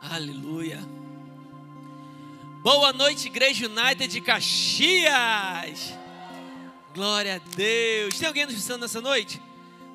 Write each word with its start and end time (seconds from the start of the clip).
Aleluia. 0.00 0.80
Boa 2.62 2.92
noite, 2.92 3.26
Igreja 3.26 3.66
United 3.66 4.08
de 4.08 4.20
Caxias. 4.22 5.94
Glória 6.94 7.34
a 7.36 7.38
Deus. 7.54 8.18
Tem 8.18 8.26
alguém 8.26 8.46
nos 8.46 8.54
visitando 8.54 8.80
nessa 8.80 9.00
noite? 9.00 9.42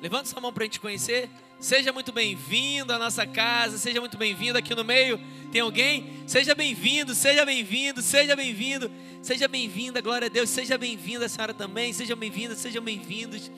Levanta 0.00 0.28
sua 0.28 0.40
mão 0.40 0.52
para 0.52 0.62
a 0.62 0.66
gente 0.66 0.78
conhecer. 0.78 1.28
Seja 1.58 1.92
muito 1.92 2.12
bem-vindo 2.12 2.92
à 2.92 2.98
nossa 2.98 3.26
casa, 3.26 3.76
seja 3.76 3.98
muito 3.98 4.16
bem-vindo 4.16 4.56
aqui 4.56 4.74
no 4.76 4.84
meio. 4.84 5.18
Tem 5.50 5.60
alguém? 5.60 6.22
Seja 6.26 6.54
bem-vindo, 6.54 7.14
seja 7.14 7.44
bem-vindo, 7.44 8.00
seja 8.00 8.36
bem-vindo, 8.36 8.90
seja 9.22 9.48
bem-vinda, 9.48 10.00
glória 10.00 10.26
a 10.26 10.28
Deus. 10.28 10.50
Seja 10.50 10.78
bem-vinda, 10.78 11.26
a 11.26 11.28
senhora 11.28 11.54
também. 11.54 11.92
Sejam 11.92 12.16
bem-vindas, 12.16 12.58
sejam 12.58 12.82
bem-vindos. 12.82 13.50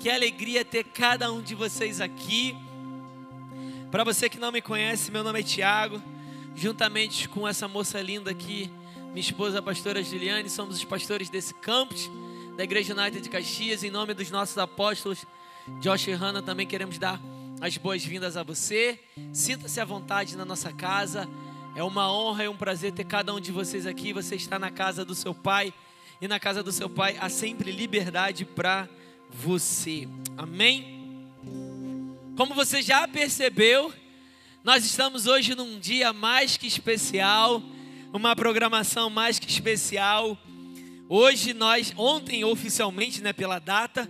Que 0.00 0.08
alegria 0.08 0.64
ter 0.64 0.84
cada 0.84 1.32
um 1.32 1.42
de 1.42 1.56
vocês 1.56 2.00
aqui. 2.00 2.56
Para 3.90 4.04
você 4.04 4.28
que 4.28 4.38
não 4.38 4.52
me 4.52 4.62
conhece, 4.62 5.10
meu 5.10 5.24
nome 5.24 5.40
é 5.40 5.42
Tiago. 5.42 6.00
Juntamente 6.54 7.28
com 7.28 7.48
essa 7.48 7.66
moça 7.66 8.00
linda 8.00 8.30
aqui, 8.30 8.70
minha 9.08 9.20
esposa, 9.20 9.58
a 9.58 9.62
pastora 9.62 10.00
Juliane, 10.00 10.48
somos 10.48 10.76
os 10.76 10.84
pastores 10.84 11.28
desse 11.28 11.52
campus 11.52 12.08
da 12.56 12.62
Igreja 12.62 12.94
United 12.94 13.20
de 13.20 13.28
Caxias. 13.28 13.82
Em 13.82 13.90
nome 13.90 14.14
dos 14.14 14.30
nossos 14.30 14.56
apóstolos, 14.56 15.26
Josh 15.80 16.06
e 16.06 16.12
Hannah, 16.12 16.42
também 16.42 16.66
queremos 16.66 16.96
dar 16.96 17.20
as 17.60 17.76
boas-vindas 17.76 18.36
a 18.36 18.44
você. 18.44 19.00
Sinta-se 19.32 19.80
à 19.80 19.84
vontade 19.84 20.36
na 20.36 20.44
nossa 20.44 20.72
casa. 20.72 21.28
É 21.74 21.82
uma 21.82 22.12
honra 22.12 22.44
e 22.44 22.48
um 22.48 22.56
prazer 22.56 22.92
ter 22.92 23.04
cada 23.04 23.34
um 23.34 23.40
de 23.40 23.50
vocês 23.50 23.84
aqui. 23.84 24.12
Você 24.12 24.36
está 24.36 24.60
na 24.60 24.70
casa 24.70 25.04
do 25.04 25.14
seu 25.14 25.34
pai. 25.34 25.74
E 26.20 26.28
na 26.28 26.38
casa 26.38 26.62
do 26.62 26.70
seu 26.70 26.88
pai 26.88 27.16
há 27.20 27.28
sempre 27.28 27.72
liberdade 27.72 28.44
para 28.44 28.88
você. 29.30 30.08
Amém? 30.36 30.98
Como 32.36 32.54
você 32.54 32.82
já 32.82 33.06
percebeu, 33.08 33.92
nós 34.62 34.84
estamos 34.84 35.26
hoje 35.26 35.54
num 35.54 35.78
dia 35.78 36.12
mais 36.12 36.56
que 36.56 36.66
especial, 36.66 37.62
uma 38.12 38.36
programação 38.36 39.10
mais 39.10 39.38
que 39.38 39.50
especial. 39.50 40.38
Hoje 41.08 41.54
nós, 41.54 41.92
ontem 41.96 42.44
oficialmente, 42.44 43.22
né, 43.22 43.32
pela 43.32 43.58
data, 43.58 44.08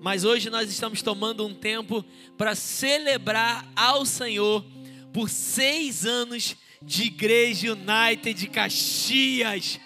mas 0.00 0.24
hoje 0.24 0.50
nós 0.50 0.70
estamos 0.70 1.00
tomando 1.00 1.46
um 1.46 1.54
tempo 1.54 2.04
para 2.36 2.54
celebrar 2.54 3.66
ao 3.74 4.04
Senhor 4.04 4.64
por 5.12 5.30
seis 5.30 6.04
anos 6.04 6.56
de 6.82 7.04
Igreja 7.04 7.72
United 7.72 8.34
de 8.34 8.46
Caxias. 8.46 9.80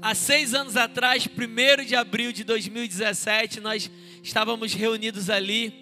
Há 0.00 0.14
seis 0.14 0.54
anos 0.54 0.76
atrás, 0.76 1.26
1 1.26 1.84
de 1.84 1.96
abril 1.96 2.30
de 2.30 2.44
2017, 2.44 3.58
nós 3.58 3.90
estávamos 4.22 4.72
reunidos 4.72 5.28
ali 5.28 5.74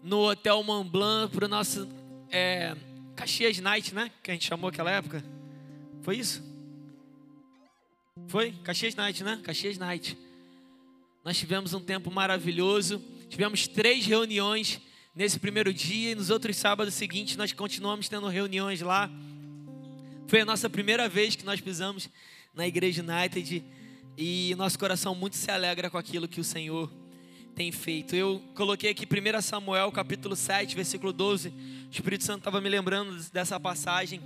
no 0.00 0.30
Hotel 0.30 0.62
Mont 0.62 0.88
Blanc 0.88 1.34
para 1.34 1.46
o 1.46 1.48
nosso 1.48 1.88
é, 2.30 2.76
Caxias 3.16 3.58
Night, 3.58 3.92
né? 3.92 4.12
Que 4.22 4.30
a 4.30 4.34
gente 4.34 4.46
chamou 4.46 4.68
aquela 4.68 4.92
época. 4.92 5.24
Foi 6.02 6.18
isso? 6.18 6.40
Foi? 8.28 8.52
Caxias 8.62 8.94
Night, 8.94 9.24
né? 9.24 9.40
Caxias 9.42 9.76
Night. 9.76 10.16
Nós 11.24 11.36
tivemos 11.36 11.74
um 11.74 11.80
tempo 11.80 12.12
maravilhoso. 12.12 13.02
Tivemos 13.28 13.66
três 13.66 14.06
reuniões 14.06 14.80
nesse 15.16 15.40
primeiro 15.40 15.74
dia 15.74 16.12
e 16.12 16.14
nos 16.14 16.30
outros 16.30 16.56
sábados 16.56 16.94
seguintes 16.94 17.36
nós 17.36 17.52
continuamos 17.52 18.08
tendo 18.08 18.28
reuniões 18.28 18.80
lá. 18.82 19.10
Foi 20.28 20.40
a 20.40 20.44
nossa 20.44 20.70
primeira 20.70 21.08
vez 21.08 21.34
que 21.34 21.44
nós 21.44 21.60
pisamos 21.60 22.08
na 22.54 22.66
Igreja 22.66 23.02
United 23.02 23.64
e 24.16 24.54
nosso 24.56 24.78
coração 24.78 25.14
muito 25.14 25.36
se 25.36 25.50
alegra 25.50 25.88
com 25.88 25.96
aquilo 25.96 26.28
que 26.28 26.40
o 26.40 26.44
Senhor 26.44 26.90
tem 27.54 27.72
feito. 27.72 28.14
Eu 28.14 28.42
coloquei 28.54 28.90
aqui 28.90 29.06
1 29.06 29.40
Samuel 29.40 29.90
capítulo 29.90 30.36
7, 30.36 30.74
versículo 30.74 31.12
12. 31.12 31.48
O 31.48 31.90
Espírito 31.90 32.24
Santo 32.24 32.38
estava 32.38 32.60
me 32.60 32.68
lembrando 32.68 33.18
dessa 33.30 33.58
passagem 33.58 34.20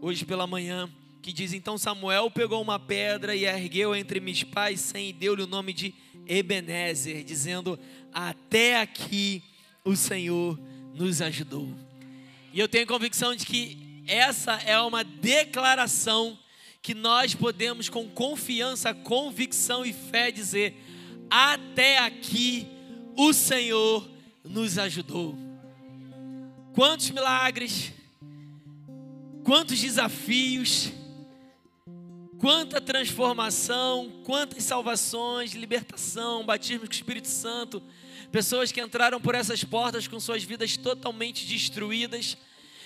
hoje 0.00 0.26
pela 0.26 0.46
manhã, 0.46 0.90
que 1.22 1.32
diz: 1.32 1.54
Então 1.54 1.78
Samuel 1.78 2.30
pegou 2.30 2.60
uma 2.60 2.78
pedra 2.78 3.34
e 3.34 3.44
ergueu 3.44 3.94
entre 3.94 4.20
Mispa 4.20 4.70
e 4.70 4.76
Sem 4.76 5.08
e 5.08 5.12
deu-lhe 5.12 5.42
o 5.42 5.46
nome 5.46 5.72
de 5.72 5.94
Ebenezer, 6.26 7.24
dizendo: 7.24 7.78
Até 8.12 8.78
aqui 8.80 9.42
o 9.82 9.96
Senhor 9.96 10.58
nos 10.94 11.22
ajudou. 11.22 11.68
E 12.52 12.60
eu 12.60 12.68
tenho 12.68 12.86
convicção 12.86 13.34
de 13.34 13.46
que 13.46 14.04
essa 14.06 14.52
é 14.66 14.78
uma 14.78 15.02
declaração 15.02 16.38
que 16.84 16.92
nós 16.92 17.34
podemos 17.34 17.88
com 17.88 18.06
confiança, 18.06 18.92
convicção 18.92 19.86
e 19.86 19.92
fé 19.94 20.30
dizer: 20.30 20.76
até 21.30 21.96
aqui 21.96 22.68
o 23.16 23.32
Senhor 23.32 24.06
nos 24.44 24.76
ajudou. 24.76 25.34
Quantos 26.74 27.08
milagres, 27.08 27.90
quantos 29.44 29.80
desafios, 29.80 30.92
quanta 32.38 32.82
transformação, 32.82 34.20
quantas 34.22 34.62
salvações, 34.64 35.54
libertação, 35.54 36.44
batismo 36.44 36.80
com 36.80 36.92
o 36.92 36.94
Espírito 36.94 37.28
Santo, 37.28 37.82
pessoas 38.30 38.70
que 38.70 38.82
entraram 38.82 39.18
por 39.18 39.34
essas 39.34 39.64
portas 39.64 40.06
com 40.06 40.20
suas 40.20 40.44
vidas 40.44 40.76
totalmente 40.76 41.46
destruídas 41.46 42.36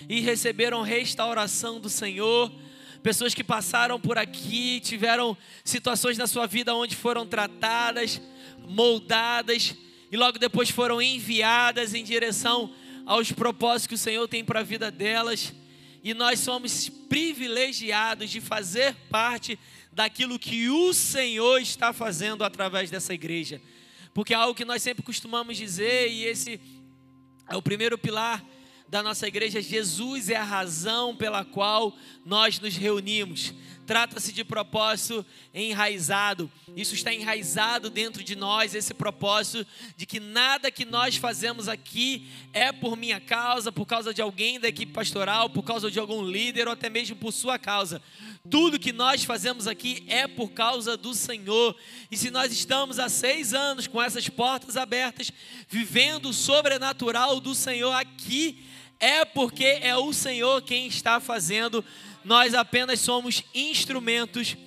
e 0.07 0.21
receberam 0.21 0.83
restauração 0.83 1.81
do 1.81 1.89
Senhor 1.89 2.49
pessoas 3.01 3.33
que 3.33 3.43
passaram 3.43 3.99
por 3.99 4.17
aqui, 4.17 4.79
tiveram 4.79 5.37
situações 5.63 6.17
na 6.17 6.27
sua 6.27 6.45
vida 6.45 6.73
onde 6.75 6.95
foram 6.95 7.25
tratadas, 7.25 8.21
moldadas 8.67 9.75
e 10.11 10.17
logo 10.17 10.39
depois 10.39 10.69
foram 10.69 11.01
enviadas 11.01 11.93
em 11.93 12.03
direção 12.03 12.73
aos 13.05 13.31
propósitos 13.31 13.87
que 13.87 13.95
o 13.95 13.97
Senhor 13.97 14.27
tem 14.27 14.43
para 14.43 14.59
a 14.59 14.63
vida 14.63 14.91
delas. 14.91 15.53
E 16.03 16.13
nós 16.13 16.39
somos 16.39 16.89
privilegiados 16.89 18.29
de 18.29 18.39
fazer 18.39 18.95
parte 19.09 19.59
daquilo 19.91 20.39
que 20.39 20.69
o 20.69 20.93
Senhor 20.93 21.59
está 21.59 21.91
fazendo 21.91 22.43
através 22.43 22.89
dessa 22.89 23.13
igreja. 23.13 23.61
Porque 24.13 24.33
é 24.33 24.37
algo 24.37 24.55
que 24.55 24.65
nós 24.65 24.81
sempre 24.81 25.03
costumamos 25.03 25.57
dizer, 25.57 26.09
e 26.09 26.23
esse 26.25 26.59
é 27.47 27.55
o 27.55 27.61
primeiro 27.61 27.97
pilar 27.97 28.43
da 28.89 29.03
nossa 29.03 29.27
igreja, 29.27 29.61
Jesus 29.61 30.29
é 30.29 30.35
a 30.35 30.43
razão 30.43 31.15
pela 31.15 31.45
qual 31.45 31.95
nós 32.25 32.59
nos 32.59 32.75
reunimos. 32.75 33.53
Trata-se 33.85 34.31
de 34.31 34.43
propósito 34.43 35.23
enraizado. 35.53 36.51
Isso 36.75 36.95
está 36.95 37.13
enraizado 37.13 37.89
dentro 37.91 38.23
de 38.23 38.35
nós, 38.35 38.73
esse 38.73 38.93
propósito 38.93 39.65
de 39.95 40.07
que 40.07 40.19
nada 40.19 40.71
que 40.71 40.85
nós 40.85 41.17
fazemos 41.17 41.67
aqui 41.67 42.27
é 42.51 42.71
por 42.71 42.97
minha 42.97 43.19
causa, 43.19 43.71
por 43.71 43.85
causa 43.85 44.11
de 44.11 44.23
alguém 44.23 44.59
da 44.59 44.67
equipe 44.67 44.91
pastoral, 44.91 45.51
por 45.51 45.63
causa 45.63 45.91
de 45.91 45.99
algum 45.99 46.23
líder 46.23 46.67
ou 46.67 46.73
até 46.73 46.89
mesmo 46.89 47.15
por 47.15 47.31
sua 47.31 47.59
causa. 47.59 48.01
Tudo 48.49 48.79
que 48.79 48.91
nós 48.91 49.23
fazemos 49.23 49.67
aqui 49.67 50.03
é 50.07 50.27
por 50.27 50.51
causa 50.51 50.97
do 50.97 51.13
Senhor. 51.13 51.75
E 52.09 52.17
se 52.17 52.31
nós 52.31 52.51
estamos 52.51 52.97
há 52.97 53.07
seis 53.07 53.53
anos 53.53 53.85
com 53.85 54.01
essas 54.01 54.29
portas 54.29 54.77
abertas, 54.77 55.31
vivendo 55.67 56.29
o 56.29 56.33
sobrenatural 56.33 57.39
do 57.39 57.53
Senhor 57.53 57.91
aqui, 57.93 58.68
é 58.99 59.23
porque 59.23 59.65
é 59.81 59.95
o 59.95 60.11
Senhor 60.11 60.61
quem 60.61 60.87
está 60.87 61.19
fazendo, 61.19 61.83
nós 62.23 62.53
apenas 62.53 62.99
somos 62.99 63.43
instrumentos 63.53 64.57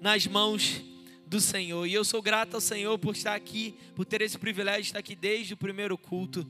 nas 0.00 0.26
mãos 0.26 0.80
do 1.26 1.40
Senhor. 1.40 1.86
E 1.86 1.92
eu 1.92 2.04
sou 2.04 2.22
grato 2.22 2.54
ao 2.54 2.60
Senhor 2.60 2.98
por 2.98 3.14
estar 3.14 3.34
aqui, 3.34 3.74
por 3.94 4.04
ter 4.04 4.22
esse 4.22 4.38
privilégio 4.38 4.82
de 4.82 4.88
estar 4.88 4.98
aqui 5.00 5.14
desde 5.14 5.54
o 5.54 5.56
primeiro 5.56 5.98
culto. 5.98 6.46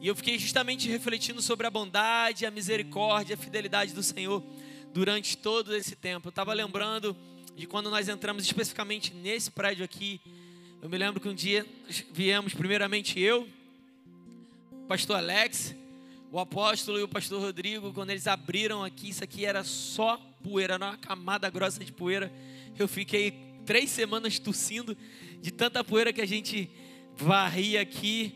E 0.00 0.08
eu 0.08 0.14
fiquei 0.14 0.38
justamente 0.38 0.88
refletindo 0.88 1.40
sobre 1.40 1.66
a 1.66 1.70
bondade, 1.70 2.44
a 2.44 2.50
misericórdia, 2.50 3.34
a 3.34 3.38
fidelidade 3.38 3.92
do 3.92 4.02
Senhor 4.02 4.42
durante 4.92 5.36
todo 5.36 5.74
esse 5.74 5.94
tempo. 5.94 6.28
Eu 6.28 6.30
estava 6.30 6.52
lembrando 6.52 7.16
de 7.56 7.66
quando 7.66 7.88
nós 7.88 8.08
entramos 8.08 8.44
especificamente 8.44 9.14
nesse 9.14 9.50
prédio 9.50 9.84
aqui. 9.84 10.20
Eu 10.82 10.88
me 10.88 10.98
lembro 10.98 11.20
que 11.20 11.28
um 11.28 11.34
dia 11.34 11.64
viemos, 12.12 12.52
primeiramente 12.52 13.18
eu, 13.18 13.48
pastor 14.86 15.16
Alex, 15.16 15.74
o 16.34 16.40
apóstolo 16.40 16.98
e 16.98 17.02
o 17.04 17.06
pastor 17.06 17.40
Rodrigo, 17.40 17.92
quando 17.92 18.10
eles 18.10 18.26
abriram 18.26 18.82
aqui, 18.82 19.10
isso 19.10 19.22
aqui 19.22 19.46
era 19.46 19.62
só 19.62 20.16
poeira, 20.42 20.74
era 20.74 20.86
uma 20.86 20.96
camada 20.96 21.48
grossa 21.48 21.84
de 21.84 21.92
poeira. 21.92 22.32
Eu 22.76 22.88
fiquei 22.88 23.32
três 23.64 23.88
semanas 23.88 24.36
tossindo 24.40 24.96
de 25.40 25.52
tanta 25.52 25.84
poeira 25.84 26.12
que 26.12 26.20
a 26.20 26.26
gente 26.26 26.68
varria 27.16 27.80
aqui 27.80 28.34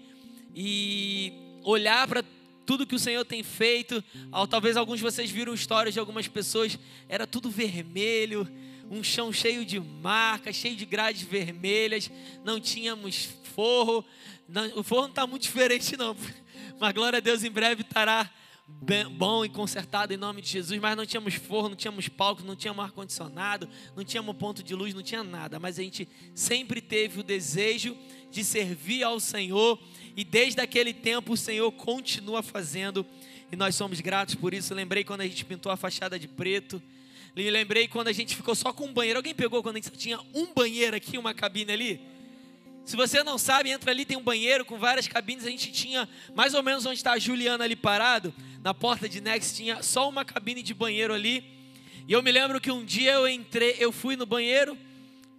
e 0.54 1.32
olhar 1.64 2.06
para 2.06 2.24
tudo 2.64 2.86
que 2.86 2.94
o 2.94 3.00
Senhor 3.00 3.24
tem 3.24 3.42
feito. 3.42 4.00
Talvez 4.48 4.76
alguns 4.76 4.98
de 4.98 5.02
vocês 5.02 5.28
viram 5.28 5.52
histórias 5.52 5.92
de 5.92 5.98
algumas 5.98 6.28
pessoas, 6.28 6.78
era 7.08 7.26
tudo 7.26 7.50
vermelho, 7.50 8.48
um 8.88 9.02
chão 9.02 9.32
cheio 9.32 9.64
de 9.64 9.80
marcas, 9.80 10.54
cheio 10.54 10.76
de 10.76 10.86
grades 10.86 11.22
vermelhas, 11.22 12.08
não 12.44 12.60
tínhamos 12.60 13.28
forro. 13.56 14.04
O 14.76 14.84
forro 14.84 15.02
não 15.02 15.10
está 15.10 15.26
muito 15.26 15.42
diferente, 15.50 15.96
não. 15.96 16.16
Mas 16.78 16.92
glória 16.92 17.18
a 17.18 17.20
Deus, 17.20 17.42
em 17.42 17.50
breve 17.50 17.82
estará 17.82 18.30
bom 19.10 19.44
e 19.44 19.48
consertado 19.48 20.12
em 20.12 20.16
nome 20.16 20.42
de 20.42 20.50
Jesus, 20.50 20.78
mas 20.78 20.96
não 20.96 21.06
tínhamos 21.06 21.34
forno, 21.34 21.70
não 21.70 21.76
tínhamos 21.76 22.08
palco, 22.08 22.42
não 22.42 22.54
tínhamos 22.54 22.84
ar-condicionado, 22.84 23.68
não 23.96 24.04
tínhamos 24.04 24.36
ponto 24.36 24.62
de 24.62 24.74
luz, 24.74 24.92
não 24.92 25.02
tinha 25.02 25.24
nada. 25.24 25.58
Mas 25.58 25.78
a 25.78 25.82
gente 25.82 26.06
sempre 26.34 26.80
teve 26.80 27.20
o 27.20 27.22
desejo 27.22 27.96
de 28.30 28.44
servir 28.44 29.02
ao 29.02 29.18
Senhor 29.18 29.78
e 30.16 30.22
desde 30.22 30.60
aquele 30.60 30.92
tempo 30.92 31.32
o 31.32 31.36
Senhor 31.36 31.70
continua 31.72 32.42
fazendo 32.42 33.06
e 33.50 33.56
nós 33.56 33.74
somos 33.74 34.00
gratos 34.00 34.34
por 34.34 34.52
isso. 34.52 34.74
Lembrei 34.74 35.02
quando 35.02 35.22
a 35.22 35.26
gente 35.26 35.44
pintou 35.44 35.72
a 35.72 35.76
fachada 35.76 36.18
de 36.18 36.28
preto. 36.28 36.82
Lembrei 37.34 37.88
quando 37.88 38.08
a 38.08 38.12
gente 38.12 38.36
ficou 38.36 38.54
só 38.54 38.72
com 38.72 38.86
um 38.86 38.92
banheiro. 38.92 39.18
Alguém 39.18 39.34
pegou 39.34 39.62
quando 39.62 39.76
a 39.76 39.78
gente 39.78 39.88
só 39.88 39.96
tinha 39.96 40.20
um 40.34 40.52
banheiro 40.52 40.96
aqui, 40.96 41.16
uma 41.16 41.32
cabine 41.32 41.72
ali? 41.72 42.17
Se 42.88 42.96
você 42.96 43.22
não 43.22 43.36
sabe, 43.36 43.68
entra 43.68 43.90
ali, 43.90 44.06
tem 44.06 44.16
um 44.16 44.22
banheiro 44.22 44.64
com 44.64 44.78
várias 44.78 45.06
cabines. 45.06 45.44
A 45.44 45.50
gente 45.50 45.70
tinha 45.70 46.08
mais 46.34 46.54
ou 46.54 46.62
menos 46.62 46.86
onde 46.86 46.96
está 46.96 47.12
a 47.12 47.18
Juliana 47.18 47.62
ali 47.62 47.76
parado, 47.76 48.32
na 48.64 48.72
porta 48.72 49.06
de 49.06 49.20
Next, 49.20 49.54
tinha 49.54 49.82
só 49.82 50.08
uma 50.08 50.24
cabine 50.24 50.62
de 50.62 50.72
banheiro 50.72 51.12
ali. 51.12 51.44
E 52.08 52.14
eu 52.14 52.22
me 52.22 52.32
lembro 52.32 52.58
que 52.58 52.70
um 52.70 52.82
dia 52.82 53.12
eu 53.12 53.28
entrei, 53.28 53.76
eu 53.78 53.92
fui 53.92 54.16
no 54.16 54.24
banheiro, 54.24 54.74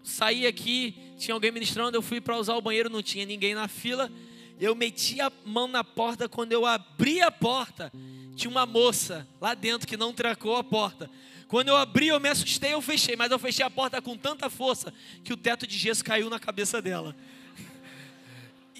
saí 0.04 0.46
aqui, 0.46 0.94
tinha 1.18 1.34
alguém 1.34 1.52
ministrando, 1.52 1.98
eu 1.98 2.04
fui 2.04 2.22
para 2.22 2.38
usar 2.38 2.54
o 2.54 2.62
banheiro, 2.62 2.88
não 2.88 3.02
tinha 3.02 3.26
ninguém 3.26 3.56
na 3.56 3.68
fila. 3.68 4.12
Eu 4.60 4.76
meti 4.76 5.20
a 5.20 5.32
mão 5.44 5.68
na 5.68 5.84
porta, 5.84 6.30
quando 6.30 6.52
eu 6.52 6.68
abri 6.68 7.20
a 7.20 7.32
porta, 7.32 7.92
tinha 8.36 8.52
uma 8.52 8.68
moça 8.68 9.28
lá 9.42 9.56
dentro 9.56 9.88
que 9.88 9.98
não 9.98 10.14
trancou 10.14 10.56
a 10.56 10.64
porta. 10.64 11.10
Quando 11.48 11.70
eu 11.70 11.76
abri, 11.76 12.10
eu 12.10 12.20
me 12.20 12.30
assustei, 12.30 12.76
eu 12.76 12.82
fechei, 12.82 13.16
mas 13.16 13.32
eu 13.32 13.40
fechei 13.40 13.66
a 13.66 13.72
porta 13.72 14.00
com 14.00 14.16
tanta 14.16 14.52
força 14.52 14.94
que 15.24 15.34
o 15.34 15.38
teto 15.38 15.66
de 15.66 15.76
gesso 15.80 16.06
caiu 16.06 16.30
na 16.30 16.38
cabeça 16.38 16.80
dela. 16.80 17.16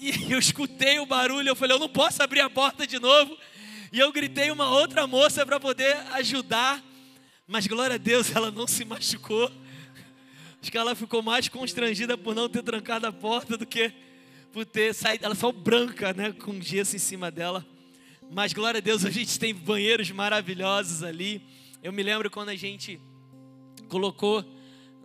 E 0.00 0.32
eu 0.32 0.38
escutei 0.38 0.98
o 0.98 1.04
barulho, 1.04 1.48
eu 1.48 1.54
falei, 1.54 1.76
eu 1.76 1.80
não 1.80 1.88
posso 1.88 2.22
abrir 2.22 2.40
a 2.40 2.48
porta 2.48 2.86
de 2.86 2.98
novo. 2.98 3.36
E 3.92 3.98
eu 3.98 4.10
gritei 4.10 4.50
uma 4.50 4.70
outra 4.70 5.06
moça 5.06 5.44
para 5.44 5.60
poder 5.60 5.94
ajudar. 6.12 6.82
Mas 7.46 7.66
glória 7.66 7.96
a 7.96 7.98
Deus, 7.98 8.30
ela 8.34 8.50
não 8.50 8.66
se 8.66 8.82
machucou. 8.84 9.52
Acho 10.62 10.70
que 10.70 10.78
ela 10.78 10.94
ficou 10.94 11.22
mais 11.22 11.48
constrangida 11.48 12.16
por 12.16 12.34
não 12.34 12.48
ter 12.48 12.62
trancado 12.62 13.06
a 13.06 13.12
porta 13.12 13.58
do 13.58 13.66
que 13.66 13.92
por 14.52 14.64
ter 14.64 14.94
saído. 14.94 15.26
Ela 15.26 15.34
só 15.34 15.52
branca, 15.52 16.14
né? 16.14 16.32
Com 16.32 16.60
gesso 16.62 16.96
em 16.96 16.98
cima 16.98 17.30
dela. 17.30 17.66
Mas 18.30 18.54
glória 18.54 18.78
a 18.78 18.80
Deus, 18.80 19.04
a 19.04 19.10
gente 19.10 19.38
tem 19.38 19.54
banheiros 19.54 20.10
maravilhosos 20.10 21.02
ali. 21.02 21.42
Eu 21.82 21.92
me 21.92 22.02
lembro 22.02 22.30
quando 22.30 22.50
a 22.50 22.56
gente 22.56 22.98
colocou 23.88 24.44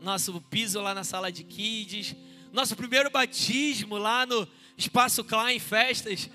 nosso 0.01 0.39
piso 0.41 0.79
lá 0.79 0.93
na 0.93 1.03
sala 1.03 1.31
de 1.31 1.43
kids. 1.43 2.15
Nosso 2.53 2.75
primeiro 2.75 3.09
batismo 3.09 3.97
lá 3.97 4.25
no, 4.25 4.47
Espaço 4.77 5.23
Klein 5.23 5.57
Festas, 5.57 6.29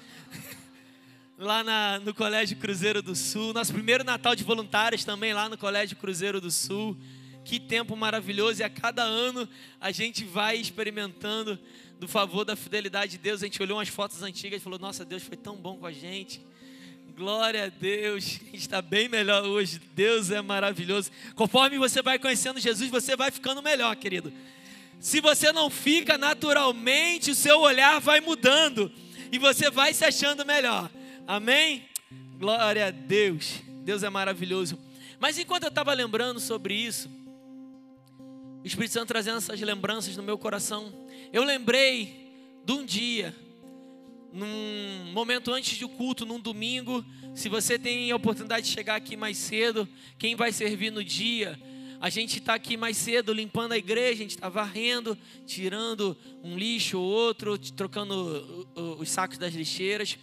lá 1.37 1.63
na, 1.63 2.01
no 2.01 2.15
Colégio 2.15 2.57
Cruzeiro 2.57 3.03
do 3.03 3.15
Sul. 3.15 3.53
Nosso 3.53 3.73
primeiro 3.73 4.03
Natal 4.03 4.35
de 4.35 4.43
voluntários 4.45 5.05
também 5.05 5.35
lá 5.35 5.47
no 5.49 5.59
Colégio 5.59 5.97
Cruzeiro 5.97 6.41
do 6.41 6.51
Sul. 6.51 6.97
Que 7.45 7.61
tempo 7.61 7.95
maravilhoso! 7.95 8.61
E 8.61 8.65
a 8.65 8.71
cada 8.71 9.03
ano 9.03 9.47
a 9.79 9.91
gente 9.91 10.25
vai 10.25 10.57
experimentando 10.57 11.59
do 11.99 12.09
favor 12.09 12.47
da 12.47 12.57
fidelidade 12.57 13.13
de 13.13 13.19
Deus. 13.19 13.43
A 13.43 13.47
gente 13.47 13.63
olhou 13.63 13.77
umas 13.77 13.89
fotos 13.89 14.23
antigas 14.23 14.61
e 14.61 14.65
falou: 14.65 14.79
Nossa, 14.79 15.05
Deus 15.05 15.23
foi 15.23 15.37
tão 15.37 15.55
bom 15.55 15.77
com 15.77 15.87
a 15.87 15.93
gente. 15.93 16.41
Glória 17.15 17.67
a 17.67 17.69
Deus, 17.69 18.25
a 18.41 18.45
gente 18.53 18.57
está 18.57 18.81
bem 18.81 19.07
melhor 19.07 19.45
hoje. 19.45 19.79
Deus 19.95 20.31
é 20.31 20.41
maravilhoso. 20.41 21.11
Conforme 21.35 21.77
você 21.77 22.01
vai 22.01 22.19
conhecendo 22.19 22.59
Jesus, 22.59 22.91
você 22.91 23.15
vai 23.15 23.31
ficando 23.31 23.63
melhor, 23.63 23.95
querido. 23.97 24.33
Se 25.01 25.19
você 25.19 25.51
não 25.51 25.71
fica 25.71 26.19
naturalmente, 26.19 27.31
o 27.31 27.35
seu 27.35 27.61
olhar 27.61 27.99
vai 28.01 28.21
mudando 28.21 28.93
e 29.33 29.39
você 29.39 29.71
vai 29.71 29.95
se 29.95 30.05
achando 30.05 30.45
melhor. 30.45 30.91
Amém? 31.27 31.85
Glória 32.39 32.89
a 32.89 32.91
Deus. 32.91 33.63
Deus 33.83 34.03
é 34.03 34.11
maravilhoso. 34.11 34.79
Mas 35.19 35.39
enquanto 35.39 35.65
eu 35.65 35.69
estava 35.71 35.95
lembrando 35.95 36.39
sobre 36.39 36.75
isso, 36.75 37.11
o 38.63 38.67
Espírito 38.67 38.93
Santo 38.93 39.09
trazendo 39.09 39.39
essas 39.39 39.59
lembranças 39.61 40.15
no 40.19 40.23
meu 40.23 40.37
coração, 40.37 40.93
eu 41.33 41.45
lembrei 41.45 42.31
de 42.63 42.73
um 42.73 42.85
dia, 42.85 43.35
num 44.31 45.13
momento 45.13 45.51
antes 45.51 45.79
do 45.79 45.89
culto, 45.89 46.27
num 46.27 46.39
domingo. 46.39 47.03
Se 47.35 47.49
você 47.49 47.79
tem 47.79 48.11
a 48.11 48.17
oportunidade 48.17 48.67
de 48.67 48.73
chegar 48.73 48.97
aqui 48.97 49.17
mais 49.17 49.39
cedo, 49.39 49.89
quem 50.19 50.37
vai 50.37 50.53
servir 50.53 50.91
no 50.91 51.03
dia, 51.03 51.59
a 52.01 52.09
gente 52.09 52.39
está 52.39 52.55
aqui 52.55 52.79
mais 52.79 52.97
cedo 52.97 53.31
limpando 53.31 53.73
a 53.73 53.79
igreja, 53.79 54.13
a 54.15 54.17
gente 54.17 54.31
está 54.31 54.49
varrendo, 54.49 55.17
tirando 55.47 56.17
um 56.43 56.57
lixo 56.57 56.99
ou 56.99 57.05
outro, 57.05 57.59
trocando 57.59 58.67
os 58.99 59.11
sacos 59.11 59.37
das 59.37 59.53
lixeiras. 59.53 60.19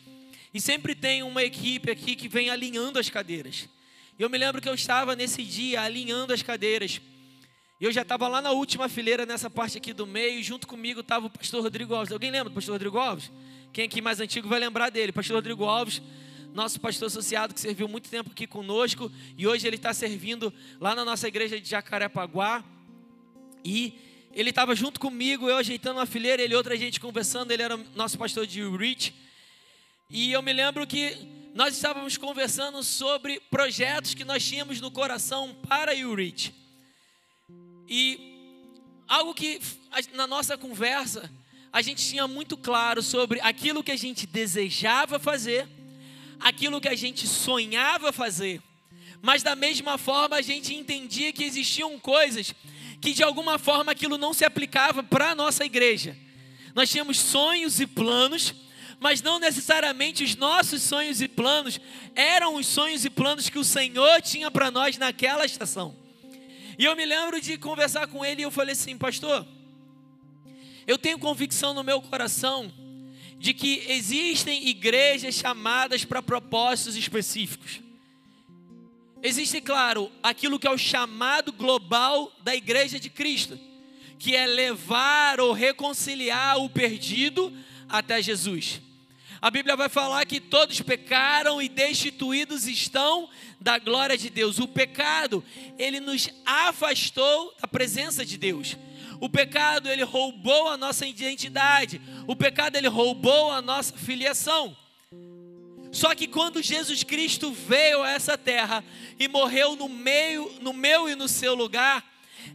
E 0.51 0.59
sempre 0.59 0.95
tem 0.95 1.21
uma 1.21 1.43
equipe 1.43 1.91
aqui 1.91 2.15
que 2.15 2.27
vem 2.27 2.49
alinhando 2.49 2.97
as 2.97 3.11
cadeiras. 3.11 3.69
E 4.17 4.23
eu 4.23 4.29
me 4.29 4.39
lembro 4.39 4.59
que 4.59 4.67
eu 4.67 4.73
estava 4.73 5.15
nesse 5.15 5.43
dia 5.43 5.81
alinhando 5.81 6.33
as 6.33 6.41
cadeiras. 6.41 6.99
E 7.79 7.85
eu 7.85 7.91
já 7.91 8.01
estava 8.01 8.27
lá 8.27 8.41
na 8.41 8.49
última 8.49 8.89
fileira, 8.89 9.23
nessa 9.23 9.47
parte 9.47 9.77
aqui 9.77 9.93
do 9.93 10.07
meio, 10.07 10.41
junto 10.41 10.67
comigo 10.67 11.01
estava 11.01 11.27
o 11.27 11.29
pastor 11.29 11.61
Rodrigo 11.61 11.93
Alves. 11.93 12.11
Alguém 12.11 12.31
lembra 12.31 12.49
do 12.49 12.55
pastor 12.55 12.73
Rodrigo 12.73 12.97
Alves? 12.97 13.31
Quem 13.71 13.85
aqui 13.85 14.01
mais 14.01 14.19
antigo 14.19 14.47
vai 14.47 14.59
lembrar 14.59 14.89
dele? 14.89 15.11
Pastor 15.11 15.35
Rodrigo 15.35 15.63
Alves 15.63 16.01
nosso 16.57 16.81
pastor 16.81 17.05
associado 17.05 17.53
que 17.53 17.59
serviu 17.59 17.87
muito 17.87 18.09
tempo 18.09 18.31
aqui 18.31 18.47
conosco 18.47 19.11
e 19.37 19.45
hoje 19.45 19.67
ele 19.67 19.75
está 19.75 19.93
servindo 19.93 20.51
lá 20.79 20.95
na 20.95 21.05
nossa 21.05 21.27
igreja 21.27 21.61
de 21.61 21.69
Jacarepaguá. 21.69 22.65
E 23.63 23.93
ele 24.33 24.49
estava 24.49 24.75
junto 24.75 24.99
comigo, 24.99 25.47
eu 25.47 25.57
ajeitando 25.57 25.99
uma 25.99 26.07
fileira, 26.07 26.41
ele 26.41 26.55
e 26.55 26.57
outra 26.57 26.75
gente 26.75 26.99
conversando, 26.99 27.51
ele 27.51 27.61
era 27.61 27.77
nosso 27.95 28.17
pastor 28.17 28.47
de 28.47 28.67
Rich. 28.67 29.13
E 30.09 30.31
eu 30.31 30.41
me 30.41 30.51
lembro 30.51 30.87
que 30.87 31.15
nós 31.53 31.75
estávamos 31.75 32.17
conversando 32.17 32.81
sobre 32.81 33.39
projetos 33.51 34.15
que 34.15 34.25
nós 34.25 34.43
tínhamos 34.43 34.81
no 34.81 34.89
coração 34.89 35.55
para 35.69 35.93
Rich. 35.93 36.55
E 37.87 38.65
algo 39.07 39.31
que 39.35 39.61
na 40.11 40.25
nossa 40.25 40.57
conversa 40.57 41.29
a 41.71 41.83
gente 41.83 42.03
tinha 42.03 42.27
muito 42.27 42.57
claro 42.57 43.03
sobre 43.03 43.39
aquilo 43.41 43.83
que 43.83 43.91
a 43.91 43.95
gente 43.95 44.25
desejava 44.25 45.19
fazer 45.19 45.76
aquilo 46.39 46.81
que 46.81 46.87
a 46.87 46.95
gente 46.95 47.27
sonhava 47.27 48.11
fazer, 48.11 48.61
mas 49.21 49.43
da 49.43 49.55
mesma 49.55 49.97
forma 49.97 50.35
a 50.35 50.41
gente 50.41 50.73
entendia 50.73 51.33
que 51.33 51.43
existiam 51.43 51.99
coisas 51.99 52.53
que 53.01 53.13
de 53.13 53.23
alguma 53.23 53.59
forma 53.59 53.91
aquilo 53.91 54.17
não 54.17 54.33
se 54.33 54.43
aplicava 54.45 55.03
para 55.03 55.31
a 55.31 55.35
nossa 55.35 55.65
igreja. 55.65 56.17
Nós 56.73 56.89
tínhamos 56.89 57.19
sonhos 57.19 57.79
e 57.79 57.87
planos, 57.87 58.53
mas 58.99 59.21
não 59.21 59.39
necessariamente 59.39 60.23
os 60.23 60.35
nossos 60.35 60.81
sonhos 60.81 61.21
e 61.21 61.27
planos 61.27 61.79
eram 62.15 62.55
os 62.55 62.65
sonhos 62.65 63.05
e 63.05 63.09
planos 63.09 63.49
que 63.49 63.59
o 63.59 63.63
Senhor 63.63 64.21
tinha 64.21 64.49
para 64.49 64.71
nós 64.71 64.97
naquela 64.97 65.45
estação. 65.45 65.95
E 66.77 66.85
eu 66.85 66.95
me 66.95 67.05
lembro 67.05 67.41
de 67.41 67.57
conversar 67.57 68.07
com 68.07 68.23
ele 68.23 68.41
e 68.41 68.43
eu 68.43 68.51
falei 68.51 68.73
assim, 68.73 68.97
pastor, 68.97 69.45
eu 70.85 70.97
tenho 70.97 71.19
convicção 71.19 71.73
no 71.73 71.83
meu 71.83 72.01
coração 72.01 72.71
de 73.37 73.53
que 73.53 73.83
existem 73.87 74.67
igrejas 74.67 75.35
chamadas 75.35 76.03
para 76.03 76.21
propósitos 76.21 76.95
específicos. 76.95 77.81
Existe, 79.21 79.61
claro, 79.61 80.11
aquilo 80.21 80.59
que 80.59 80.67
é 80.67 80.71
o 80.71 80.77
chamado 80.77 81.51
global 81.51 82.31
da 82.43 82.55
igreja 82.55 82.99
de 82.99 83.09
Cristo, 83.09 83.59
que 84.17 84.35
é 84.35 84.45
levar 84.45 85.39
ou 85.39 85.53
reconciliar 85.53 86.57
o 86.57 86.69
perdido 86.69 87.53
até 87.87 88.21
Jesus. 88.21 88.81
A 89.39 89.51
Bíblia 89.51 89.75
vai 89.75 89.87
falar 89.87 90.25
que 90.25 90.39
todos 90.39 90.81
pecaram 90.81 91.61
e 91.61 91.69
destituídos 91.69 92.67
estão 92.67 93.29
da 93.61 93.77
glória 93.77 94.17
de 94.17 94.29
Deus. 94.29 94.57
O 94.59 94.67
pecado, 94.67 95.43
ele 95.77 95.99
nos 95.99 96.29
afastou 96.43 97.53
da 97.61 97.67
presença 97.67 98.25
de 98.25 98.37
Deus. 98.37 98.75
O 99.19 99.29
pecado 99.29 99.89
ele 99.89 100.03
roubou 100.03 100.69
a 100.69 100.77
nossa 100.77 101.05
identidade. 101.05 102.01
O 102.27 102.35
pecado 102.35 102.75
ele 102.75 102.87
roubou 102.87 103.51
a 103.51 103.61
nossa 103.61 103.95
filiação. 103.97 104.75
Só 105.91 106.13
que 106.13 106.27
quando 106.27 106.61
Jesus 106.61 107.03
Cristo 107.03 107.51
veio 107.51 108.03
a 108.03 108.11
essa 108.11 108.37
terra 108.37 108.83
e 109.17 109.27
morreu 109.27 109.75
no 109.75 109.89
meio, 109.89 110.51
no 110.61 110.73
meu 110.73 111.09
e 111.09 111.15
no 111.15 111.27
seu 111.27 111.55
lugar, 111.55 112.05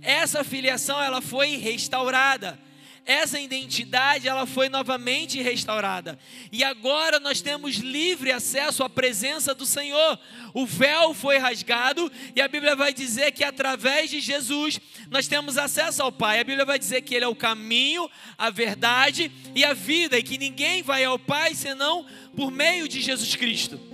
essa 0.00 0.45
filiação 0.45 1.02
ela 1.02 1.21
foi 1.21 1.57
restaurada 1.57 2.59
essa 3.04 3.40
identidade 3.40 4.28
ela 4.28 4.47
foi 4.47 4.68
novamente 4.68 5.42
restaurada. 5.42 6.18
E 6.52 6.62
agora 6.62 7.18
nós 7.18 7.40
temos 7.40 7.76
livre 7.76 8.30
acesso 8.30 8.85
à 8.85 8.88
presença 8.88 9.54
do 9.54 9.66
Senhor. 9.66 10.18
O 10.54 10.64
véu 10.64 11.12
foi 11.12 11.38
rasgado 11.38 12.11
e 12.35 12.40
a 12.40 12.47
Bíblia 12.47 12.76
vai 12.76 12.94
dizer 12.94 13.32
que 13.32 13.42
através 13.42 14.09
de 14.09 14.21
Jesus 14.21 14.80
nós 15.11 15.26
temos 15.26 15.59
acesso 15.59 16.02
ao 16.02 16.12
Pai. 16.12 16.38
A 16.38 16.44
Bíblia 16.44 16.64
vai 16.64 16.78
dizer 16.78 17.02
que 17.02 17.14
ele 17.14 17.25
é 17.25 17.28
o 17.28 17.35
caminho, 17.35 18.09
a 18.38 18.50
verdade 18.50 19.32
e 19.54 19.64
a 19.64 19.75
vida 19.75 20.16
e 20.16 20.23
que 20.23 20.38
ninguém 20.38 20.82
vai 20.82 21.04
ao 21.04 21.18
Pai 21.18 21.54
senão 21.54 22.06
por 22.37 22.50
meio 22.50 22.88
de 22.88 23.00
Jesus 23.00 23.35
Cristo. 23.35 23.92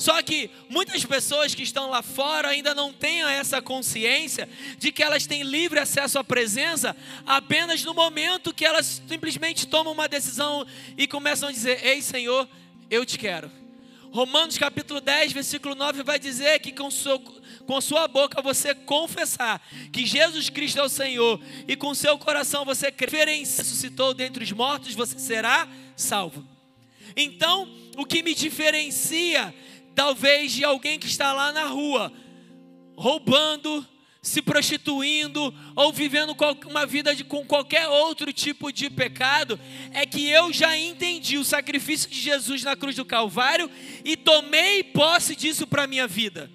Só 0.00 0.22
que 0.22 0.48
muitas 0.70 1.04
pessoas 1.04 1.54
que 1.54 1.62
estão 1.62 1.90
lá 1.90 2.00
fora 2.00 2.48
ainda 2.48 2.74
não 2.74 2.90
têm 2.90 3.20
essa 3.20 3.60
consciência 3.60 4.48
de 4.78 4.90
que 4.90 5.02
elas 5.02 5.26
têm 5.26 5.42
livre 5.42 5.78
acesso 5.78 6.18
à 6.18 6.24
presença 6.24 6.96
apenas 7.26 7.84
no 7.84 7.92
momento 7.92 8.54
que 8.54 8.64
elas 8.64 9.02
simplesmente 9.06 9.66
tomam 9.66 9.92
uma 9.92 10.08
decisão 10.08 10.66
e 10.96 11.06
começam 11.06 11.50
a 11.50 11.52
dizer: 11.52 11.84
Ei, 11.84 12.00
Senhor, 12.00 12.48
eu 12.88 13.04
te 13.04 13.18
quero. 13.18 13.52
Romanos 14.10 14.56
capítulo 14.56 15.02
10, 15.02 15.32
versículo 15.32 15.74
9 15.74 16.02
vai 16.02 16.18
dizer 16.18 16.58
que 16.60 16.72
com, 16.72 16.90
seu, 16.90 17.18
com 17.20 17.78
sua 17.82 18.08
boca 18.08 18.40
você 18.40 18.74
confessar 18.74 19.60
que 19.92 20.06
Jesus 20.06 20.48
Cristo 20.48 20.78
é 20.78 20.82
o 20.82 20.88
Senhor 20.88 21.38
e 21.68 21.76
com 21.76 21.94
seu 21.94 22.16
coração 22.16 22.64
você 22.64 22.90
crer 22.90 23.28
e 23.28 23.40
ressuscitou 23.40 24.14
dentre 24.14 24.44
os 24.44 24.52
mortos, 24.52 24.94
você 24.94 25.18
será 25.18 25.68
salvo. 25.94 26.42
Então, 27.14 27.68
o 27.98 28.06
que 28.06 28.22
me 28.22 28.34
diferencia 28.34 29.54
talvez 30.00 30.52
de 30.52 30.64
alguém 30.64 30.98
que 30.98 31.06
está 31.06 31.30
lá 31.34 31.52
na 31.52 31.64
rua 31.64 32.10
roubando, 32.96 33.86
se 34.22 34.40
prostituindo 34.40 35.54
ou 35.76 35.92
vivendo 35.92 36.34
uma 36.66 36.86
vida 36.86 37.14
de, 37.14 37.22
com 37.22 37.44
qualquer 37.44 37.86
outro 37.86 38.32
tipo 38.32 38.72
de 38.72 38.88
pecado, 38.88 39.60
é 39.92 40.06
que 40.06 40.26
eu 40.26 40.54
já 40.54 40.74
entendi 40.74 41.36
o 41.36 41.44
sacrifício 41.44 42.08
de 42.08 42.18
Jesus 42.18 42.64
na 42.64 42.74
cruz 42.74 42.96
do 42.96 43.04
Calvário 43.04 43.70
e 44.02 44.16
tomei 44.16 44.82
posse 44.82 45.36
disso 45.36 45.66
para 45.66 45.82
a 45.82 45.86
minha 45.86 46.08
vida. 46.08 46.50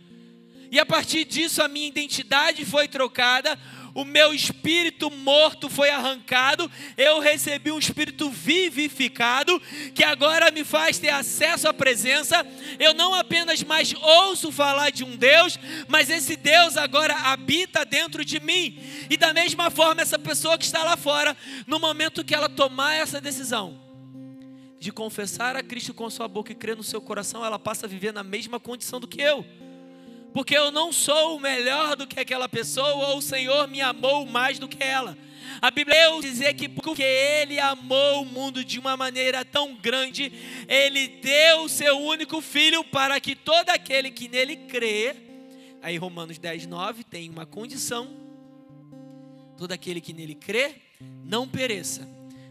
E 0.72 0.80
a 0.80 0.86
partir 0.86 1.24
disso 1.24 1.62
a 1.62 1.68
minha 1.68 1.88
identidade 1.88 2.66
foi 2.66 2.88
trocada, 2.88 3.60
o 3.96 4.04
meu 4.04 4.34
espírito 4.34 5.10
morto 5.10 5.70
foi 5.70 5.90
arrancado, 5.90 6.70
eu 6.98 7.22
recebi 7.22 7.72
um 7.72 7.80
espírito 7.80 8.30
vivificado, 8.30 9.58
que 9.96 10.04
agora 10.04 10.52
me 10.52 10.66
faz 10.66 11.00
ter 11.00 11.10
acesso 11.10 11.66
à 11.66 11.74
presença. 11.74 12.46
Eu 12.78 12.94
não 12.94 13.14
apenas 13.14 13.64
mais 13.64 13.94
ouço 13.94 14.52
falar 14.52 14.90
de 14.90 15.06
um 15.06 15.16
Deus, 15.16 15.58
mas 15.88 16.10
esse 16.10 16.36
Deus 16.36 16.76
agora 16.76 17.14
habita 17.14 17.86
dentro 17.86 18.26
de 18.26 18.38
mim. 18.42 18.78
E 19.10 19.16
da 19.16 19.34
mesma 19.34 19.72
forma, 19.72 20.02
essa 20.02 20.20
pessoa 20.20 20.58
que 20.58 20.66
está 20.66 20.84
lá 20.84 20.98
fora, 20.98 21.36
no 21.66 21.80
momento 21.80 22.22
que 22.22 22.36
ela 22.36 22.50
tomar 22.50 22.96
essa 22.96 23.22
decisão, 23.22 23.80
de 24.78 24.92
confessar 24.92 25.56
a 25.56 25.64
Cristo 25.64 25.94
com 25.94 26.10
sua 26.10 26.28
boca 26.28 26.52
e 26.52 26.56
crer 26.56 26.76
no 26.76 26.84
seu 26.84 27.00
coração, 27.00 27.46
ela 27.46 27.58
passa 27.58 27.86
a 27.86 27.90
viver 27.90 28.12
na 28.12 28.24
mesma 28.24 28.60
condição 28.60 29.00
do 29.00 29.08
que 29.08 29.22
eu 29.22 29.46
porque 30.36 30.54
eu 30.54 30.70
não 30.70 30.92
sou 30.92 31.40
melhor 31.40 31.96
do 31.96 32.06
que 32.06 32.20
aquela 32.20 32.50
pessoa, 32.50 33.08
ou 33.08 33.20
o 33.20 33.22
Senhor 33.22 33.70
me 33.70 33.80
amou 33.80 34.26
mais 34.26 34.60
do 34.60 34.68
que 34.68 34.84
ela. 34.84 35.18
A 35.62 35.72
Bíblia 35.72 35.96
é 35.96 36.20
dizer 36.20 36.54
que 36.56 36.68
porque 36.68 37.02
Ele 37.02 37.58
amou 37.58 38.24
o 38.24 38.26
mundo 38.26 38.62
de 38.62 38.78
uma 38.78 38.98
maneira 38.98 39.46
tão 39.46 39.74
grande, 39.74 40.34
Ele 40.68 41.08
deu 41.08 41.62
o 41.62 41.70
seu 41.70 41.98
único 41.98 42.42
filho 42.42 42.84
para 42.84 43.18
que 43.22 43.34
todo 43.34 43.70
aquele 43.70 44.12
que 44.12 44.28
nele 44.28 44.58
crê, 44.58 45.16
aí 45.82 45.96
Romanos 45.96 46.38
10, 46.38 46.68
9 46.68 47.06
tem 47.06 47.30
uma 47.30 47.46
condição: 47.46 48.10
todo 49.58 49.72
aquele 49.72 50.02
que 50.02 50.12
nele 50.12 50.36
crê 50.36 50.76
não 51.24 51.48
pereça, 51.48 52.06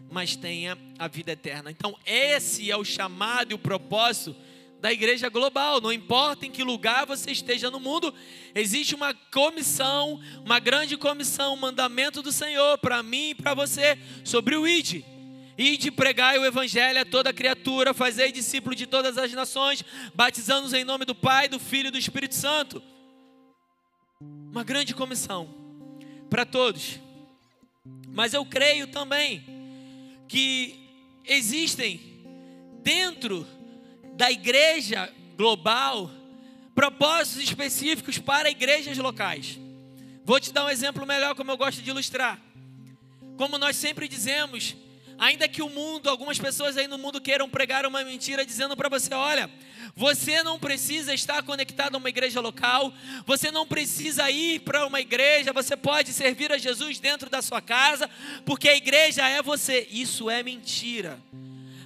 mas 0.09 0.35
tenha 0.35 0.75
a 0.97 1.07
vida 1.07 1.33
eterna. 1.33 1.69
Então, 1.69 1.95
esse 2.03 2.71
é 2.71 2.75
o 2.75 2.83
chamado 2.83 3.51
e 3.51 3.53
o 3.53 3.59
propósito 3.59 4.35
da 4.79 4.91
igreja 4.91 5.29
global. 5.29 5.81
Não 5.81 5.91
importa 5.91 6.45
em 6.45 6.51
que 6.51 6.63
lugar 6.63 7.05
você 7.05 7.31
esteja 7.31 7.71
no 7.71 7.79
mundo, 7.79 8.13
existe 8.53 8.95
uma 8.95 9.13
comissão, 9.13 10.19
uma 10.43 10.59
grande 10.59 10.97
comissão, 10.97 11.53
um 11.53 11.57
mandamento 11.57 12.21
do 12.21 12.31
Senhor 12.31 12.77
para 12.77 13.01
mim 13.01 13.29
e 13.29 13.35
para 13.35 13.53
você 13.53 13.97
sobre 14.23 14.55
o 14.55 14.67
ID. 14.67 15.03
E 15.57 15.77
de 15.77 15.89
pregar 15.89 16.37
o 16.37 16.45
evangelho 16.45 16.99
a 16.99 17.05
toda 17.05 17.31
criatura, 17.31 17.93
fazer 17.93 18.31
discípulo 18.31 18.75
de 18.75 18.85
todas 18.85 19.17
as 19.17 19.31
nações, 19.31 19.83
batizando-os 20.13 20.73
em 20.73 20.83
nome 20.83 21.05
do 21.05 21.15
Pai, 21.15 21.47
do 21.47 21.59
Filho 21.59 21.87
e 21.87 21.91
do 21.91 21.97
Espírito 21.97 22.35
Santo. 22.35 22.83
Uma 24.19 24.63
grande 24.63 24.93
comissão 24.93 25.53
para 26.29 26.45
todos. 26.45 26.99
Mas 28.07 28.33
eu 28.33 28.45
creio 28.45 28.87
também 28.87 29.45
que 30.27 30.79
existem 31.25 31.99
dentro 32.83 33.47
da 34.15 34.31
igreja 34.31 35.11
global 35.37 36.09
propósitos 36.73 37.43
específicos 37.43 38.17
para 38.17 38.49
igrejas 38.49 38.97
locais. 38.97 39.59
Vou 40.25 40.39
te 40.39 40.51
dar 40.51 40.65
um 40.65 40.69
exemplo 40.69 41.05
melhor, 41.05 41.35
como 41.35 41.51
eu 41.51 41.57
gosto 41.57 41.81
de 41.81 41.89
ilustrar. 41.89 42.39
Como 43.37 43.57
nós 43.57 43.75
sempre 43.75 44.07
dizemos, 44.07 44.75
ainda 45.17 45.47
que 45.47 45.61
o 45.61 45.69
mundo, 45.69 46.09
algumas 46.09 46.39
pessoas 46.39 46.77
aí 46.77 46.87
no 46.87 46.97
mundo 46.97 47.21
queiram 47.21 47.49
pregar 47.49 47.85
uma 47.85 48.03
mentira 48.03 48.45
dizendo 48.45 48.75
para 48.75 48.89
você: 48.89 49.13
olha, 49.13 49.49
você 49.95 50.41
não 50.43 50.57
precisa 50.57 51.13
estar 51.13 51.43
conectado 51.43 51.95
a 51.95 51.97
uma 51.97 52.09
igreja 52.09 52.41
local, 52.41 52.93
você 53.25 53.51
não 53.51 53.67
precisa 53.67 54.29
ir 54.31 54.61
para 54.61 54.85
uma 54.87 54.99
igreja, 54.99 55.53
você 55.53 55.77
pode 55.77 56.11
servir 56.11 56.51
a 56.51 56.57
Jesus 56.57 56.99
dentro 56.99 57.29
da 57.29 57.41
sua 57.41 57.61
casa, 57.61 58.09
porque 58.45 58.67
a 58.67 58.75
igreja 58.75 59.27
é 59.27 59.41
você. 59.41 59.87
Isso 59.91 60.29
é 60.29 60.41
mentira 60.41 61.21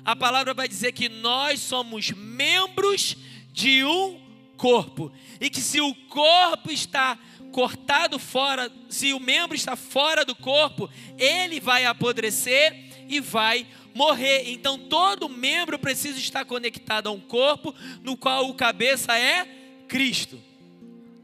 a 0.04 0.16
palavra 0.16 0.54
vai 0.54 0.68
dizer 0.68 0.92
que 0.92 1.10
nós 1.10 1.60
somos 1.60 2.12
membros 2.12 3.16
de 3.52 3.84
um 3.84 4.20
corpo. 4.58 5.12
E 5.40 5.50
que 5.50 5.62
se 5.62 5.80
o 5.80 5.94
corpo 5.94 6.72
está 6.72 7.18
cortado 7.52 8.20
fora, 8.20 8.72
se 8.90 9.14
o 9.14 9.20
membro 9.20 9.56
está 9.56 9.76
fora 9.76 10.24
do 10.24 10.36
corpo, 10.36 10.90
ele 11.18 11.60
vai 11.60 11.86
apodrecer 11.86 13.06
e 13.08 13.20
vai 13.20 13.66
morrer. 13.94 14.52
Então 14.52 14.78
todo 14.78 15.30
membro 15.30 15.80
precisa 15.80 16.20
estar 16.20 16.46
conectado 16.46 17.08
a 17.08 17.12
um 17.12 17.20
corpo 17.20 17.74
no 18.04 18.16
qual 18.16 18.50
o 18.50 18.54
cabeça 18.54 19.18
é 19.18 19.46
Cristo. 19.88 20.40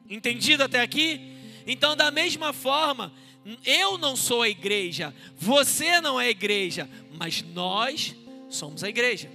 Entendido 0.09 0.63
até 0.63 0.81
aqui? 0.81 1.35
Então, 1.65 1.95
da 1.95 2.11
mesma 2.11 2.53
forma, 2.53 3.11
eu 3.65 3.97
não 3.97 4.15
sou 4.15 4.43
a 4.43 4.49
igreja, 4.49 5.13
você 5.37 5.99
não 5.99 6.19
é 6.19 6.27
a 6.27 6.29
igreja, 6.31 6.89
mas 7.17 7.41
nós 7.41 8.15
somos 8.55 8.83
a 8.83 8.89
igreja. 8.89 9.29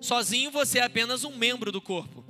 Sozinho 0.00 0.50
você 0.50 0.78
é 0.78 0.84
apenas 0.84 1.24
um 1.24 1.36
membro 1.36 1.70
do 1.70 1.80
corpo. 1.80 2.24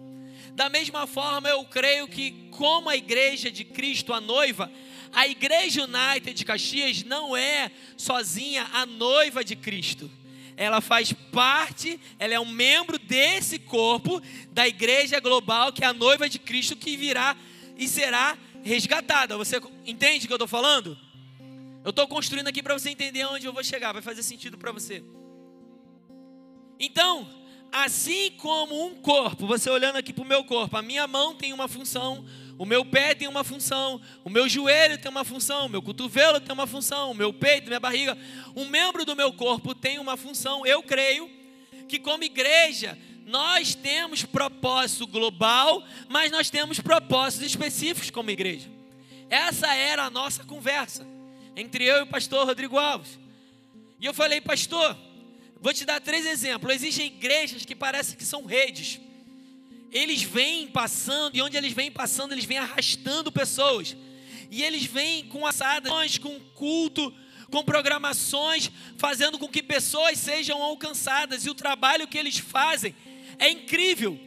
Da 0.55 0.69
mesma 0.69 1.07
forma, 1.07 1.49
eu 1.49 1.64
creio 1.64 2.09
que, 2.09 2.49
como 2.50 2.88
a 2.88 2.97
igreja 2.97 3.50
de 3.50 3.64
Cristo, 3.64 4.12
a 4.12 4.21
noiva, 4.21 4.71
a 5.12 5.26
igreja 5.26 5.85
United 5.85 6.35
de 6.35 6.45
Caxias 6.45 7.02
não 7.05 7.37
é 7.37 7.71
sozinha 7.97 8.69
a 8.73 8.85
noiva 8.85 9.45
de 9.45 9.57
Cristo. 9.57 10.11
Ela 10.57 10.81
faz 10.81 11.12
parte, 11.12 11.99
ela 12.19 12.35
é 12.35 12.40
um 12.40 12.50
membro 12.50 12.99
desse 12.99 13.59
corpo 13.59 14.21
da 14.52 14.69
igreja 14.69 15.19
global, 15.21 15.73
que 15.73 15.83
é 15.85 15.87
a 15.87 15.93
noiva 15.93 16.29
de 16.29 16.38
Cristo, 16.38 16.76
que 16.76 16.97
virá 16.97 17.37
e 17.79 17.88
será 17.88 18.37
resgatada. 18.62 19.38
Você 19.38 19.61
entende 19.87 20.25
o 20.25 20.26
que 20.26 20.33
eu 20.33 20.37
estou 20.37 20.49
falando? 20.49 20.99
Eu 21.83 21.90
estou 21.90 22.07
construindo 22.07 22.49
aqui 22.49 22.62
para 22.62 22.75
você 22.75 22.90
entender 22.90 23.25
onde 23.25 23.47
eu 23.47 23.52
vou 23.52 23.64
chegar, 23.64 23.93
vai 23.93 24.02
fazer 24.02 24.23
sentido 24.23 24.59
para 24.59 24.71
você. 24.71 25.02
Então, 26.81 27.29
assim 27.71 28.31
como 28.39 28.87
um 28.87 28.95
corpo, 28.95 29.47
você 29.47 29.69
olhando 29.69 29.97
aqui 29.97 30.15
para 30.15 30.25
o 30.25 30.27
meu 30.27 30.43
corpo, 30.43 30.75
a 30.79 30.83
minha 30.83 31.07
mão 31.07 31.35
tem 31.35 31.53
uma 31.53 31.69
função, 31.69 32.25
o 32.57 32.65
meu 32.65 32.85
pé 32.87 33.15
tem 33.15 33.29
uma 33.29 33.45
função, 33.45 34.01
o 34.25 34.31
meu 34.31 34.49
joelho 34.49 34.97
tem 34.97 35.11
uma 35.11 35.25
função, 35.25 35.67
o 35.67 35.69
meu 35.69 35.83
cotovelo 35.83 36.41
tem 36.41 36.53
uma 36.53 36.67
função, 36.67 37.11
o 37.11 37.15
meu 37.15 37.35
peito, 37.35 37.69
minha 37.69 37.79
barriga, 37.79 38.17
um 38.57 38.65
membro 38.65 39.05
do 39.05 39.15
meu 39.15 39.31
corpo 39.33 39.75
tem 39.75 39.99
uma 39.99 40.17
função. 40.17 40.67
Eu 40.67 40.83
creio 40.83 41.31
que, 41.87 41.99
como 41.99 42.25
igreja, 42.25 42.99
nós 43.27 43.75
temos 43.75 44.25
propósito 44.25 45.07
global, 45.07 45.85
mas 46.09 46.33
nós 46.33 46.49
temos 46.49 46.81
propósitos 46.81 47.47
específicos 47.47 48.11
como 48.11 48.31
igreja. 48.31 48.69
Essa 49.29 49.75
era 49.75 50.05
a 50.05 50.11
nossa 50.11 50.45
conversa 50.45 51.07
entre 51.55 51.85
eu 51.85 51.99
e 51.99 52.03
o 52.03 52.07
pastor 52.07 52.47
Rodrigo 52.47 52.79
Alves. 52.79 53.19
E 54.01 54.07
eu 54.07 54.15
falei, 54.15 54.41
pastor, 54.41 54.97
Vou 55.61 55.75
te 55.75 55.85
dar 55.85 56.00
três 56.00 56.25
exemplos. 56.25 56.75
Existem 56.75 57.07
igrejas 57.07 57.64
que 57.64 57.76
parecem 57.76 58.17
que 58.17 58.25
são 58.25 58.47
redes. 58.47 58.99
Eles 59.93 60.23
vêm 60.23 60.69
passando, 60.69 61.37
e 61.37 61.43
onde 61.43 61.57
eles 61.57 61.73
vêm 61.73 61.90
passando, 61.90 62.33
eles 62.33 62.45
vêm 62.45 62.59
arrastando 62.59 63.31
pessoas. 63.31 63.97
E 64.50 64.62
eles 64.62 64.85
vêm 64.85 65.26
com 65.26 65.47
assadas, 65.47 66.19
com 66.19 66.40
culto, 66.55 67.14
com 67.50 67.62
programações, 67.62 68.71
fazendo 68.97 69.38
com 69.38 69.49
que 69.49 69.62
pessoas 69.62 70.19
sejam 70.19 70.62
alcançadas. 70.62 71.45
E 71.45 71.50
o 71.50 71.55
trabalho 71.55 72.09
que 72.09 72.17
eles 72.17 72.38
fazem 72.38 72.95
é 73.38 73.50
incrível. 73.50 74.19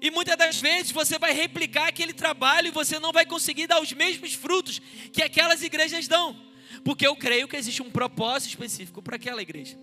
E 0.00 0.10
muitas 0.10 0.36
das 0.36 0.60
vezes 0.60 0.92
você 0.92 1.18
vai 1.18 1.32
replicar 1.32 1.88
aquele 1.88 2.12
trabalho 2.12 2.68
e 2.68 2.70
você 2.70 2.98
não 2.98 3.12
vai 3.12 3.26
conseguir 3.26 3.66
dar 3.66 3.80
os 3.80 3.92
mesmos 3.92 4.34
frutos 4.34 4.80
que 5.12 5.22
aquelas 5.22 5.62
igrejas 5.62 6.06
dão. 6.06 6.36
Porque 6.84 7.06
eu 7.06 7.16
creio 7.16 7.48
que 7.48 7.56
existe 7.56 7.82
um 7.82 7.90
propósito 7.90 8.50
específico 8.50 9.02
para 9.02 9.16
aquela 9.16 9.42
igreja. 9.42 9.76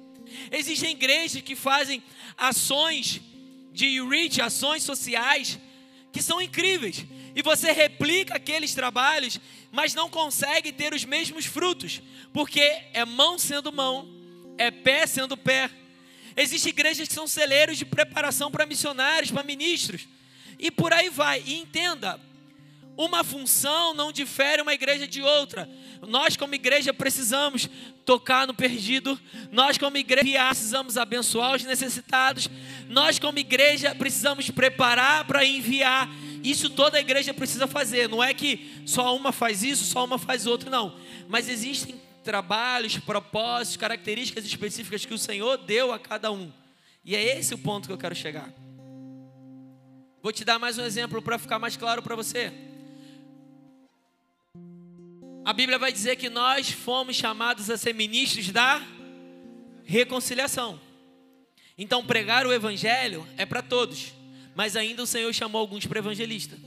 Existem 0.52 0.92
igrejas 0.92 1.42
que 1.42 1.56
fazem 1.56 2.04
ações 2.38 3.22
de 3.74 4.02
reach, 4.02 4.42
ações 4.42 4.84
sociais, 4.84 5.60
que 6.12 6.22
são 6.22 6.42
incríveis. 6.42 7.06
E 7.36 7.42
você 7.42 7.72
replica 7.72 8.36
aqueles 8.36 8.74
trabalhos, 8.76 9.40
mas 9.72 9.96
não 9.96 10.10
consegue 10.10 10.72
ter 10.72 10.94
os 10.94 11.04
mesmos 11.04 11.46
frutos, 11.46 12.02
porque 12.32 12.62
é 12.94 13.04
mão 13.06 13.40
sendo 13.40 13.72
mão, 13.74 14.08
é 14.58 14.70
pé 14.70 15.08
sendo 15.08 15.36
pé. 15.36 15.70
Existem 16.36 16.70
igrejas 16.72 17.08
que 17.08 17.14
são 17.14 17.28
celeiros 17.28 17.78
de 17.78 17.86
preparação 17.86 18.52
para 18.52 18.66
missionários, 18.66 19.32
para 19.32 19.44
ministros, 19.44 20.08
e 20.60 20.70
por 20.70 20.94
aí 20.94 21.10
vai. 21.10 21.44
E 21.46 21.60
entenda, 21.60 22.20
uma 22.96 23.24
função 23.24 23.94
não 23.94 24.12
difere 24.12 24.62
uma 24.62 24.74
igreja 24.74 25.08
de 25.08 25.22
outra. 25.22 25.68
Nós, 26.08 26.38
como 26.38 26.54
igreja, 26.54 26.94
precisamos 26.94 27.70
tocar 28.06 28.46
no 28.46 28.54
perdido. 28.54 29.20
Nós, 29.52 29.78
como 29.78 29.98
igreja, 29.98 30.46
precisamos 30.48 30.98
abençoar 30.98 31.56
os 31.56 31.64
necessitados. 31.64 32.50
Nós, 32.88 33.18
como 33.18 33.40
igreja, 33.40 33.96
precisamos 33.96 34.50
preparar 34.50 35.26
para 35.26 35.44
enviar. 35.44 36.08
Isso 36.44 36.70
toda 36.70 36.98
a 36.98 37.02
igreja 37.02 37.34
precisa 37.34 37.66
fazer. 37.66 38.08
Não 38.08 38.24
é 38.24 38.34
que 38.34 38.84
só 38.86 39.16
uma 39.16 39.32
faz 39.32 39.64
isso, 39.64 39.86
só 39.86 40.04
uma 40.04 40.20
faz 40.20 40.46
outro, 40.46 40.70
não. 40.70 40.96
Mas 41.28 41.50
existem 41.50 42.00
trabalhos, 42.24 42.98
propósitos, 42.98 43.78
características 43.78 44.46
específicas 44.46 45.06
que 45.06 45.14
o 45.14 45.18
Senhor 45.18 45.58
deu 45.58 45.92
a 45.92 45.98
cada 45.98 46.32
um. 46.32 46.52
E 47.04 47.16
é 47.16 47.40
esse 47.40 47.54
o 47.54 47.58
ponto 47.58 47.88
que 47.88 47.94
eu 47.94 47.98
quero 47.98 48.16
chegar. 48.16 48.54
Vou 50.22 50.32
te 50.32 50.46
dar 50.46 50.60
mais 50.60 50.78
um 50.78 50.86
exemplo 50.86 51.22
para 51.22 51.38
ficar 51.40 51.60
mais 51.60 51.76
claro 51.76 52.02
para 52.02 52.16
você. 52.16 52.73
A 55.46 55.52
Bíblia 55.52 55.78
vai 55.78 55.92
dizer 55.92 56.16
que 56.16 56.30
nós 56.30 56.70
fomos 56.72 57.18
chamados 57.18 57.70
a 57.70 57.78
ser 57.78 57.94
ministros 57.94 58.50
da 58.50 58.82
reconciliação. 59.84 60.80
Então, 61.78 62.06
pregar 62.06 62.46
o 62.48 62.54
Evangelho 62.54 63.28
é 63.36 63.46
para 63.46 63.62
todos, 63.62 64.14
mas 64.56 64.78
ainda 64.78 65.04
o 65.04 65.08
Senhor 65.08 65.34
chamou 65.34 65.60
alguns 65.60 65.86
para 65.86 66.00
evangelista. 66.00 66.58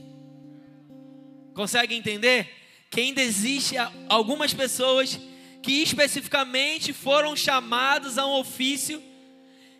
Consegue 1.55 1.95
entender? 1.95 2.53
Que 2.91 3.01
ainda 3.01 3.21
existe 3.21 3.75
algumas 4.07 4.53
pessoas 4.53 5.19
que 5.63 5.81
especificamente 5.81 6.93
foram 6.93 7.35
chamados 7.35 8.19
a 8.19 8.27
um 8.27 8.39
ofício, 8.39 9.01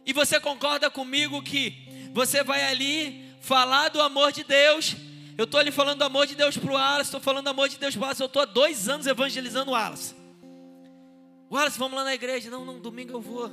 e 0.06 0.12
você 0.12 0.40
concorda 0.40 0.90
comigo 0.90 1.44
que 1.44 2.10
você 2.14 2.44
vai 2.44 2.64
ali 2.64 3.26
falar 3.42 3.90
do 3.90 4.02
amor 4.02 4.32
de 4.32 4.44
Deus. 4.44 4.96
Eu 5.38 5.44
estou 5.44 5.60
ali 5.60 5.72
falando 5.72 6.00
do 6.00 6.04
amor 6.04 6.26
de 6.26 6.34
Deus 6.34 6.58
para 6.58 6.72
o 6.72 6.74
Wallace, 6.74 7.04
estou 7.04 7.20
falando 7.20 7.44
do 7.44 7.50
amor 7.52 7.70
de 7.70 7.78
Deus 7.78 7.94
para 7.94 8.00
o 8.00 8.04
Wallace. 8.04 8.22
Eu 8.24 8.26
estou 8.26 8.42
há 8.42 8.46
dois 8.46 8.90
anos 8.90 9.06
evangelizando 9.06 9.70
o 9.70 9.74
Wallace. 9.76 10.16
Wallace, 11.52 11.78
vamos 11.78 11.96
lá 11.96 12.04
na 12.04 12.16
igreja. 12.16 12.50
Não, 12.50 12.66
não, 12.66 12.80
domingo 12.80 13.14
eu 13.14 13.22
vou. 13.22 13.48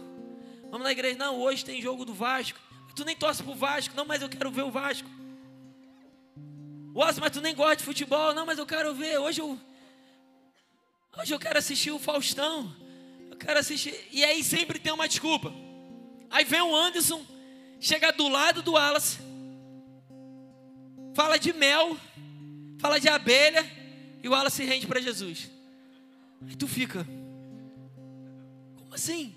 Vamos 0.70 0.82
na 0.82 0.92
igreja. 0.92 1.18
Não, 1.18 1.38
hoje 1.38 1.62
tem 1.62 1.82
jogo 1.82 2.06
do 2.06 2.14
Vasco. 2.14 2.58
Tu 2.96 3.04
nem 3.04 3.14
torce 3.14 3.42
para 3.42 3.52
o 3.52 3.54
Vasco. 3.54 3.94
Não, 3.94 4.06
mas 4.06 4.22
eu 4.22 4.30
quero 4.30 4.50
ver 4.50 4.62
o 4.62 4.70
Vasco. 4.70 5.08
Wallace, 6.94 7.20
mas 7.20 7.32
tu 7.32 7.42
nem 7.42 7.54
gosta 7.54 7.76
de 7.76 7.84
futebol. 7.84 8.32
Não, 8.32 8.46
mas 8.46 8.58
eu 8.58 8.64
quero 8.64 8.94
ver. 8.94 9.18
Hoje 9.18 9.42
eu, 9.42 9.60
hoje 11.18 11.34
eu 11.34 11.38
quero 11.38 11.58
assistir 11.58 11.90
o 11.90 11.98
Faustão. 11.98 12.74
Eu 13.30 13.36
quero 13.36 13.58
assistir. 13.58 14.08
E 14.10 14.24
aí 14.24 14.42
sempre 14.42 14.78
tem 14.78 14.92
uma 14.92 15.06
desculpa. 15.06 15.52
Aí 16.30 16.46
vem 16.46 16.62
o 16.62 16.74
Anderson, 16.74 17.22
chega 17.78 18.10
do 18.10 18.26
lado 18.26 18.62
do 18.62 18.72
Wallace 18.72 19.33
fala 21.14 21.38
de 21.38 21.52
mel, 21.52 21.97
fala 22.78 22.99
de 22.99 23.09
abelha, 23.09 23.64
e 24.23 24.28
o 24.28 24.33
Wallace 24.33 24.56
se 24.56 24.64
rende 24.64 24.87
para 24.87 25.00
Jesus. 25.00 25.50
Aí 26.47 26.56
tu 26.56 26.66
fica, 26.66 27.06
como 28.76 28.94
assim? 28.94 29.35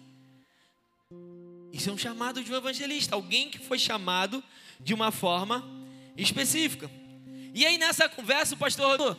Isso 1.71 1.89
é 1.89 1.93
um 1.93 1.97
chamado 1.97 2.43
de 2.43 2.51
um 2.51 2.55
evangelista, 2.55 3.15
alguém 3.15 3.49
que 3.49 3.59
foi 3.59 3.77
chamado 3.77 4.43
de 4.79 4.93
uma 4.93 5.11
forma 5.11 5.63
específica. 6.17 6.89
E 7.53 7.65
aí 7.65 7.77
nessa 7.77 8.09
conversa 8.09 8.55
o 8.55 8.57
pastor, 8.57 9.17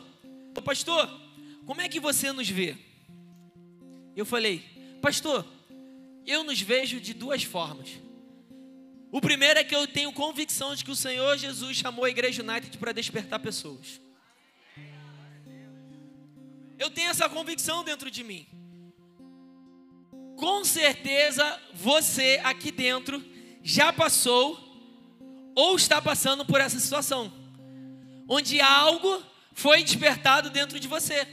o 0.55 0.61
pastor, 0.61 1.09
como 1.65 1.81
é 1.81 1.87
que 1.87 1.99
você 1.99 2.31
nos 2.31 2.49
vê? 2.49 2.75
Eu 4.15 4.25
falei, 4.25 4.63
pastor, 5.01 5.45
eu 6.25 6.43
nos 6.43 6.59
vejo 6.61 6.99
de 6.99 7.13
duas 7.13 7.43
formas. 7.43 7.89
O 9.11 9.19
primeiro 9.19 9.59
é 9.59 9.63
que 9.63 9.75
eu 9.75 9.87
tenho 9.87 10.13
convicção 10.13 10.75
de 10.75 10.83
que 10.83 10.91
o 10.91 10.95
Senhor 10.95 11.37
Jesus 11.37 11.77
chamou 11.77 12.05
a 12.05 12.09
Igreja 12.09 12.43
United 12.43 12.77
para 12.77 12.91
despertar 12.91 13.39
pessoas. 13.39 13.99
Eu 16.77 16.91
tenho 16.91 17.09
essa 17.09 17.27
convicção 17.27 17.83
dentro 17.83 18.11
de 18.11 18.23
mim. 18.23 18.47
Com 20.37 20.63
certeza 20.63 21.59
você 21.73 22.39
aqui 22.43 22.71
dentro 22.71 23.23
já 23.63 23.91
passou 23.91 24.57
ou 25.55 25.75
está 25.75 26.01
passando 26.01 26.45
por 26.45 26.61
essa 26.61 26.79
situação, 26.79 27.33
onde 28.29 28.61
algo 28.61 29.21
foi 29.51 29.83
despertado 29.83 30.49
dentro 30.49 30.79
de 30.79 30.87
você. 30.87 31.27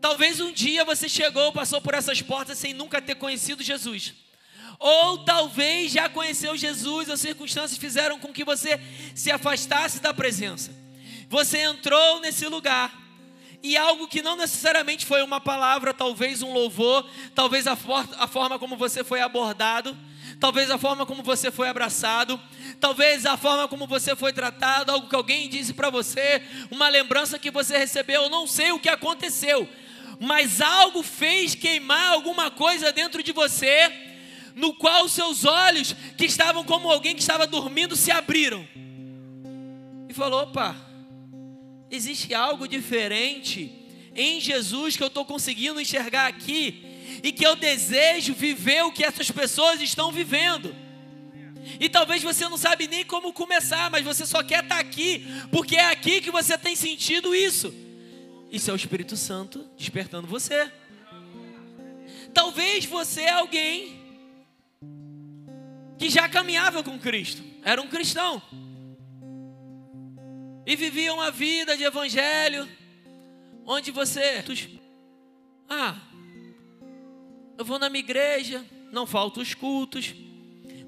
Talvez 0.00 0.40
um 0.40 0.52
dia 0.52 0.84
você 0.84 1.08
chegou, 1.08 1.52
passou 1.52 1.80
por 1.80 1.94
essas 1.94 2.20
portas 2.20 2.58
sem 2.58 2.74
nunca 2.74 3.00
ter 3.00 3.14
conhecido 3.14 3.62
Jesus. 3.62 4.14
Ou 4.80 5.18
talvez 5.18 5.92
já 5.92 6.08
conheceu 6.08 6.56
Jesus, 6.56 7.10
as 7.10 7.20
circunstâncias 7.20 7.78
fizeram 7.78 8.18
com 8.18 8.32
que 8.32 8.42
você 8.42 8.80
se 9.14 9.30
afastasse 9.30 10.00
da 10.00 10.14
presença. 10.14 10.74
Você 11.28 11.58
entrou 11.58 12.18
nesse 12.20 12.46
lugar 12.46 12.98
e 13.62 13.76
algo 13.76 14.08
que 14.08 14.22
não 14.22 14.36
necessariamente 14.36 15.04
foi 15.04 15.22
uma 15.22 15.38
palavra, 15.38 15.92
talvez 15.92 16.40
um 16.40 16.54
louvor, 16.54 17.06
talvez 17.34 17.66
a, 17.66 17.76
for 17.76 18.08
a 18.18 18.26
forma 18.26 18.58
como 18.58 18.74
você 18.74 19.04
foi 19.04 19.20
abordado, 19.20 19.94
talvez 20.40 20.70
a 20.70 20.78
forma 20.78 21.04
como 21.04 21.22
você 21.22 21.50
foi 21.50 21.68
abraçado, 21.68 22.40
talvez 22.80 23.26
a 23.26 23.36
forma 23.36 23.68
como 23.68 23.86
você 23.86 24.16
foi 24.16 24.32
tratado, 24.32 24.90
algo 24.90 25.10
que 25.10 25.14
alguém 25.14 25.46
disse 25.46 25.74
para 25.74 25.90
você, 25.90 26.42
uma 26.70 26.88
lembrança 26.88 27.38
que 27.38 27.50
você 27.50 27.76
recebeu, 27.76 28.22
eu 28.22 28.30
não 28.30 28.46
sei 28.46 28.72
o 28.72 28.80
que 28.80 28.88
aconteceu, 28.88 29.68
mas 30.18 30.62
algo 30.62 31.02
fez 31.02 31.54
queimar 31.54 32.12
alguma 32.12 32.50
coisa 32.50 32.90
dentro 32.90 33.22
de 33.22 33.32
você 33.32 34.09
no 34.60 34.74
qual 34.74 35.08
seus 35.08 35.46
olhos, 35.46 35.96
que 36.16 36.26
estavam 36.26 36.62
como 36.62 36.90
alguém 36.90 37.14
que 37.14 37.22
estava 37.22 37.46
dormindo, 37.46 37.96
se 37.96 38.10
abriram. 38.10 38.68
E 40.08 40.12
falou: 40.12 40.42
opa, 40.42 40.76
existe 41.90 42.34
algo 42.34 42.68
diferente 42.68 43.72
em 44.14 44.38
Jesus 44.38 44.96
que 44.96 45.02
eu 45.02 45.06
estou 45.06 45.24
conseguindo 45.24 45.80
enxergar 45.80 46.26
aqui 46.26 46.84
e 47.22 47.32
que 47.32 47.44
eu 47.44 47.56
desejo 47.56 48.34
viver 48.34 48.84
o 48.84 48.92
que 48.92 49.02
essas 49.02 49.30
pessoas 49.30 49.80
estão 49.80 50.12
vivendo. 50.12 50.76
E 51.78 51.88
talvez 51.88 52.22
você 52.22 52.48
não 52.48 52.58
sabe 52.58 52.86
nem 52.86 53.04
como 53.04 53.32
começar, 53.32 53.90
mas 53.90 54.04
você 54.04 54.26
só 54.26 54.42
quer 54.42 54.62
estar 54.62 54.76
tá 54.76 54.80
aqui, 54.80 55.26
porque 55.50 55.76
é 55.76 55.86
aqui 55.86 56.20
que 56.20 56.30
você 56.30 56.58
tem 56.58 56.76
sentido 56.76 57.34
isso. 57.34 57.74
Isso 58.50 58.70
é 58.70 58.74
o 58.74 58.76
Espírito 58.76 59.16
Santo 59.16 59.66
despertando 59.78 60.26
você. 60.26 60.70
Talvez 62.34 62.84
você 62.84 63.22
é 63.22 63.30
alguém 63.30 63.99
que 66.00 66.08
já 66.08 66.26
caminhava 66.30 66.82
com 66.82 66.98
Cristo, 66.98 67.44
era 67.62 67.80
um 67.80 67.86
cristão. 67.86 68.42
E 70.64 70.74
vivia 70.74 71.12
uma 71.12 71.30
vida 71.30 71.76
de 71.76 71.84
evangelho, 71.84 72.66
onde 73.66 73.90
você. 73.90 74.42
Ah, 75.68 76.00
eu 77.58 77.66
vou 77.66 77.78
na 77.78 77.90
minha 77.90 78.02
igreja, 78.02 78.64
não 78.90 79.06
faltam 79.06 79.42
os 79.42 79.52
cultos, 79.52 80.14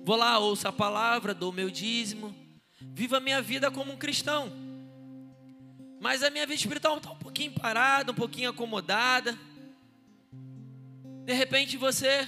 vou 0.02 0.16
lá, 0.16 0.38
ouço 0.38 0.66
a 0.66 0.72
palavra, 0.72 1.34
dou 1.34 1.52
meu 1.52 1.68
dízimo, 1.68 2.34
vivo 2.80 3.14
a 3.14 3.20
minha 3.20 3.42
vida 3.42 3.70
como 3.70 3.92
um 3.92 3.98
cristão. 3.98 4.50
Mas 6.00 6.22
a 6.22 6.30
minha 6.30 6.46
vida 6.46 6.58
espiritual 6.58 6.96
está 6.96 7.10
um 7.10 7.18
pouquinho 7.18 7.52
parada, 7.52 8.12
um 8.12 8.14
pouquinho 8.14 8.48
acomodada. 8.48 9.38
De 11.26 11.34
repente 11.34 11.76
você 11.76 12.26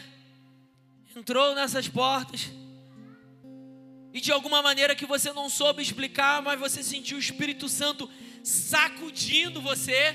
entrou 1.17 1.55
nessas 1.55 1.89
portas 1.89 2.53
e 4.15 4.21
de 4.21 4.31
alguma 4.31 4.63
maneira 4.63 4.95
que 4.95 5.05
você 5.05 5.33
não 5.33 5.51
soube 5.51 5.83
explicar, 5.83 6.41
mas 6.41 6.59
você 6.59 6.85
sentiu 6.85 7.17
o 7.17 7.21
Espírito 7.21 7.69
Santo 7.69 8.09
sacudindo 8.45 9.61
você, 9.61 10.15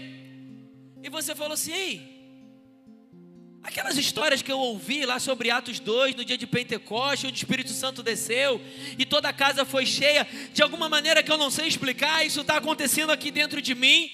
e 1.03 1.09
você 1.09 1.35
falou 1.35 1.53
assim: 1.53 1.73
Ei, 1.73 2.19
aquelas 3.61 3.97
histórias 3.97 4.41
que 4.41 4.49
eu 4.49 4.57
ouvi 4.57 5.05
lá 5.05 5.19
sobre 5.19 5.51
Atos 5.51 5.81
2, 5.81 6.15
no 6.15 6.23
dia 6.23 6.37
de 6.37 6.47
Pentecoste, 6.47 7.27
onde 7.27 7.35
o 7.35 7.43
Espírito 7.43 7.71
Santo 7.71 8.01
desceu 8.01 8.61
e 8.97 9.05
toda 9.05 9.27
a 9.27 9.33
casa 9.33 9.65
foi 9.65 9.85
cheia, 9.85 10.25
de 10.53 10.63
alguma 10.63 10.87
maneira 10.87 11.21
que 11.21 11.31
eu 11.31 11.37
não 11.37 11.49
sei 11.49 11.67
explicar, 11.67 12.25
isso 12.25 12.39
está 12.39 12.55
acontecendo 12.55 13.11
aqui 13.11 13.29
dentro 13.29 13.61
de 13.61 13.75
mim 13.75 14.09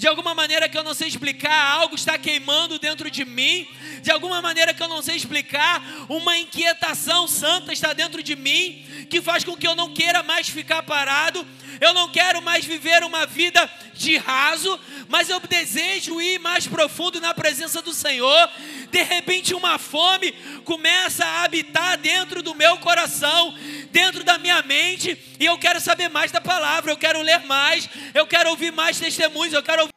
de 0.00 0.08
alguma 0.08 0.34
maneira 0.34 0.66
que 0.66 0.78
eu 0.78 0.82
não 0.82 0.94
sei 0.94 1.08
explicar, 1.08 1.72
algo 1.72 1.94
está 1.94 2.16
queimando 2.16 2.78
dentro 2.78 3.10
de 3.10 3.22
mim, 3.22 3.68
de 4.00 4.10
alguma 4.10 4.40
maneira 4.40 4.72
que 4.72 4.82
eu 4.82 4.88
não 4.88 5.02
sei 5.02 5.14
explicar, 5.14 6.06
uma 6.08 6.38
inquietação 6.38 7.28
santa 7.28 7.70
está 7.70 7.92
dentro 7.92 8.22
de 8.22 8.34
mim, 8.34 8.82
que 9.10 9.20
faz 9.20 9.44
com 9.44 9.54
que 9.54 9.68
eu 9.68 9.76
não 9.76 9.92
queira 9.92 10.22
mais 10.22 10.48
ficar 10.48 10.82
parado, 10.84 11.46
eu 11.80 11.94
não 11.94 12.10
quero 12.10 12.42
mais 12.42 12.64
viver 12.64 13.02
uma 13.02 13.24
vida 13.26 13.68
de 13.94 14.16
raso, 14.16 14.78
mas 15.08 15.28
eu 15.28 15.40
desejo 15.40 16.20
ir 16.20 16.38
mais 16.38 16.66
profundo 16.66 17.20
na 17.20 17.32
presença 17.32 17.80
do 17.80 17.92
Senhor. 17.92 18.50
De 18.90 19.02
repente, 19.02 19.54
uma 19.54 19.78
fome 19.78 20.32
começa 20.64 21.24
a 21.24 21.44
habitar 21.44 21.96
dentro 21.98 22.42
do 22.42 22.54
meu 22.54 22.76
coração, 22.78 23.54
dentro 23.90 24.22
da 24.22 24.36
minha 24.38 24.62
mente, 24.62 25.18
e 25.38 25.46
eu 25.46 25.58
quero 25.58 25.80
saber 25.80 26.08
mais 26.08 26.30
da 26.30 26.40
palavra, 26.40 26.90
eu 26.90 26.96
quero 26.96 27.22
ler 27.22 27.40
mais, 27.40 27.88
eu 28.14 28.26
quero 28.26 28.50
ouvir 28.50 28.70
mais 28.72 28.98
testemunhos, 28.98 29.54
eu 29.54 29.62
quero 29.62 29.82
ouvir. 29.82 29.94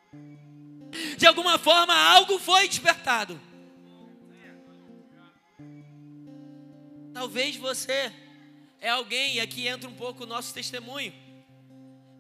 De 1.18 1.28
alguma 1.28 1.58
forma, 1.58 1.94
algo 1.94 2.40
foi 2.40 2.68
despertado. 2.68 3.40
Talvez 7.14 7.56
você 7.56 8.12
é 8.82 8.90
alguém, 8.90 9.36
e 9.36 9.40
aqui 9.40 9.68
entra 9.68 9.90
um 9.90 9.94
pouco 9.94 10.24
o 10.24 10.28
nosso 10.28 10.54
testemunho, 10.54 11.14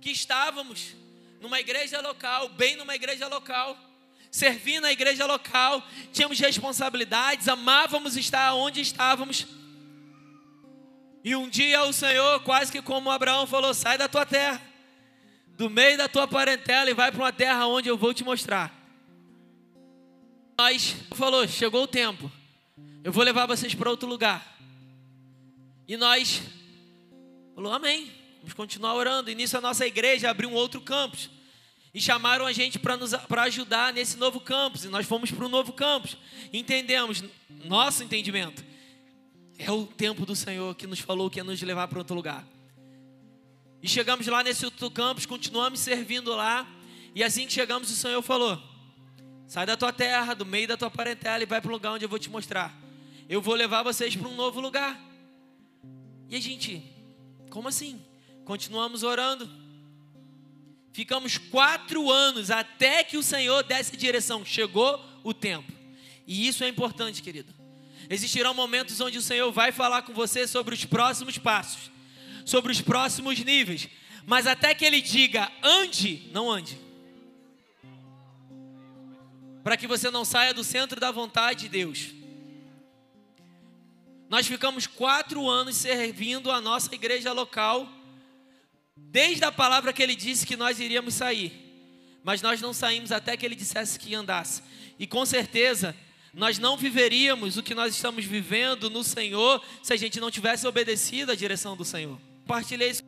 que 0.03 0.11
estávamos 0.11 0.93
numa 1.39 1.61
igreja 1.61 2.01
local, 2.01 2.49
bem 2.49 2.75
numa 2.75 2.93
igreja 2.93 3.25
local, 3.29 3.77
servindo 4.29 4.83
a 4.85 4.91
igreja 4.91 5.25
local, 5.25 5.81
tínhamos 6.11 6.37
responsabilidades, 6.39 7.47
amávamos 7.47 8.17
estar 8.17 8.53
onde 8.53 8.81
estávamos. 8.81 9.47
E 11.23 11.33
um 11.37 11.47
dia 11.47 11.83
o 11.83 11.93
Senhor, 11.93 12.41
quase 12.41 12.69
que 12.69 12.81
como 12.81 13.09
Abraão 13.09 13.47
falou: 13.47 13.73
sai 13.73 13.97
da 13.97 14.09
tua 14.09 14.25
terra, 14.25 14.61
do 15.55 15.69
meio 15.69 15.97
da 15.97 16.09
tua 16.09 16.27
parentela 16.27 16.89
e 16.89 16.93
vai 16.93 17.09
para 17.09 17.21
uma 17.23 17.31
terra 17.31 17.65
onde 17.65 17.87
eu 17.87 17.97
vou 17.97 18.13
te 18.13 18.25
mostrar. 18.25 18.75
Nós 20.57 20.97
falou: 21.15 21.47
chegou 21.47 21.83
o 21.83 21.87
tempo, 21.87 22.29
eu 23.05 23.11
vou 23.13 23.23
levar 23.23 23.45
vocês 23.45 23.73
para 23.73 23.89
outro 23.89 24.09
lugar. 24.09 24.57
E 25.87 25.95
nós 25.95 26.41
falou: 27.55 27.71
amém, 27.71 28.22
vamos 28.43 28.53
continuar 28.53 28.93
orando. 28.93 29.31
E 29.31 29.35
nisso 29.35 29.57
a 29.57 29.61
nossa 29.61 29.87
igreja 29.87 30.29
abriu 30.29 30.49
um 30.49 30.53
outro 30.53 30.81
campus. 30.81 31.29
E 31.93 32.01
chamaram 32.01 32.45
a 32.45 32.51
gente 32.51 32.77
para 32.77 33.43
ajudar 33.43 33.93
nesse 33.93 34.17
novo 34.17 34.39
campus. 34.41 34.83
E 34.83 34.89
nós 34.89 35.05
fomos 35.05 35.31
para 35.31 35.45
um 35.45 35.49
novo 35.49 35.71
campus. 35.71 36.17
Entendemos, 36.51 37.23
nosso 37.63 38.03
entendimento. 38.03 38.63
É 39.57 39.71
o 39.71 39.85
tempo 39.85 40.25
do 40.25 40.35
Senhor 40.35 40.75
que 40.75 40.85
nos 40.85 40.99
falou 40.99 41.29
que 41.29 41.39
ia 41.39 41.43
nos 41.43 41.61
levar 41.61 41.87
para 41.87 41.99
outro 41.99 42.15
lugar. 42.15 42.45
E 43.81 43.87
chegamos 43.87 44.27
lá 44.27 44.43
nesse 44.43 44.65
outro 44.65 44.91
campus, 44.91 45.25
continuamos 45.25 45.79
servindo 45.79 46.35
lá. 46.35 46.67
E 47.15 47.23
assim 47.23 47.45
que 47.45 47.53
chegamos, 47.53 47.89
o 47.91 47.95
Senhor 47.95 48.21
falou: 48.21 48.61
Sai 49.47 49.65
da 49.65 49.77
tua 49.77 49.93
terra, 49.93 50.33
do 50.33 50.45
meio 50.45 50.67
da 50.67 50.75
tua 50.75 50.89
parentela 50.89 51.43
e 51.43 51.45
vai 51.45 51.61
para 51.61 51.69
o 51.69 51.73
lugar 51.73 51.93
onde 51.93 52.03
eu 52.03 52.09
vou 52.09 52.19
te 52.19 52.29
mostrar. 52.29 52.75
Eu 53.29 53.41
vou 53.41 53.53
levar 53.53 53.83
vocês 53.83 54.15
para 54.15 54.27
um 54.27 54.35
novo 54.35 54.59
lugar. 54.59 54.99
E 56.27 56.35
a 56.35 56.39
gente, 56.41 56.83
como 57.49 57.67
assim? 57.67 58.01
Continuamos 58.45 59.03
orando. 59.03 59.49
Ficamos 60.91 61.37
quatro 61.37 62.11
anos 62.11 62.51
até 62.51 63.03
que 63.03 63.17
o 63.17 63.23
Senhor 63.23 63.63
desse 63.63 63.97
direção. 63.97 64.45
Chegou 64.45 65.03
o 65.23 65.33
tempo. 65.33 65.71
E 66.27 66.47
isso 66.47 66.63
é 66.63 66.67
importante, 66.67 67.21
querido. 67.21 67.53
Existirão 68.09 68.53
momentos 68.53 68.99
onde 68.99 69.17
o 69.17 69.21
Senhor 69.21 69.51
vai 69.51 69.71
falar 69.71 70.03
com 70.03 70.13
você 70.13 70.45
sobre 70.45 70.75
os 70.75 70.85
próximos 70.85 71.37
passos, 71.37 71.89
sobre 72.45 72.71
os 72.71 72.81
próximos 72.81 73.39
níveis. 73.39 73.87
Mas 74.25 74.45
até 74.45 74.75
que 74.75 74.85
Ele 74.85 75.01
diga 75.01 75.51
ande, 75.63 76.29
não 76.31 76.51
ande. 76.51 76.77
Para 79.63 79.77
que 79.77 79.87
você 79.87 80.11
não 80.11 80.25
saia 80.25 80.53
do 80.53 80.63
centro 80.63 80.99
da 80.99 81.11
vontade 81.11 81.61
de 81.61 81.69
Deus. 81.69 82.09
Nós 84.29 84.45
ficamos 84.45 84.85
quatro 84.85 85.49
anos 85.49 85.77
servindo 85.77 86.51
a 86.51 86.59
nossa 86.59 86.93
igreja 86.93 87.31
local 87.31 87.87
Desde 88.95 89.43
a 89.43 89.51
palavra 89.51 89.91
que 89.91 90.01
ele 90.01 90.15
disse 90.15 90.45
que 90.45 90.55
nós 90.55 90.79
iríamos 90.79 91.13
sair, 91.13 91.51
mas 92.23 92.41
nós 92.41 92.61
não 92.61 92.73
saímos 92.73 93.11
até 93.11 93.35
que 93.35 93.45
ele 93.45 93.55
dissesse 93.55 93.99
que 93.99 94.15
andasse. 94.15 94.61
E 94.97 95.05
com 95.07 95.25
certeza, 95.25 95.95
nós 96.33 96.57
não 96.57 96.77
viveríamos 96.77 97.57
o 97.57 97.63
que 97.63 97.75
nós 97.75 97.93
estamos 97.95 98.25
vivendo 98.25 98.89
no 98.89 99.03
Senhor 99.03 99.63
se 99.81 99.93
a 99.93 99.97
gente 99.97 100.19
não 100.19 100.31
tivesse 100.31 100.65
obedecido 100.65 101.31
à 101.31 101.35
direção 101.35 101.75
do 101.75 101.85
Senhor. 101.85 102.19
Compartilhei 102.41 102.89
isso. 102.89 103.03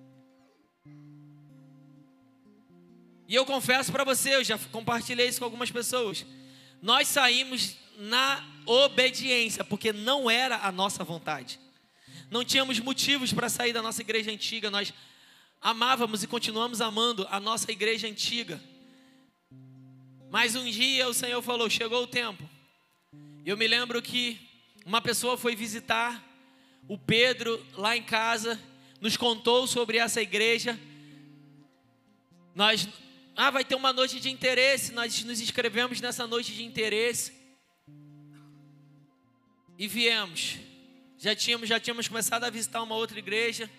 E 3.28 3.34
eu 3.34 3.46
confesso 3.46 3.92
para 3.92 4.04
você, 4.04 4.36
eu 4.36 4.44
já 4.44 4.58
compartilhei 4.72 5.28
isso 5.28 5.40
com 5.40 5.46
algumas 5.46 5.72
pessoas. 5.72 6.26
Nós 6.82 7.08
saímos 7.08 7.76
na 7.98 8.46
obediência, 8.66 9.64
porque 9.64 9.92
não 9.92 10.30
era 10.30 10.58
a 10.58 10.72
nossa 10.72 11.04
vontade. 11.04 11.60
Não 12.30 12.44
tínhamos 12.44 12.80
motivos 12.80 13.34
para 13.34 13.50
sair 13.50 13.74
da 13.74 13.82
nossa 13.82 14.02
igreja 14.02 14.32
antiga, 14.32 14.70
nós 14.70 14.94
amávamos 15.62 16.24
e 16.24 16.28
continuamos 16.28 16.82
amando 16.82 17.28
a 17.30 17.40
nossa 17.40 17.72
igreja 17.72 18.08
antiga. 18.08 18.62
Mas 20.30 20.56
um 20.56 20.70
dia 20.70 21.08
o 21.08 21.14
Senhor 21.14 21.42
falou: 21.42 21.70
chegou 21.70 22.04
o 22.04 22.08
tempo. 22.08 22.48
Eu 23.46 23.56
me 23.56 23.68
lembro 23.68 24.02
que 24.02 24.40
uma 24.86 25.02
pessoa 25.02 25.38
foi 25.38 25.56
visitar 25.56 26.24
o 26.88 26.98
Pedro 26.98 27.64
lá 27.74 27.96
em 27.96 28.04
casa, 28.04 28.60
nos 29.02 29.18
contou 29.18 29.66
sobre 29.68 29.98
essa 29.98 30.22
igreja. 30.22 30.80
Nós, 32.54 32.88
ah, 33.36 33.52
vai 33.52 33.66
ter 33.66 33.76
uma 33.76 33.92
noite 33.92 34.20
de 34.20 34.30
interesse. 34.30 34.94
Nós 34.94 35.24
nos 35.24 35.42
inscrevemos 35.42 36.00
nessa 36.02 36.26
noite 36.26 36.54
de 36.54 36.64
interesse 36.64 37.34
e 39.78 39.88
viemos. 39.88 40.58
Já 41.18 41.36
tínhamos, 41.36 41.68
já 41.68 41.80
tínhamos 41.80 42.08
começado 42.08 42.44
a 42.44 42.50
visitar 42.50 42.82
uma 42.82 42.96
outra 42.96 43.20
igreja. 43.20 43.70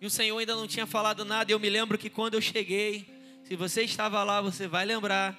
E 0.00 0.06
o 0.06 0.10
Senhor 0.10 0.38
ainda 0.38 0.54
não 0.54 0.66
tinha 0.66 0.86
falado 0.86 1.24
nada. 1.24 1.50
Eu 1.50 1.58
me 1.58 1.70
lembro 1.70 1.96
que 1.96 2.10
quando 2.10 2.34
eu 2.34 2.40
cheguei, 2.40 3.08
se 3.44 3.56
você 3.56 3.82
estava 3.82 4.22
lá, 4.22 4.40
você 4.40 4.66
vai 4.66 4.84
lembrar. 4.84 5.38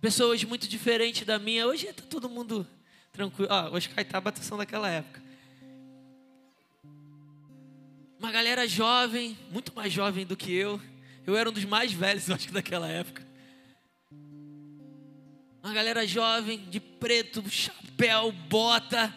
Pessoas 0.00 0.42
muito 0.44 0.68
diferentes 0.68 1.26
da 1.26 1.38
minha. 1.38 1.66
Hoje 1.66 1.86
está 1.86 2.02
todo 2.02 2.28
mundo 2.28 2.66
tranquilo. 3.12 3.52
Ah, 3.52 3.68
hoje 3.70 3.88
Caetaba 3.88 4.34
são 4.36 4.58
daquela 4.58 4.88
época. 4.88 5.22
Uma 8.18 8.32
galera 8.32 8.66
jovem, 8.66 9.38
muito 9.50 9.72
mais 9.74 9.92
jovem 9.92 10.26
do 10.26 10.36
que 10.36 10.52
eu. 10.52 10.80
Eu 11.24 11.36
era 11.36 11.48
um 11.48 11.52
dos 11.52 11.64
mais 11.64 11.92
velhos, 11.92 12.26
eu 12.28 12.34
acho 12.34 12.48
que 12.48 12.52
daquela 12.52 12.88
época. 12.88 13.26
Uma 15.62 15.72
galera 15.72 16.06
jovem, 16.06 16.64
de 16.68 16.80
preto, 16.80 17.48
chapéu, 17.48 18.32
bota 18.32 19.14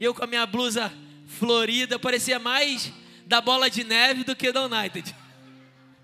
eu 0.00 0.14
com 0.14 0.24
a 0.24 0.26
minha 0.26 0.44
blusa 0.46 0.92
florida, 1.26 1.98
parecia 1.98 2.38
mais 2.38 2.92
da 3.26 3.40
bola 3.40 3.70
de 3.70 3.84
neve 3.84 4.24
do 4.24 4.36
que 4.36 4.52
da 4.52 4.66
United. 4.66 5.14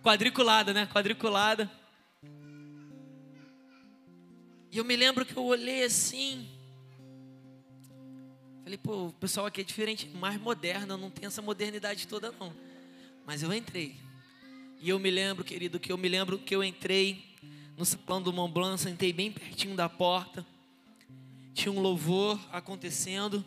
Quadriculada, 0.02 0.72
né? 0.72 0.86
Quadriculada. 0.86 1.70
E 4.70 4.78
eu 4.78 4.84
me 4.84 4.96
lembro 4.96 5.24
que 5.24 5.36
eu 5.36 5.44
olhei 5.44 5.84
assim. 5.84 6.48
Falei, 8.62 8.78
pô, 8.78 9.06
o 9.06 9.12
pessoal 9.12 9.46
aqui 9.46 9.62
é 9.62 9.64
diferente, 9.64 10.08
mais 10.08 10.38
moderno, 10.38 10.96
não 10.96 11.10
tem 11.10 11.26
essa 11.26 11.40
modernidade 11.40 12.06
toda 12.06 12.32
não. 12.38 12.54
Mas 13.26 13.42
eu 13.42 13.52
entrei. 13.52 13.96
E 14.80 14.90
eu 14.90 14.98
me 14.98 15.10
lembro, 15.10 15.42
querido, 15.42 15.80
que 15.80 15.90
eu 15.90 15.98
me 15.98 16.08
lembro 16.08 16.38
que 16.38 16.54
eu 16.54 16.62
entrei 16.62 17.24
no 17.76 17.84
salão 17.84 18.20
do 18.20 18.32
Mont 18.32 18.52
Blanc, 18.52 18.80
sentei 18.80 19.12
bem 19.12 19.32
pertinho 19.32 19.74
da 19.74 19.88
porta. 19.88 20.46
Tinha 21.54 21.72
um 21.72 21.80
louvor 21.80 22.38
acontecendo. 22.52 23.44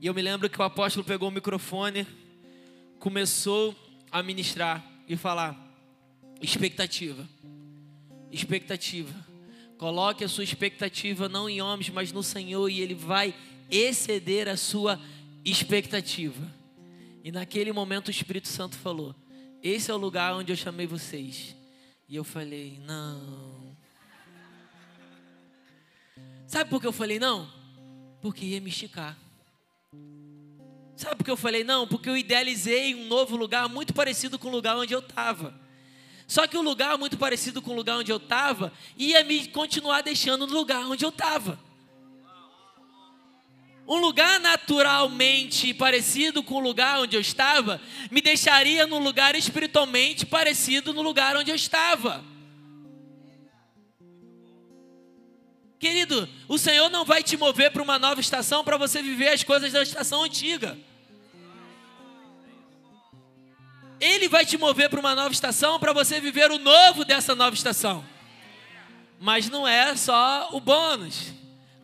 E 0.00 0.06
eu 0.06 0.14
me 0.14 0.22
lembro 0.22 0.50
que 0.50 0.60
o 0.60 0.64
apóstolo 0.64 1.04
pegou 1.04 1.28
o 1.28 1.32
microfone, 1.32 2.06
começou 2.98 3.74
a 4.10 4.22
ministrar 4.22 4.84
e 5.08 5.16
falar: 5.16 5.56
expectativa, 6.40 7.28
expectativa. 8.30 9.14
Coloque 9.78 10.22
a 10.22 10.28
sua 10.28 10.44
expectativa 10.44 11.28
não 11.28 11.48
em 11.48 11.60
homens, 11.60 11.90
mas 11.90 12.12
no 12.12 12.22
Senhor, 12.22 12.68
e 12.68 12.80
Ele 12.80 12.94
vai 12.94 13.34
exceder 13.70 14.48
a 14.48 14.56
sua 14.56 15.00
expectativa. 15.44 16.52
E 17.24 17.32
naquele 17.32 17.72
momento 17.72 18.08
o 18.08 18.10
Espírito 18.10 18.48
Santo 18.48 18.76
falou: 18.76 19.14
Esse 19.62 19.90
é 19.90 19.94
o 19.94 19.98
lugar 19.98 20.34
onde 20.34 20.52
eu 20.52 20.56
chamei 20.56 20.86
vocês. 20.86 21.56
E 22.08 22.16
eu 22.16 22.24
falei: 22.24 22.80
Não. 22.84 23.76
Sabe 26.46 26.68
por 26.68 26.80
que 26.80 26.86
eu 26.86 26.92
falei 26.92 27.18
não? 27.18 27.50
Porque 28.20 28.44
ia 28.44 28.60
me 28.60 28.68
esticar. 28.68 29.16
Sabe 31.02 31.16
por 31.16 31.24
que 31.24 31.30
eu 31.32 31.36
falei 31.36 31.64
não? 31.64 31.84
Porque 31.84 32.08
eu 32.08 32.16
idealizei 32.16 32.94
um 32.94 33.08
novo 33.08 33.34
lugar 33.34 33.68
muito 33.68 33.92
parecido 33.92 34.38
com 34.38 34.46
o 34.46 34.52
lugar 34.52 34.76
onde 34.76 34.94
eu 34.94 35.00
estava. 35.00 35.52
Só 36.28 36.46
que 36.46 36.56
o 36.56 36.62
lugar 36.62 36.96
muito 36.96 37.18
parecido 37.18 37.60
com 37.60 37.72
o 37.72 37.74
lugar 37.74 37.96
onde 37.96 38.12
eu 38.12 38.18
estava 38.18 38.72
ia 38.96 39.24
me 39.24 39.48
continuar 39.48 40.02
deixando 40.02 40.46
no 40.46 40.54
lugar 40.54 40.86
onde 40.86 41.04
eu 41.04 41.08
estava. 41.08 41.58
Um 43.84 43.96
lugar 43.96 44.38
naturalmente 44.38 45.74
parecido 45.74 46.40
com 46.40 46.54
o 46.54 46.60
lugar 46.60 47.00
onde 47.00 47.16
eu 47.16 47.20
estava 47.20 47.80
me 48.08 48.20
deixaria 48.20 48.86
num 48.86 49.00
lugar 49.00 49.34
espiritualmente 49.34 50.24
parecido 50.24 50.94
no 50.94 51.02
lugar 51.02 51.36
onde 51.36 51.50
eu 51.50 51.56
estava. 51.56 52.24
Querido, 55.80 56.28
o 56.46 56.56
Senhor 56.56 56.88
não 56.90 57.04
vai 57.04 57.24
te 57.24 57.36
mover 57.36 57.72
para 57.72 57.82
uma 57.82 57.98
nova 57.98 58.20
estação 58.20 58.62
para 58.62 58.76
você 58.76 59.02
viver 59.02 59.30
as 59.30 59.42
coisas 59.42 59.72
da 59.72 59.82
estação 59.82 60.22
antiga. 60.22 60.78
Ele 64.02 64.28
vai 64.28 64.44
te 64.44 64.58
mover 64.58 64.90
para 64.90 64.98
uma 64.98 65.14
nova 65.14 65.32
estação 65.32 65.78
para 65.78 65.92
você 65.92 66.20
viver 66.20 66.50
o 66.50 66.58
novo 66.58 67.04
dessa 67.04 67.36
nova 67.36 67.54
estação. 67.54 68.04
Mas 69.20 69.48
não 69.48 69.66
é 69.66 69.94
só 69.94 70.48
o 70.50 70.58
bônus. 70.58 71.32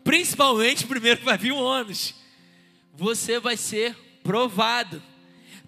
Principalmente, 0.03 0.85
primeiro 0.85 1.23
vai 1.23 1.37
vir 1.37 1.53
o 1.53 1.57
ônus. 1.57 2.13
Você 2.93 3.39
vai 3.39 3.55
ser 3.55 3.95
provado. 4.21 5.01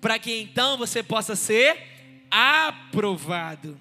Para 0.02 0.20
que 0.20 0.42
então 0.42 0.78
você 0.78 1.02
possa 1.02 1.38
ser 1.38 2.26
aprovado. 2.30 3.80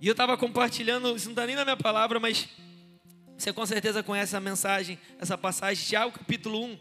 E 0.00 0.06
eu 0.06 0.12
estava 0.12 0.38
compartilhando, 0.38 1.14
isso 1.14 1.26
não 1.26 1.32
está 1.32 1.46
nem 1.46 1.54
na 1.54 1.64
minha 1.64 1.76
palavra, 1.76 2.18
mas 2.18 2.48
você 3.36 3.52
com 3.52 3.66
certeza 3.66 4.02
conhece 4.02 4.34
a 4.34 4.40
mensagem, 4.40 4.98
essa 5.20 5.36
passagem, 5.36 5.84
Tiago 5.84 6.12
capítulo 6.12 6.64
1, 6.64 6.78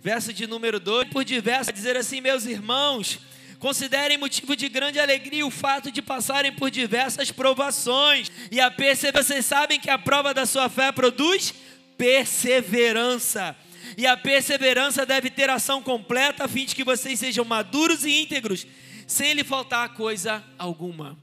verso 0.00 0.32
de 0.32 0.46
número 0.46 0.78
2, 0.78 1.08
por 1.08 1.24
diversos, 1.24 1.74
dizer 1.74 1.96
assim, 1.96 2.20
meus 2.20 2.44
irmãos, 2.44 3.18
Considerem 3.58 4.16
motivo 4.16 4.54
de 4.54 4.68
grande 4.68 5.00
alegria 5.00 5.44
o 5.44 5.50
fato 5.50 5.90
de 5.90 6.00
passarem 6.00 6.52
por 6.52 6.70
diversas 6.70 7.32
provações. 7.32 8.30
E 8.52 8.60
a 8.60 8.70
perceber, 8.70 9.22
vocês 9.22 9.44
sabem 9.44 9.80
que 9.80 9.90
a 9.90 9.98
prova 9.98 10.32
da 10.32 10.46
sua 10.46 10.68
fé 10.68 10.92
produz 10.92 11.52
perseverança. 11.96 13.56
E 13.96 14.06
a 14.06 14.16
perseverança 14.16 15.04
deve 15.04 15.28
ter 15.28 15.50
ação 15.50 15.82
completa 15.82 16.44
a 16.44 16.48
fim 16.48 16.64
de 16.64 16.74
que 16.74 16.84
vocês 16.84 17.18
sejam 17.18 17.44
maduros 17.44 18.04
e 18.04 18.22
íntegros, 18.22 18.66
sem 19.06 19.32
lhe 19.32 19.42
faltar 19.42 19.94
coisa 19.94 20.44
alguma. 20.56 21.18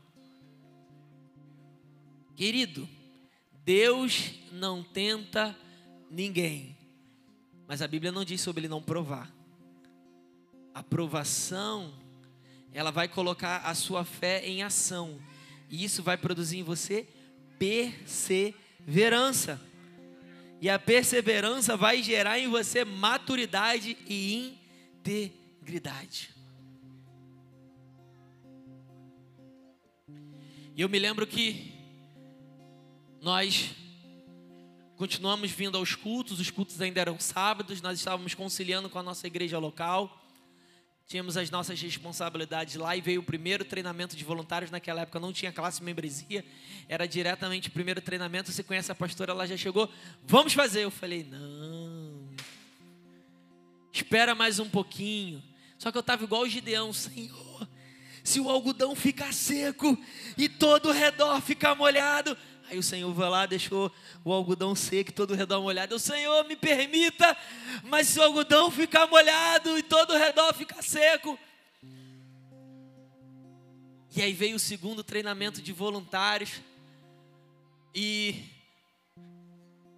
Querido, 2.35 2.87
Deus 3.63 4.31
não 4.51 4.83
tenta 4.83 5.57
ninguém, 6.11 6.75
mas 7.65 7.81
a 7.81 7.87
Bíblia 7.87 8.11
não 8.11 8.25
diz 8.25 8.41
sobre 8.41 8.61
ele 8.61 8.67
não 8.67 8.81
provar. 8.81 9.33
A 10.73 10.83
provação, 10.83 11.93
ela 12.75 12.91
vai 12.91 13.07
colocar 13.07 13.59
a 13.59 13.73
sua 13.73 14.03
fé 14.03 14.45
em 14.45 14.61
ação, 14.61 15.17
e 15.69 15.85
isso 15.85 16.03
vai 16.03 16.17
produzir 16.17 16.57
em 16.57 16.63
você 16.63 17.07
perseverança. 17.57 19.61
E 20.59 20.69
a 20.69 20.77
perseverança 20.77 21.77
vai 21.77 22.03
gerar 22.03 22.37
em 22.37 22.49
você 22.49 22.83
maturidade 22.83 23.97
e 24.05 24.59
integridade. 24.99 26.31
E 30.75 30.81
eu 30.81 30.89
me 30.89 30.99
lembro 30.99 31.25
que 31.25 31.71
nós 33.21 33.73
continuamos 34.97 35.49
vindo 35.49 35.77
aos 35.77 35.95
cultos, 35.95 36.41
os 36.41 36.51
cultos 36.51 36.81
ainda 36.81 36.99
eram 36.99 37.17
sábados, 37.21 37.81
nós 37.81 37.99
estávamos 37.99 38.33
conciliando 38.33 38.89
com 38.89 38.99
a 38.99 39.03
nossa 39.03 39.27
igreja 39.27 39.57
local, 39.57 40.24
tínhamos 41.07 41.37
as 41.37 41.49
nossas 41.49 41.79
responsabilidades 41.79 42.75
lá 42.75 42.95
e 42.95 43.01
veio 43.01 43.21
o 43.21 43.23
primeiro 43.23 43.63
treinamento 43.63 44.15
de 44.15 44.23
voluntários. 44.23 44.71
Naquela 44.71 45.01
época 45.01 45.19
não 45.19 45.31
tinha 45.31 45.51
classe 45.51 45.83
membresia, 45.83 46.43
era 46.89 47.07
diretamente 47.07 47.69
o 47.69 47.71
primeiro 47.71 48.01
treinamento. 48.01 48.51
Você 48.51 48.63
conhece 48.63 48.91
a 48.91 48.95
pastora, 48.95 49.31
ela 49.31 49.47
já 49.47 49.57
chegou, 49.57 49.89
vamos 50.23 50.53
fazer. 50.53 50.83
Eu 50.83 50.91
falei, 50.91 51.23
não, 51.23 52.29
espera 53.93 54.33
mais 54.33 54.59
um 54.59 54.69
pouquinho. 54.69 55.43
Só 55.77 55.91
que 55.91 55.97
eu 55.97 56.01
estava 56.01 56.23
igual 56.23 56.41
o 56.41 56.49
Gideão, 56.49 56.91
Senhor, 56.91 57.67
se 58.23 58.39
o 58.39 58.49
algodão 58.49 58.95
ficar 58.95 59.33
seco 59.33 59.97
e 60.37 60.49
todo 60.49 60.89
o 60.89 60.91
redor 60.91 61.41
ficar 61.41 61.75
molhado. 61.75 62.35
Aí 62.69 62.77
o 62.77 62.83
Senhor 62.83 63.13
vai 63.13 63.29
lá, 63.29 63.45
deixou 63.45 63.91
o 64.23 64.33
algodão 64.33 64.75
seco 64.75 65.11
e 65.11 65.13
todo 65.13 65.31
o 65.31 65.35
redor 65.35 65.61
molhado. 65.61 65.95
O 65.95 65.99
Senhor 65.99 66.43
me 66.45 66.55
permita, 66.55 67.37
mas 67.83 68.07
se 68.07 68.19
o 68.19 68.23
algodão 68.23 68.71
ficar 68.71 69.07
molhado 69.07 69.77
e 69.77 69.83
todo 69.83 70.13
o 70.13 70.17
redor 70.17 70.53
ficar 70.53 70.81
seco. 70.81 71.37
E 74.15 74.21
aí 74.21 74.33
veio 74.33 74.55
o 74.55 74.59
segundo 74.59 75.03
treinamento 75.03 75.61
de 75.61 75.73
voluntários. 75.73 76.61
E 77.93 78.43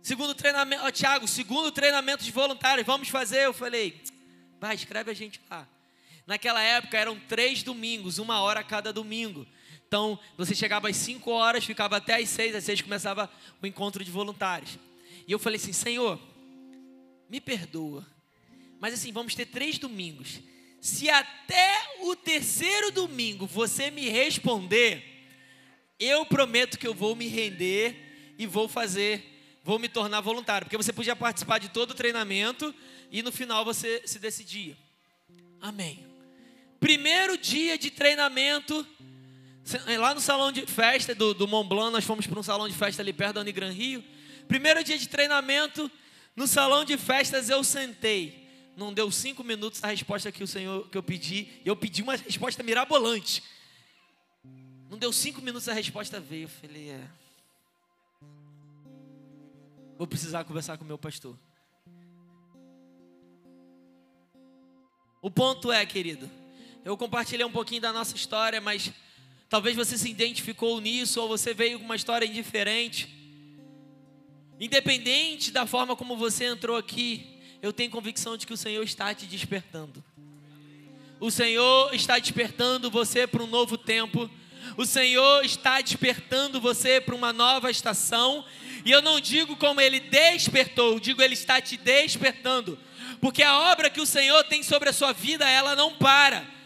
segundo 0.02 0.36
treinamento, 0.36 0.84
ó, 0.84 0.92
Tiago, 0.92 1.28
segundo 1.28 1.72
treinamento 1.72 2.24
de 2.24 2.32
voluntários, 2.32 2.86
vamos 2.86 3.10
fazer. 3.10 3.46
Eu 3.46 3.54
falei, 3.54 4.02
vai, 4.60 4.76
escreve 4.76 5.12
a 5.12 5.14
gente 5.14 5.40
lá. 5.50 5.68
Naquela 6.26 6.62
época 6.62 6.98
eram 6.98 7.18
três 7.18 7.64
domingos, 7.64 8.18
uma 8.18 8.42
hora 8.42 8.64
cada 8.64 8.92
domingo. 8.92 9.48
Então, 9.88 10.20
você 10.38 10.54
chegava 10.54 10.90
às 10.90 10.98
5 10.98 11.32
horas, 11.32 11.64
ficava 11.64 11.98
até 11.98 12.16
às 12.22 12.30
6, 12.30 12.56
às 12.56 12.64
6 12.66 12.82
começava 12.82 13.32
o 13.62 13.66
encontro 13.66 14.04
de 14.04 14.12
voluntários. 14.12 14.78
E 15.26 15.32
eu 15.32 15.40
falei 15.40 15.58
assim: 15.58 15.72
Senhor, 15.72 16.20
me 17.30 17.40
perdoa, 17.40 18.06
mas 18.80 18.94
assim, 18.94 19.12
vamos 19.12 19.34
ter 19.34 19.46
três 19.46 19.78
domingos. 19.78 20.42
Se 20.82 21.10
até 21.10 21.84
o 22.02 22.16
terceiro 22.16 22.92
domingo 22.92 23.48
você 23.48 23.90
me 23.90 24.10
responder, 24.10 25.04
eu 26.00 26.26
prometo 26.26 26.78
que 26.78 26.88
eu 26.88 26.94
vou 26.94 27.16
me 27.16 27.28
render 27.28 28.36
e 28.38 28.46
vou 28.46 28.68
fazer, 28.68 29.60
vou 29.64 29.80
me 29.80 29.90
tornar 29.90 30.22
voluntário. 30.22 30.66
Porque 30.66 30.78
você 30.78 30.94
podia 30.94 31.16
participar 31.16 31.60
de 31.60 31.70
todo 31.70 31.92
o 31.92 31.96
treinamento 31.96 32.74
e 33.12 33.24
no 33.24 33.32
final 33.32 33.66
você 33.66 34.04
se 34.06 34.20
decidia. 34.20 34.78
Amém. 35.60 36.06
Primeiro 36.80 37.38
dia 37.38 37.78
de 37.78 37.90
treinamento, 37.90 38.86
lá 40.00 40.14
no 40.14 40.22
salão 40.22 40.52
de 40.52 40.66
festa 40.66 41.14
do, 41.14 41.34
do 41.34 41.48
Mont 41.48 41.68
Blanc, 41.68 41.92
nós 41.92 42.06
fomos 42.06 42.26
para 42.26 42.40
um 42.40 42.44
salão 42.44 42.70
de 42.70 42.76
festa 42.76 43.02
ali 43.02 43.12
perto 43.12 43.36
da 43.36 43.42
Unigran 43.42 43.72
Rio. 43.72 44.04
Primeiro 44.48 44.84
dia 44.84 44.98
de 44.98 45.10
treinamento, 45.10 45.92
no 46.36 46.48
salão 46.48 46.86
de 46.86 46.98
festas 46.98 47.50
eu 47.50 47.64
sentei. 47.64 48.48
Não 48.78 48.94
deu 48.94 49.12
cinco 49.12 49.44
minutos 49.44 49.84
a 49.84 49.88
resposta 49.88 50.32
que 50.32 50.44
o 50.44 50.48
Senhor 50.48 50.88
que 50.90 50.98
eu 50.98 51.04
pedi. 51.04 51.48
Eu 51.66 51.76
pedi 51.76 52.02
uma 52.02 52.16
resposta 52.16 52.64
mirabolante. 52.64 53.44
Não 54.90 54.98
deu 54.98 55.12
cinco 55.12 55.42
minutos 55.42 55.68
a 55.68 55.74
resposta 55.74 56.20
veio. 56.20 56.44
Eu 56.44 56.50
falei, 56.50 56.90
é. 56.92 57.08
Vou 59.98 60.08
precisar 60.08 60.44
conversar 60.44 60.78
com 60.78 60.84
o 60.84 60.88
meu 60.88 60.98
pastor. 60.98 61.36
O 65.22 65.32
ponto 65.32 65.72
é, 65.72 65.86
querido, 65.86 66.30
eu 66.86 66.96
compartilhei 66.96 67.46
um 67.46 67.52
pouquinho 67.52 67.82
da 67.82 67.92
nossa 67.92 68.16
história, 68.16 68.62
mas 68.62 68.94
talvez 69.50 69.76
você 69.76 69.98
se 69.98 70.10
identificou 70.10 70.80
nisso 70.82 71.22
ou 71.22 71.28
você 71.28 71.54
veio 71.54 71.80
com 71.80 71.86
uma 71.86 71.96
história 71.96 72.26
indiferente. 72.26 73.08
Independente 74.60 75.52
da 75.52 75.66
forma 75.66 75.96
como 75.96 76.18
você 76.18 76.46
entrou 76.46 76.76
aqui, 76.76 77.40
eu 77.62 77.72
tenho 77.72 77.92
convicção 77.92 78.38
de 78.38 78.46
que 78.48 78.54
o 78.54 78.58
Senhor 78.58 78.84
está 78.84 79.14
te 79.14 79.26
despertando. 79.26 80.04
O 81.20 81.32
Senhor 81.32 81.94
está 81.94 82.20
despertando 82.20 82.92
você 82.92 83.26
para 83.26 83.44
um 83.44 83.48
novo 83.48 83.78
tempo. 83.78 84.30
O 84.76 84.86
Senhor 84.86 85.44
está 85.44 85.82
despertando 85.82 86.62
você 86.62 87.02
para 87.02 87.16
uma 87.16 87.34
nova 87.34 87.72
estação. 87.72 88.46
E 88.86 88.92
eu 88.92 89.02
não 89.02 89.20
digo 89.20 89.56
como 89.56 89.82
ele 89.82 90.00
despertou, 90.00 91.00
digo 91.00 91.22
ele 91.22 91.34
está 91.34 91.60
te 91.60 91.78
despertando. 91.78 92.78
Porque 93.20 93.42
a 93.42 93.72
obra 93.72 93.90
que 93.90 94.02
o 94.02 94.06
Senhor 94.06 94.44
tem 94.44 94.62
sobre 94.62 94.90
a 94.90 94.94
sua 94.94 95.12
vida, 95.12 95.50
ela 95.50 95.76
não 95.76 95.94
para 95.94 96.58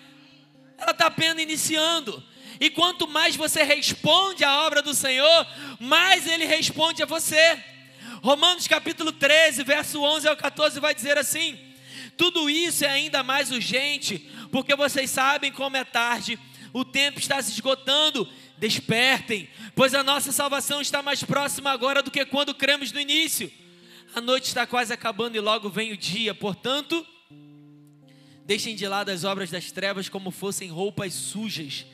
ela 0.82 0.92
está 0.92 1.06
apenas 1.06 1.42
iniciando. 1.42 2.24
E 2.62 2.70
quanto 2.70 3.08
mais 3.08 3.36
você 3.36 3.64
responde 3.64 4.44
à 4.44 4.62
obra 4.68 4.84
do 4.84 4.94
Senhor, 4.94 5.48
mais 5.80 6.28
Ele 6.28 6.46
responde 6.46 7.02
a 7.02 7.08
você. 7.08 7.60
Romanos 8.22 8.68
capítulo 8.68 9.12
13, 9.12 9.64
verso 9.64 10.00
11 10.00 10.28
ao 10.28 10.38
14 10.38 10.80
vai 10.80 10.94
dizer 10.94 11.18
assim: 11.18 11.58
Tudo 12.16 12.48
isso 12.48 12.86
é 12.86 12.90
ainda 12.90 13.24
mais 13.24 13.50
urgente, 13.50 14.30
porque 14.52 14.76
vocês 14.76 15.10
sabem 15.10 15.52
como 15.52 15.76
é 15.76 15.84
tarde, 15.84 16.38
o 16.72 16.86
tempo 16.86 17.18
está 17.18 17.42
se 17.42 17.52
esgotando. 17.52 18.30
Despertem, 18.60 19.50
pois 19.74 19.96
a 19.96 20.04
nossa 20.04 20.32
salvação 20.32 20.82
está 20.82 21.02
mais 21.02 21.24
próxima 21.24 21.72
agora 21.72 22.04
do 22.04 22.12
que 22.12 22.24
quando 22.28 22.54
cremos 22.54 22.92
no 22.92 23.00
início. 23.00 23.52
A 24.14 24.22
noite 24.22 24.46
está 24.46 24.68
quase 24.68 24.94
acabando 24.94 25.36
e 25.36 25.40
logo 25.40 25.68
vem 25.68 25.94
o 25.94 25.98
dia, 25.98 26.36
portanto, 26.36 27.04
Deixem 28.46 28.76
de 28.76 28.86
lado 28.88 29.10
as 29.10 29.24
obras 29.24 29.50
das 29.50 29.72
trevas 29.72 30.10
como 30.10 30.30
fossem 30.30 30.70
roupas 30.70 31.14
sujas 31.14 31.86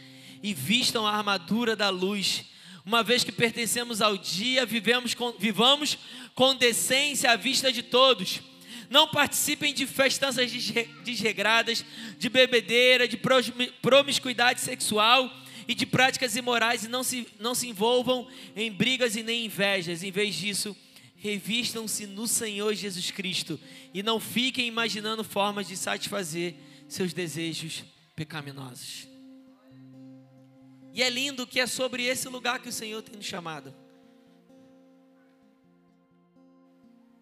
e 0.42 0.54
vistam 0.54 1.06
a 1.06 1.16
armadura 1.16 1.76
da 1.76 1.90
luz. 1.90 2.46
Uma 2.86 3.04
vez 3.04 3.24
que 3.24 3.32
pertencemos 3.32 4.02
ao 4.02 4.18
dia, 4.18 4.66
vivemos 4.66 5.14
com, 5.14 5.32
vivamos 5.34 5.98
com 6.34 6.56
decência 6.56 7.32
à 7.32 7.36
vista 7.36 7.72
de 7.72 7.84
todos. 7.84 8.42
Não 8.90 9.08
participem 9.08 9.74
de 9.74 9.86
festanças 9.86 10.52
desregradas, 11.04 11.84
de 12.18 12.30
bebedeira, 12.30 13.08
de 13.08 13.20
promiscuidade 13.82 14.62
sexual 14.62 15.30
e 15.68 15.76
de 15.76 15.86
práticas 15.86 16.36
imorais 16.36 16.86
e 16.86 16.88
não 16.88 17.04
se, 17.04 17.28
não 17.40 17.54
se 17.54 17.68
envolvam 17.68 18.28
em 18.56 18.72
brigas 18.72 19.16
e 19.16 19.24
nem 19.24 19.46
invejas. 19.46 20.04
Em 20.04 20.12
vez 20.12 20.36
disso, 20.36 20.76
revistam-se 21.18 22.06
no 22.06 22.28
Senhor 22.28 22.74
Jesus 22.74 23.12
Cristo 23.12 23.60
e 23.94 24.02
não 24.02 24.20
fiquem 24.20 24.68
imaginando 24.68 25.24
formas 25.24 25.68
de 25.68 25.76
satisfazer 25.76 26.56
seus 26.88 27.12
desejos 27.12 27.84
pecaminosos. 28.16 29.07
E 30.98 31.04
é 31.04 31.12
lindo 31.12 31.46
que 31.46 31.60
é 31.60 31.68
sobre 31.68 32.06
esse 32.06 32.28
lugar 32.28 32.60
que 32.60 32.70
o 32.70 32.74
Senhor 32.74 33.04
tem 33.04 33.16
nos 33.16 33.26
chamado. 33.28 33.72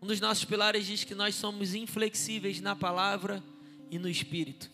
Um 0.02 0.08
dos 0.08 0.22
nossos 0.22 0.46
pilares 0.46 0.86
diz 0.86 1.04
que 1.04 1.14
nós 1.14 1.36
somos 1.36 1.76
inflexíveis 1.76 2.62
na 2.62 2.74
palavra 2.74 3.44
e 3.92 4.00
no 4.00 4.08
espírito. 4.08 4.72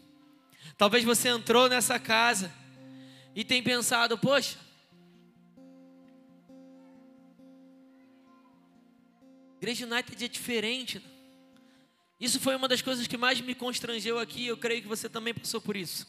Talvez 0.78 1.04
você 1.04 1.30
entrou 1.30 1.68
nessa 1.68 1.98
casa 1.98 2.54
e 3.36 3.44
tem 3.44 3.64
pensado, 3.64 4.20
poxa, 4.20 4.60
Igreja 9.58 9.88
United 9.88 10.24
é 10.24 10.28
diferente. 10.28 11.02
Isso 12.20 12.40
foi 12.40 12.56
uma 12.56 12.68
das 12.68 12.84
coisas 12.84 13.08
que 13.08 13.18
mais 13.18 13.42
me 13.42 13.56
constrangeu 13.56 14.20
aqui. 14.20 14.46
Eu 14.46 14.58
creio 14.58 14.84
que 14.84 14.88
você 14.88 15.10
também 15.10 15.34
passou 15.34 15.60
por 15.60 15.76
isso. 15.76 16.06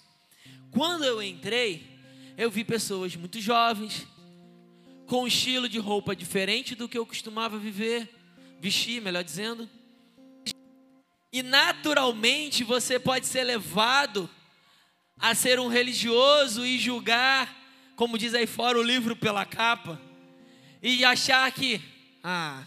Quando 0.71 1.05
eu 1.05 1.23
entrei, 1.23 1.92
eu 2.37 2.51
vi 2.51 2.65
pessoas 2.65 3.15
muito 3.17 3.41
jovens, 3.41 4.07
com 5.07 5.25
um 5.25 5.27
estilo 5.27 5.69
de 5.69 5.79
roupa 5.79 6.17
diferente 6.17 6.75
do 6.75 6.89
que 6.89 6.97
eu 6.97 7.05
costumava 7.05 7.59
viver, 7.59 8.09
vestir, 8.61 9.01
melhor 9.03 9.23
dizendo. 9.23 9.69
E 11.33 11.43
naturalmente 11.43 12.65
você 12.65 12.99
pode 12.99 13.27
ser 13.27 13.45
levado 13.45 14.29
a 15.19 15.35
ser 15.35 15.61
um 15.61 15.69
religioso 15.69 16.65
e 16.65 16.79
julgar, 16.79 17.55
como 17.97 18.19
diz 18.19 18.35
aí 18.35 18.47
fora 18.47 18.79
o 18.79 18.83
livro 18.83 19.15
pela 19.15 19.45
capa, 19.45 20.01
e 20.83 21.05
achar 21.05 21.51
que, 21.53 21.81
ah, 22.23 22.65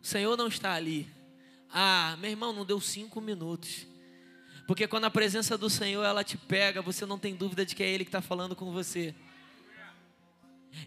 O 0.00 0.06
Senhor 0.06 0.36
não 0.36 0.46
está 0.46 0.72
ali. 0.72 1.08
Ah, 1.68 2.16
meu 2.20 2.30
irmão, 2.30 2.52
não 2.52 2.64
deu 2.64 2.80
cinco 2.80 3.20
minutos. 3.20 3.88
Porque 4.66 4.88
quando 4.88 5.04
a 5.04 5.10
presença 5.10 5.56
do 5.56 5.70
Senhor 5.70 6.04
ela 6.04 6.24
te 6.24 6.36
pega, 6.36 6.82
você 6.82 7.06
não 7.06 7.18
tem 7.18 7.34
dúvida 7.34 7.64
de 7.64 7.74
que 7.74 7.82
é 7.82 7.88
Ele 7.88 8.04
que 8.04 8.08
está 8.08 8.20
falando 8.20 8.56
com 8.56 8.72
você. 8.72 9.14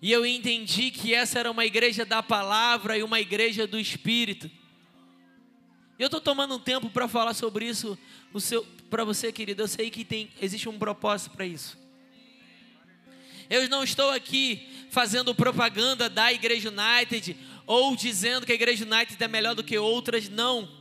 E 0.01 0.11
eu 0.11 0.25
entendi 0.25 0.91
que 0.91 1.13
essa 1.13 1.39
era 1.39 1.49
uma 1.49 1.65
igreja 1.65 2.05
da 2.05 2.21
palavra 2.21 2.97
e 2.97 3.03
uma 3.03 3.19
igreja 3.19 3.65
do 3.65 3.79
Espírito. 3.79 4.51
Eu 5.97 6.05
estou 6.05 6.21
tomando 6.21 6.55
um 6.55 6.59
tempo 6.59 6.89
para 6.89 7.07
falar 7.07 7.33
sobre 7.33 7.65
isso 7.65 7.97
para 8.89 9.03
você, 9.03 9.31
querido. 9.31 9.61
Eu 9.61 9.67
sei 9.67 9.89
que 9.89 10.05
tem, 10.05 10.29
existe 10.41 10.69
um 10.69 10.77
propósito 10.77 11.31
para 11.31 11.45
isso. 11.45 11.77
Eu 13.49 13.67
não 13.67 13.83
estou 13.83 14.09
aqui 14.11 14.67
fazendo 14.91 15.33
propaganda 15.33 16.07
da 16.07 16.31
Igreja 16.31 16.69
United 16.69 17.35
ou 17.65 17.95
dizendo 17.95 18.45
que 18.45 18.51
a 18.51 18.55
Igreja 18.55 18.85
United 18.85 19.21
é 19.21 19.27
melhor 19.27 19.55
do 19.55 19.63
que 19.63 19.77
outras, 19.77 20.29
não. 20.29 20.78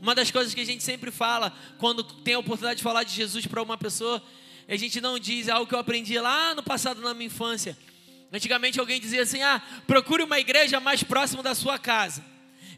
Uma 0.00 0.14
das 0.14 0.30
coisas 0.30 0.54
que 0.54 0.60
a 0.60 0.64
gente 0.64 0.82
sempre 0.82 1.10
fala 1.10 1.52
quando 1.78 2.02
tem 2.02 2.34
a 2.34 2.38
oportunidade 2.38 2.78
de 2.78 2.82
falar 2.82 3.04
de 3.04 3.12
Jesus 3.12 3.46
para 3.46 3.62
uma 3.62 3.76
pessoa, 3.76 4.22
a 4.66 4.76
gente 4.76 5.00
não 5.00 5.18
diz 5.18 5.48
algo 5.48 5.66
que 5.66 5.74
eu 5.74 5.78
aprendi 5.78 6.18
lá 6.18 6.54
no 6.54 6.62
passado 6.62 7.02
na 7.02 7.12
minha 7.12 7.26
infância. 7.26 7.76
Antigamente 8.32 8.80
alguém 8.80 8.98
dizia 8.98 9.22
assim: 9.22 9.42
"Ah, 9.42 9.60
procure 9.86 10.22
uma 10.22 10.38
igreja 10.38 10.80
mais 10.80 11.02
próxima 11.02 11.42
da 11.42 11.54
sua 11.54 11.78
casa". 11.78 12.24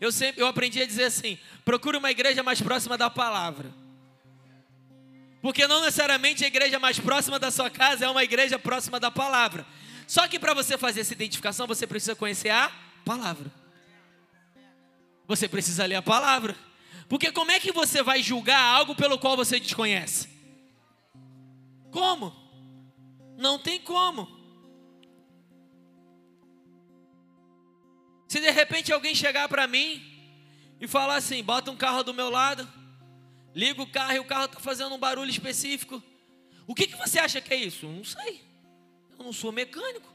Eu 0.01 0.11
sempre 0.11 0.43
eu 0.43 0.47
aprendi 0.49 0.83
a 0.83 0.87
dizer 0.87 1.05
assim: 1.05 1.39
"Procure 1.65 1.97
uma 1.97 2.11
igreja 2.11 2.43
mais 2.43 2.61
próxima 2.61 2.99
da 2.99 3.09
palavra". 3.09 3.73
Porque 5.41 5.67
não 5.67 5.81
necessariamente 5.81 6.45
a 6.45 6.49
igreja 6.49 6.79
mais 6.79 6.99
próxima 6.99 7.39
da 7.39 7.51
sua 7.51 7.69
casa 7.69 8.05
é 8.05 8.09
uma 8.09 8.25
igreja 8.25 8.59
próxima 8.59 8.99
da 8.99 9.11
palavra. 9.11 9.67
Só 10.07 10.27
que 10.27 10.39
para 10.39 10.55
você 10.55 10.77
fazer 10.79 11.01
essa 11.01 11.13
identificação, 11.13 11.67
você 11.67 11.87
precisa 11.87 12.15
conhecer 12.15 12.51
a 12.51 12.71
palavra. 13.05 13.51
Você 15.27 15.49
precisa 15.49 15.85
ler 15.85 15.97
a 15.97 16.03
palavra. 16.03 16.57
Porque 17.13 17.31
como 17.31 17.51
é 17.51 17.61
que 17.61 17.71
você 17.71 18.03
vai 18.03 18.23
julgar 18.23 18.59
algo 18.59 18.95
pelo 18.95 19.19
qual 19.19 19.37
você 19.37 19.61
desconhece? 19.61 20.31
Como? 21.91 22.35
Não 23.37 23.59
tem 23.59 23.79
como. 23.79 24.27
Se 28.27 28.41
de 28.41 28.51
repente 28.51 28.95
alguém 28.95 29.15
chegar 29.15 29.47
para 29.47 29.67
mim 29.67 30.03
e 30.81 30.89
falar 30.89 31.17
assim: 31.17 31.45
bota 31.45 31.71
um 31.71 31.77
carro 31.77 32.03
do 32.03 32.15
meu 32.15 32.31
lado, 32.31 32.67
liga 33.55 33.83
o 33.83 33.87
carro 33.87 34.15
e 34.15 34.19
o 34.19 34.25
carro 34.25 34.47
está 34.47 34.59
fazendo 34.59 34.95
um 34.95 34.99
barulho 34.99 35.31
específico. 35.31 36.03
O 36.67 36.75
que, 36.75 36.87
que 36.87 36.97
você 36.97 37.19
acha 37.19 37.43
que 37.43 37.53
é 37.53 37.59
isso? 37.59 37.87
Não 37.87 38.05
sei. 38.05 38.43
Eu 39.11 39.23
não 39.23 39.35
sou 39.35 39.53
mecânico. 39.53 40.11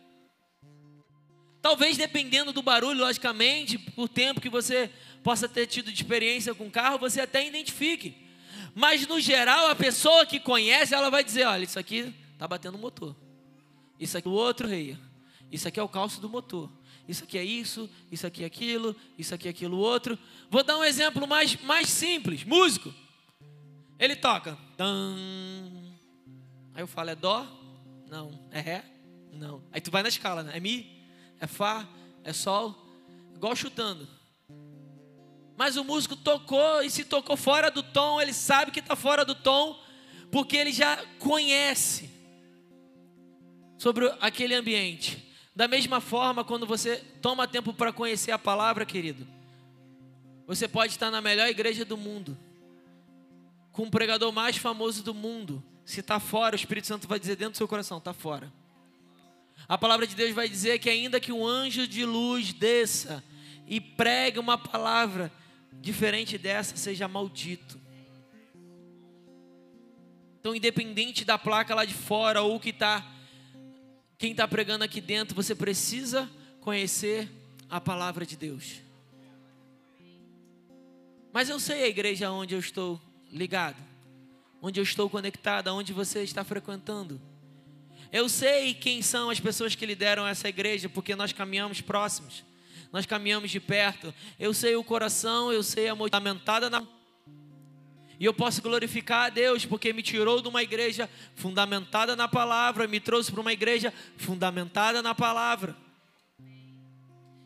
Talvez 1.67 1.97
dependendo 1.97 2.53
do 2.53 2.61
barulho, 2.61 3.01
logicamente, 3.01 3.77
por 3.77 4.07
tempo 4.07 4.39
que 4.39 4.47
você 4.47 4.89
possa 5.21 5.49
ter 5.49 5.67
tido 5.67 5.91
de 5.91 6.01
experiência 6.01 6.55
com 6.55 6.71
carro, 6.71 6.97
você 6.97 7.19
até 7.19 7.45
identifique. 7.45 8.15
Mas 8.73 9.05
no 9.05 9.19
geral, 9.19 9.67
a 9.67 9.75
pessoa 9.75 10.25
que 10.25 10.39
conhece, 10.39 10.95
ela 10.95 11.09
vai 11.09 11.25
dizer: 11.25 11.45
olha, 11.45 11.65
isso 11.65 11.77
aqui 11.77 12.15
está 12.31 12.47
batendo 12.47 12.75
o 12.75 12.79
motor. 12.79 13.13
Isso 13.99 14.17
aqui 14.17 14.29
é 14.29 14.31
o 14.31 14.33
outro 14.33 14.65
rei. 14.65 14.97
Isso 15.51 15.67
aqui 15.67 15.77
é 15.77 15.83
o 15.83 15.89
calço 15.89 16.21
do 16.21 16.29
motor. 16.29 16.71
Isso 17.05 17.25
aqui 17.25 17.37
é 17.37 17.43
isso, 17.43 17.89
isso 18.09 18.25
aqui 18.25 18.43
é 18.43 18.45
aquilo, 18.45 18.95
isso 19.17 19.35
aqui 19.35 19.49
é 19.49 19.51
aquilo 19.51 19.77
outro. 19.77 20.17
Vou 20.49 20.63
dar 20.63 20.77
um 20.77 20.85
exemplo 20.85 21.27
mais, 21.27 21.57
mais 21.63 21.89
simples. 21.89 22.45
Músico. 22.45 22.93
Ele 23.99 24.15
toca. 24.15 24.57
Aí 26.73 26.81
eu 26.81 26.87
falo, 26.87 27.09
é 27.09 27.15
dó? 27.15 27.45
Não. 28.09 28.47
É 28.51 28.61
ré? 28.61 28.85
Não. 29.33 29.61
Aí 29.73 29.81
tu 29.81 29.91
vai 29.91 30.01
na 30.01 30.07
escala, 30.07 30.43
né? 30.43 30.55
É 30.55 30.61
mi, 30.61 30.96
é 31.39 31.47
fá, 31.47 31.87
é 32.23 32.33
sol. 32.33 32.75
Igual 33.35 33.55
chutando. 33.55 34.07
Mas 35.55 35.75
o 35.75 35.83
músico 35.83 36.15
tocou 36.15 36.83
e 36.83 36.89
se 36.89 37.03
tocou 37.03 37.35
fora 37.35 37.71
do 37.71 37.81
tom, 37.81 38.21
ele 38.21 38.33
sabe 38.33 38.71
que 38.71 38.79
está 38.79 38.95
fora 38.95 39.25
do 39.25 39.33
tom, 39.33 39.79
porque 40.31 40.55
ele 40.55 40.71
já 40.71 41.03
conhece 41.19 42.09
sobre 43.77 44.11
aquele 44.21 44.53
ambiente. 44.53 45.33
Da 45.55 45.67
mesma 45.67 45.99
forma, 45.99 46.43
quando 46.43 46.67
você 46.67 46.97
toma 47.21 47.47
tempo 47.47 47.73
para 47.73 47.91
conhecer 47.91 48.31
a 48.31 48.37
palavra, 48.37 48.85
querido, 48.85 49.27
você 50.45 50.67
pode 50.67 50.93
estar 50.93 51.09
na 51.09 51.21
melhor 51.21 51.47
igreja 51.47 51.83
do 51.83 51.97
mundo, 51.97 52.37
com 53.71 53.83
o 53.83 53.91
pregador 53.91 54.31
mais 54.31 54.57
famoso 54.57 55.01
do 55.03 55.13
mundo. 55.13 55.63
Se 55.83 56.01
está 56.01 56.19
fora, 56.19 56.55
o 56.55 56.59
Espírito 56.59 56.85
Santo 56.85 57.07
vai 57.07 57.19
dizer 57.19 57.35
dentro 57.35 57.53
do 57.53 57.57
seu 57.57 57.67
coração: 57.67 57.97
está 57.97 58.13
fora. 58.13 58.53
A 59.67 59.77
palavra 59.77 60.07
de 60.07 60.15
Deus 60.15 60.33
vai 60.33 60.47
dizer 60.47 60.79
que, 60.79 60.89
ainda 60.89 61.19
que 61.19 61.31
um 61.31 61.45
anjo 61.45 61.87
de 61.87 62.05
luz 62.05 62.53
desça 62.53 63.23
e 63.67 63.81
pregue 63.81 64.39
uma 64.39 64.57
palavra 64.57 65.31
diferente 65.73 66.37
dessa, 66.37 66.77
seja 66.77 67.07
maldito. 67.07 67.77
Então, 70.39 70.55
independente 70.55 71.25
da 71.25 71.37
placa 71.37 71.75
lá 71.75 71.83
de 71.83 71.93
fora 71.93 72.41
ou 72.41 72.57
que 72.59 72.69
está, 72.69 73.05
quem 74.17 74.31
está 74.31 74.47
pregando 74.47 74.85
aqui 74.85 75.01
dentro, 75.01 75.35
você 75.35 75.53
precisa 75.53 76.29
conhecer 76.61 77.29
a 77.69 77.81
palavra 77.81 78.25
de 78.25 78.37
Deus. 78.37 78.81
Mas 81.33 81.49
eu 81.49 81.59
sei 81.59 81.83
a 81.83 81.87
igreja 81.87 82.31
onde 82.31 82.55
eu 82.55 82.59
estou 82.59 83.01
ligado, 83.29 83.77
onde 84.61 84.79
eu 84.79 84.83
estou 84.83 85.09
conectado, 85.09 85.67
onde 85.67 85.91
você 85.91 86.23
está 86.23 86.45
frequentando. 86.45 87.21
Eu 88.11 88.29
sei 88.29 88.73
quem 88.73 89.01
são 89.01 89.29
as 89.29 89.39
pessoas 89.39 89.75
que 89.75 89.85
lideram 89.85 90.25
essa 90.25 90.47
igreja, 90.47 90.87
porque 90.87 91.15
nós 91.15 91.33
caminhamos 91.33 91.81
próximos, 91.81 92.43
nós 92.91 93.05
caminhamos 93.05 93.51
de 93.51 93.59
perto. 93.59 94.13
Eu 94.39 94.53
sei 94.53 94.75
o 94.75 94.83
coração, 94.83 95.51
eu 95.51 95.61
sei 95.61 95.89
a 95.89 95.95
fundamentada 95.95 96.69
na. 96.69 96.83
E 98.19 98.25
eu 98.25 98.33
posso 98.33 98.61
glorificar 98.61 99.25
a 99.25 99.29
Deus, 99.29 99.65
porque 99.65 99.93
me 99.93 100.01
tirou 100.01 100.41
de 100.41 100.47
uma 100.47 100.63
igreja 100.63 101.09
fundamentada 101.35 102.15
na 102.15 102.27
palavra, 102.27 102.87
me 102.87 102.99
trouxe 102.99 103.31
para 103.31 103.41
uma 103.41 103.53
igreja 103.53 103.93
fundamentada 104.15 105.03
na 105.03 105.13
palavra. 105.13 105.75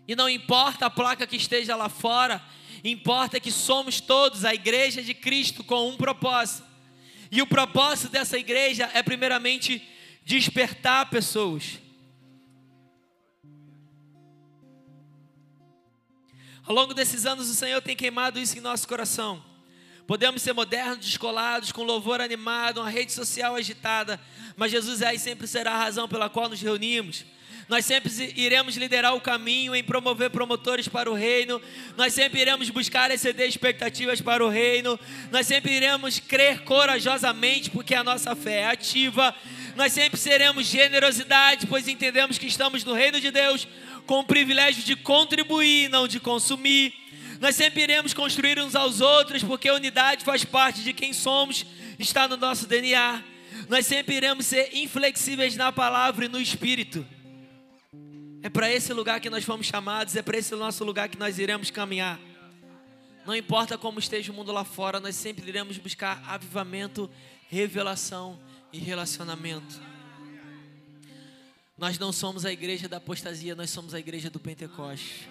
E 0.08 0.16
não 0.16 0.30
importa 0.30 0.86
a 0.86 0.90
placa 0.90 1.28
que 1.28 1.36
esteja 1.36 1.76
lá 1.76 1.90
fora, 1.90 2.42
importa 2.84 3.40
que 3.40 3.52
somos 3.52 4.00
todos 4.00 4.46
a 4.46 4.54
igreja 4.54 5.02
de 5.02 5.14
Cristo 5.14 5.64
com 5.64 5.90
um 5.90 5.98
propósito. 5.98 6.66
E 7.32 7.42
o 7.42 7.48
propósito 7.48 8.12
dessa 8.12 8.38
igreja 8.38 8.90
é, 8.94 9.02
primeiramente, 9.02 9.82
despertar 10.32 11.10
pessoas. 11.10 11.80
Ao 16.66 16.74
longo 16.74 16.94
desses 16.94 17.26
anos, 17.26 17.50
o 17.50 17.54
Senhor 17.54 17.82
tem 17.82 17.98
queimado 17.98 18.40
isso 18.40 18.58
em 18.58 18.62
nosso 18.62 18.88
coração. 18.88 19.44
Podemos 20.08 20.42
ser 20.42 20.54
modernos, 20.54 21.06
descolados, 21.06 21.74
com 21.74 21.84
louvor 21.84 22.22
animado, 22.22 22.80
uma 22.80 22.90
rede 22.90 23.12
social 23.12 23.56
agitada, 23.56 24.20
mas 24.56 24.72
Jesus 24.72 25.02
é 25.02 25.14
e 25.14 25.20
sempre 25.20 25.48
será 25.48 25.74
a 25.74 25.78
razão 25.78 26.08
pela 26.08 26.30
qual 26.30 26.48
nos 26.48 26.62
reunimos. 26.62 27.26
Nós 27.72 27.86
sempre 27.86 28.12
iremos 28.36 28.76
liderar 28.76 29.16
o 29.16 29.22
caminho 29.22 29.74
em 29.74 29.82
promover 29.82 30.30
promotores 30.30 30.90
para 30.90 31.10
o 31.10 31.14
reino. 31.14 31.62
Nós 31.96 32.14
sempre 32.14 32.42
iremos 32.42 32.70
buscar 32.70 33.10
exceder 33.12 33.48
expectativas 33.48 34.20
para 34.20 34.46
o 34.46 34.50
reino. 34.50 35.00
Nós 35.32 35.48
sempre 35.48 35.72
iremos 35.72 36.20
crer 36.20 36.64
corajosamente, 36.64 37.70
porque 37.70 37.96
a 37.96 38.04
nossa 38.04 38.36
fé 38.36 38.60
é 38.60 38.68
ativa. 38.68 39.34
Nós 39.82 39.94
sempre 39.94 40.20
seremos 40.20 40.68
generosidade, 40.68 41.66
pois 41.66 41.88
entendemos 41.88 42.38
que 42.38 42.46
estamos 42.46 42.84
no 42.84 42.94
reino 42.94 43.20
de 43.20 43.32
Deus 43.32 43.68
com 44.06 44.20
o 44.20 44.24
privilégio 44.24 44.84
de 44.84 44.96
contribuir, 44.96 45.90
não 45.90 46.08
de 46.08 46.20
consumir. 46.20 46.94
Nós 47.40 47.56
sempre 47.56 47.82
iremos 47.82 48.14
construir 48.14 48.60
uns 48.60 48.76
aos 48.76 49.02
outros, 49.02 49.44
porque 49.44 49.68
a 49.68 49.74
unidade 49.74 50.24
faz 50.24 50.46
parte 50.46 50.84
de 50.84 50.94
quem 50.94 51.14
somos, 51.14 51.66
está 51.98 52.28
no 52.28 52.38
nosso 52.38 52.68
DNA. 52.68 53.24
Nós 53.68 53.88
sempre 53.88 54.18
iremos 54.18 54.46
ser 54.46 54.70
inflexíveis 54.72 55.56
na 55.56 55.72
palavra 55.72 56.26
e 56.26 56.30
no 56.30 56.40
espírito. 56.40 57.04
É 58.44 58.50
para 58.52 58.72
esse 58.72 58.94
lugar 58.94 59.20
que 59.20 59.32
nós 59.32 59.44
fomos 59.44 59.66
chamados, 59.66 60.16
é 60.16 60.22
para 60.22 60.38
esse 60.38 60.54
nosso 60.54 60.84
lugar 60.84 61.10
que 61.10 61.18
nós 61.18 61.40
iremos 61.40 61.72
caminhar. 61.72 62.20
Não 63.26 63.36
importa 63.36 63.80
como 63.80 63.98
esteja 63.98 64.32
o 64.32 64.36
mundo 64.36 64.52
lá 64.52 64.64
fora, 64.64 65.00
nós 65.00 65.16
sempre 65.16 65.50
iremos 65.50 65.80
buscar 65.80 66.24
avivamento, 66.28 67.10
revelação 67.50 68.40
e 68.74 68.80
relacionamento. 68.80 69.82
Nós 71.78 71.98
não 71.98 72.12
somos 72.12 72.46
a 72.46 72.52
igreja 72.52 72.88
da 72.88 72.98
apostasia, 72.98 73.56
nós 73.56 73.70
somos 73.70 73.94
a 73.94 74.00
igreja 74.00 74.30
do 74.30 74.40
Pentecoste. 74.40 75.28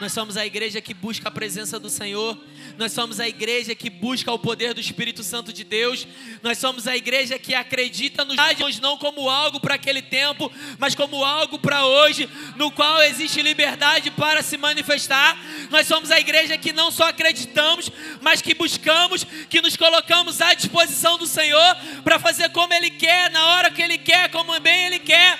Nós 0.00 0.12
somos 0.12 0.36
a 0.36 0.46
igreja 0.46 0.80
que 0.80 0.94
busca 0.94 1.28
a 1.28 1.30
presença 1.30 1.78
do 1.78 1.90
Senhor. 1.90 2.38
Nós 2.78 2.92
somos 2.92 3.18
a 3.18 3.26
igreja 3.26 3.74
que 3.74 3.90
busca 3.90 4.30
o 4.30 4.38
poder 4.38 4.72
do 4.72 4.80
Espírito 4.80 5.24
Santo 5.24 5.52
de 5.52 5.64
Deus. 5.64 6.06
Nós 6.44 6.58
somos 6.58 6.86
a 6.86 6.96
igreja 6.96 7.36
que 7.36 7.52
acredita 7.52 8.24
nos 8.24 8.36
dons 8.56 8.78
não 8.78 8.96
como 8.96 9.28
algo 9.28 9.58
para 9.58 9.74
aquele 9.74 10.00
tempo, 10.00 10.48
mas 10.78 10.94
como 10.94 11.24
algo 11.24 11.58
para 11.58 11.84
hoje, 11.84 12.28
no 12.54 12.70
qual 12.70 13.02
existe 13.02 13.42
liberdade 13.42 14.12
para 14.12 14.44
se 14.44 14.56
manifestar. 14.56 15.36
Nós 15.70 15.88
somos 15.88 16.12
a 16.12 16.20
igreja 16.20 16.56
que 16.56 16.72
não 16.72 16.92
só 16.92 17.08
acreditamos, 17.08 17.90
mas 18.20 18.40
que 18.40 18.54
buscamos, 18.54 19.26
que 19.50 19.60
nos 19.60 19.76
colocamos 19.76 20.40
à 20.40 20.54
disposição 20.54 21.18
do 21.18 21.26
Senhor 21.26 21.76
para 22.04 22.20
fazer 22.20 22.48
como 22.50 22.72
Ele 22.72 22.90
quer, 22.90 23.28
na 23.32 23.44
hora 23.44 23.72
que 23.72 23.82
Ele 23.82 23.98
quer, 23.98 24.30
como 24.30 24.58
bem 24.60 24.86
Ele 24.86 25.00
quer. 25.00 25.36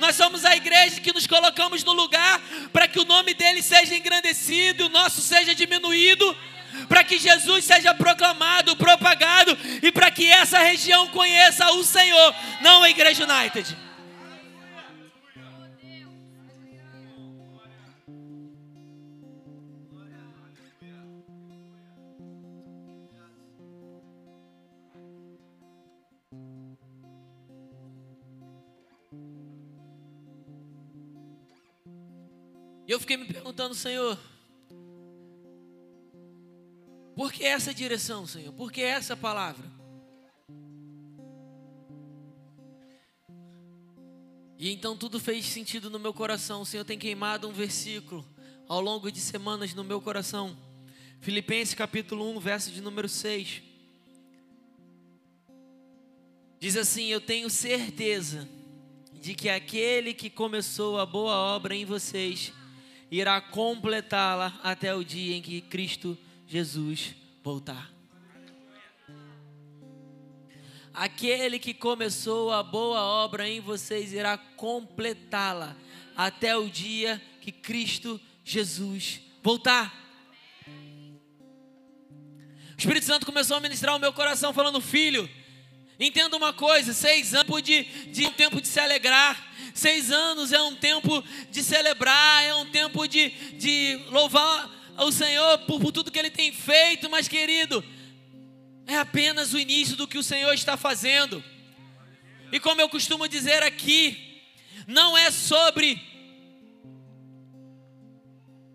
Nós 0.00 0.16
somos 0.16 0.44
a 0.44 0.56
igreja 0.56 1.00
que 1.00 1.12
nos 1.12 1.26
colocamos 1.26 1.84
no 1.84 1.92
lugar 1.92 2.40
que 2.94 3.00
o 3.00 3.04
nome 3.04 3.34
dele 3.34 3.60
seja 3.60 3.96
engrandecido 3.96 4.86
o 4.86 4.88
nosso 4.88 5.20
seja 5.20 5.52
diminuído, 5.52 6.24
para 6.88 7.02
que 7.02 7.18
Jesus 7.18 7.64
seja 7.64 7.92
proclamado, 7.92 8.76
propagado 8.76 9.58
e 9.82 9.90
para 9.90 10.12
que 10.12 10.30
essa 10.30 10.60
região 10.60 11.08
conheça 11.08 11.72
o 11.72 11.82
Senhor, 11.82 12.34
não 12.60 12.84
a 12.84 12.90
Igreja 12.90 13.24
United. 13.24 13.76
Eu 32.94 33.00
fiquei 33.00 33.16
me 33.16 33.26
perguntando, 33.26 33.74
Senhor, 33.74 34.16
por 37.16 37.32
que 37.32 37.44
essa 37.44 37.74
direção, 37.74 38.24
Senhor? 38.24 38.52
Por 38.52 38.70
que 38.70 38.82
essa 38.82 39.16
palavra? 39.16 39.68
E 44.56 44.72
então 44.72 44.96
tudo 44.96 45.18
fez 45.18 45.44
sentido 45.46 45.90
no 45.90 45.98
meu 45.98 46.14
coração. 46.14 46.62
O 46.62 46.66
Senhor 46.66 46.84
tem 46.84 46.98
queimado 46.98 47.48
um 47.48 47.52
versículo 47.52 48.24
ao 48.68 48.80
longo 48.80 49.10
de 49.10 49.20
semanas 49.20 49.74
no 49.74 49.82
meu 49.82 50.00
coração. 50.00 50.56
Filipenses 51.20 51.74
capítulo 51.74 52.30
1, 52.36 52.38
verso 52.38 52.70
de 52.70 52.80
número 52.80 53.08
6. 53.08 53.60
Diz 56.60 56.76
assim: 56.76 57.06
Eu 57.06 57.20
tenho 57.20 57.50
certeza 57.50 58.48
de 59.12 59.34
que 59.34 59.48
aquele 59.48 60.14
que 60.14 60.30
começou 60.30 61.00
a 61.00 61.04
boa 61.04 61.34
obra 61.34 61.74
em 61.74 61.84
vocês 61.84 62.52
irá 63.18 63.40
completá-la 63.40 64.58
até 64.60 64.92
o 64.92 65.04
dia 65.04 65.36
em 65.36 65.42
que 65.42 65.60
Cristo 65.60 66.18
Jesus 66.48 67.14
voltar. 67.44 67.92
Aquele 70.92 71.60
que 71.60 71.72
começou 71.72 72.50
a 72.50 72.60
boa 72.60 73.00
obra 73.00 73.48
em 73.48 73.60
vocês 73.60 74.12
irá 74.12 74.36
completá-la 74.36 75.76
até 76.16 76.56
o 76.56 76.68
dia 76.68 77.22
que 77.40 77.52
Cristo 77.52 78.20
Jesus 78.44 79.20
voltar. 79.42 79.94
O 80.66 82.76
Espírito 82.76 83.06
Santo 83.06 83.24
começou 83.24 83.56
a 83.56 83.60
ministrar 83.60 83.94
o 83.94 84.00
meu 84.00 84.12
coração, 84.12 84.52
falando: 84.52 84.80
Filho, 84.80 85.30
entenda 86.00 86.36
uma 86.36 86.52
coisa: 86.52 86.92
seis 86.92 87.32
anos 87.32 87.62
de, 87.62 87.84
de 88.10 88.26
um 88.26 88.32
tempo 88.32 88.60
de 88.60 88.66
se 88.66 88.80
alegrar, 88.80 89.53
Seis 89.74 90.12
anos 90.12 90.52
é 90.52 90.62
um 90.62 90.76
tempo 90.76 91.22
de 91.50 91.62
celebrar, 91.62 92.44
é 92.44 92.54
um 92.54 92.70
tempo 92.70 93.08
de, 93.08 93.30
de 93.58 94.00
louvar 94.08 94.70
o 94.98 95.10
Senhor 95.10 95.58
por, 95.66 95.80
por 95.80 95.90
tudo 95.90 96.12
que 96.12 96.18
Ele 96.18 96.30
tem 96.30 96.52
feito, 96.52 97.10
mas 97.10 97.26
querido, 97.26 97.84
é 98.86 98.96
apenas 98.96 99.52
o 99.52 99.58
início 99.58 99.96
do 99.96 100.06
que 100.06 100.16
o 100.16 100.22
Senhor 100.22 100.52
está 100.54 100.76
fazendo. 100.76 101.42
E 102.52 102.60
como 102.60 102.80
eu 102.80 102.88
costumo 102.88 103.26
dizer 103.26 103.64
aqui, 103.64 104.42
não 104.86 105.18
é 105.18 105.30
sobre 105.32 106.00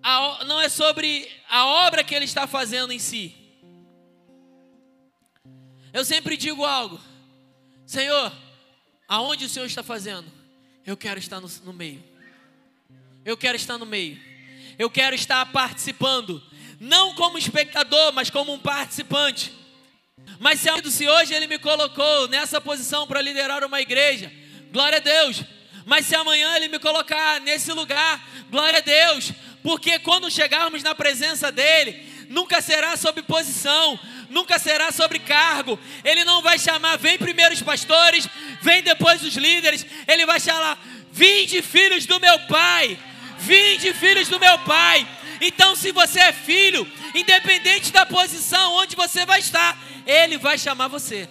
a, 0.04 0.44
não 0.46 0.60
é 0.60 0.68
sobre 0.68 1.30
a 1.48 1.66
obra 1.88 2.04
que 2.04 2.14
ele 2.14 2.26
está 2.26 2.46
fazendo 2.46 2.92
em 2.92 3.00
si. 3.00 3.36
Eu 5.94 6.04
sempre 6.04 6.36
digo 6.36 6.66
algo, 6.66 7.00
Senhor, 7.86 8.32
aonde 9.08 9.46
o 9.46 9.50
Senhor 9.50 9.66
está 9.66 9.82
fazendo? 9.82 10.39
Eu 10.86 10.98
quero 10.98 11.20
estar 11.20 11.40
no, 11.40 11.50
no 11.64 11.74
meio. 11.74 12.04
Eu 13.26 13.38
quero 13.38 13.56
estar 13.56 13.78
no 13.78 13.86
meio. 13.86 14.20
Eu 14.78 14.90
quero 14.90 15.16
estar 15.16 15.46
participando. 15.52 16.42
Não 16.80 17.14
como 17.16 17.38
espectador, 17.38 18.14
mas 18.14 18.30
como 18.30 18.54
um 18.54 18.60
participante. 18.60 19.54
Mas 20.40 20.60
se, 20.60 20.70
se 20.92 21.08
hoje 21.08 21.34
Ele 21.34 21.48
me 21.48 21.60
colocou 21.60 22.28
nessa 22.28 22.62
posição 22.62 23.06
para 23.06 23.22
liderar 23.22 23.64
uma 23.64 23.82
igreja, 23.82 24.32
glória 24.72 24.98
a 24.98 25.02
Deus. 25.02 25.44
Mas 25.86 26.06
se 26.06 26.16
amanhã 26.16 26.56
Ele 26.56 26.68
me 26.68 26.80
colocar 26.80 27.42
nesse 27.42 27.72
lugar, 27.74 28.26
glória 28.50 28.80
a 28.80 28.82
Deus. 28.82 29.32
Porque 29.62 30.00
quando 30.00 30.32
chegarmos 30.32 30.82
na 30.82 30.96
presença 30.96 31.52
dEle, 31.52 32.08
nunca 32.30 32.62
será 32.62 32.96
sob 32.96 33.22
posição, 33.24 34.00
nunca 34.30 34.60
será 34.60 34.92
sobre 34.92 35.20
cargo. 35.20 35.80
Ele 36.04 36.24
não 36.24 36.42
vai 36.42 36.58
chamar, 36.58 36.98
vem 36.98 37.18
primeiro 37.18 37.54
os 37.54 37.62
pastores, 37.62 38.28
vem 38.62 38.82
depois 38.82 39.24
os 39.24 39.36
líderes. 39.36 39.86
Ele 40.08 40.26
vai 40.26 40.40
chamar, 40.40 40.80
vinde 41.12 41.62
filhos 41.62 42.06
do 42.06 42.20
meu 42.20 42.40
pai, 42.48 42.98
vinde 43.40 43.94
filhos 43.94 44.28
do 44.28 44.40
meu 44.40 44.58
pai. 44.60 45.08
Então, 45.42 45.76
se 45.76 45.92
você 45.92 46.20
é 46.20 46.34
filho, 46.34 46.90
independente 47.16 47.92
da 47.92 48.06
posição 48.06 48.74
onde 48.76 48.96
você 48.96 49.26
vai 49.26 49.40
estar, 49.40 49.78
ele 50.06 50.38
vai 50.38 50.58
chamar 50.58 50.88
você. 50.88 51.28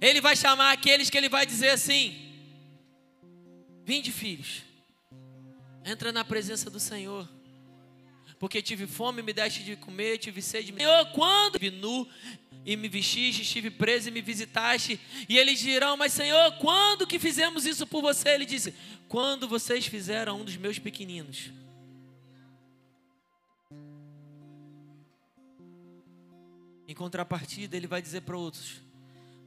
Ele 0.00 0.20
vai 0.20 0.34
chamar 0.34 0.72
aqueles 0.72 1.08
que 1.08 1.16
ele 1.16 1.28
vai 1.28 1.46
dizer 1.46 1.70
assim: 1.70 2.18
Vinde, 3.84 4.10
filhos, 4.10 4.61
entra 5.84 6.12
na 6.12 6.24
presença 6.24 6.70
do 6.70 6.80
Senhor. 6.80 7.28
Porque 8.38 8.60
tive 8.60 8.86
fome, 8.86 9.22
me 9.22 9.32
deste 9.32 9.62
de 9.62 9.76
comer, 9.76 10.18
tive 10.18 10.42
sede. 10.42 10.74
Senhor, 10.74 11.06
quando 11.12 11.58
vi 11.58 11.70
nu 11.70 12.08
e 12.64 12.76
me 12.76 12.88
vestiste, 12.88 13.42
estive 13.42 13.70
preso 13.70 14.08
e 14.08 14.10
me 14.10 14.20
visitaste. 14.20 14.98
E 15.28 15.38
eles 15.38 15.60
dirão: 15.60 15.96
Mas 15.96 16.12
Senhor, 16.12 16.52
quando 16.58 17.06
que 17.06 17.18
fizemos 17.18 17.64
isso 17.64 17.86
por 17.86 18.02
você? 18.02 18.30
Ele 18.30 18.44
disse: 18.44 18.74
Quando 19.08 19.46
vocês 19.46 19.86
fizeram 19.86 20.40
um 20.40 20.44
dos 20.44 20.56
meus 20.56 20.78
pequeninos. 20.78 21.52
Em 26.88 26.94
contrapartida, 26.94 27.76
ele 27.76 27.86
vai 27.86 28.02
dizer 28.02 28.22
para 28.22 28.36
outros: 28.36 28.82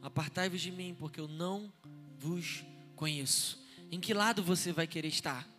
Apartai-vos 0.02 0.62
de 0.62 0.72
mim, 0.72 0.96
porque 0.98 1.20
eu 1.20 1.28
não 1.28 1.72
vos 2.18 2.64
conheço. 2.96 3.62
Em 3.92 4.00
que 4.00 4.14
lado 4.14 4.42
você 4.42 4.72
vai 4.72 4.88
querer 4.88 5.10
estar? 5.10 5.55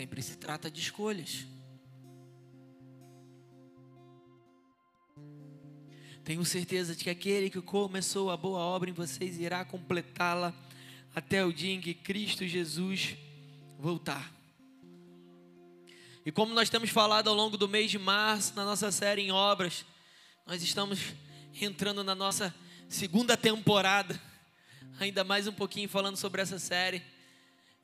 Sempre 0.00 0.22
se 0.22 0.38
trata 0.38 0.70
de 0.70 0.80
escolhas. 0.80 1.44
Tenho 6.24 6.42
certeza 6.42 6.96
de 6.96 7.04
que 7.04 7.10
aquele 7.10 7.50
que 7.50 7.60
começou 7.60 8.30
a 8.30 8.36
boa 8.38 8.60
obra 8.60 8.88
em 8.88 8.94
vocês 8.94 9.38
irá 9.38 9.62
completá-la 9.62 10.54
até 11.14 11.44
o 11.44 11.52
dia 11.52 11.74
em 11.74 11.82
que 11.82 11.92
Cristo 11.92 12.46
Jesus 12.46 13.14
voltar. 13.78 14.32
E 16.24 16.32
como 16.32 16.54
nós 16.54 16.70
temos 16.70 16.88
falado 16.88 17.28
ao 17.28 17.34
longo 17.34 17.58
do 17.58 17.68
mês 17.68 17.90
de 17.90 17.98
março, 17.98 18.56
na 18.56 18.64
nossa 18.64 18.90
série 18.90 19.20
em 19.20 19.30
obras, 19.30 19.84
nós 20.46 20.62
estamos 20.62 20.98
entrando 21.60 22.02
na 22.02 22.14
nossa 22.14 22.54
segunda 22.88 23.36
temporada, 23.36 24.18
ainda 24.98 25.22
mais 25.24 25.46
um 25.46 25.52
pouquinho 25.52 25.90
falando 25.90 26.16
sobre 26.16 26.40
essa 26.40 26.58
série. 26.58 27.02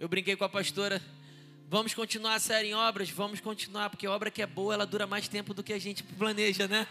Eu 0.01 0.09
brinquei 0.09 0.35
com 0.35 0.45
a 0.45 0.49
pastora, 0.49 1.03
vamos 1.69 1.95
continuar 1.95 2.35
a 2.35 2.39
série 2.39 2.69
em 2.69 2.75
obras? 2.75 3.11
Vamos 3.11 3.41
continuar, 3.41 3.91
porque 3.91 4.07
obra 4.07 4.31
que 4.31 4.43
é 4.43 4.47
boa, 4.47 4.75
ela 4.75 4.87
dura 4.87 5.07
mais 5.07 5.29
tempo 5.29 5.53
do 5.53 5.63
que 5.63 5.73
a 5.73 5.79
gente 5.79 6.03
planeja, 6.03 6.69
né? 6.69 6.87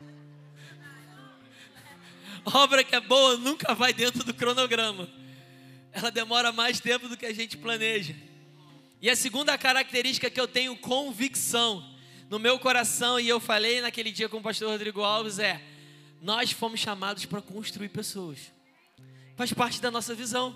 Obra 2.44 2.84
que 2.84 2.94
é 2.94 3.00
boa 3.00 3.36
nunca 3.36 3.74
vai 3.74 3.92
dentro 3.92 4.22
do 4.22 4.32
cronograma. 4.32 5.08
Ela 5.92 6.10
demora 6.10 6.52
mais 6.52 6.78
tempo 6.78 7.08
do 7.08 7.16
que 7.16 7.26
a 7.26 7.34
gente 7.34 7.56
planeja. 7.56 8.14
E 9.00 9.10
a 9.10 9.16
segunda 9.16 9.58
característica 9.58 10.30
que 10.30 10.40
eu 10.40 10.46
tenho 10.46 10.76
convicção 10.76 11.84
no 12.30 12.38
meu 12.38 12.58
coração, 12.58 13.20
e 13.20 13.28
eu 13.28 13.40
falei 13.40 13.80
naquele 13.80 14.10
dia 14.10 14.28
com 14.28 14.38
o 14.38 14.42
pastor 14.42 14.70
Rodrigo 14.70 15.02
Alves, 15.02 15.38
é: 15.38 15.60
nós 16.20 16.52
fomos 16.52 16.80
chamados 16.80 17.24
para 17.24 17.42
construir 17.42 17.88
pessoas. 17.88 18.52
Faz 19.36 19.52
parte 19.52 19.80
da 19.80 19.90
nossa 19.90 20.14
visão. 20.14 20.54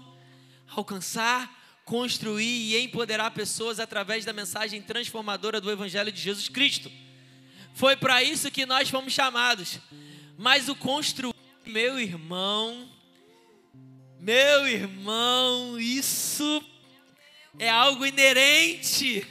Alcançar, 0.68 1.59
construir 1.85 2.45
e 2.45 2.78
empoderar 2.83 3.31
pessoas 3.33 3.81
através 3.81 4.24
da 4.24 4.33
mensagem 4.33 4.81
transformadora 4.81 5.61
do 5.61 5.70
Evangelho 5.70 6.12
de 6.12 6.20
Jesus 6.20 6.49
Cristo. 6.49 6.91
Foi 7.74 7.97
para 7.97 8.22
isso 8.22 8.51
que 8.51 8.66
nós 8.66 8.89
fomos 8.89 9.12
chamados. 9.12 9.78
Mas 10.37 10.68
o 10.68 10.74
construir, 10.74 11.35
meu 11.66 11.99
irmão, 11.99 12.89
meu 14.18 14.66
irmão, 14.68 15.78
isso 15.78 16.64
é 17.59 17.68
algo 17.68 18.05
inerente 18.07 19.26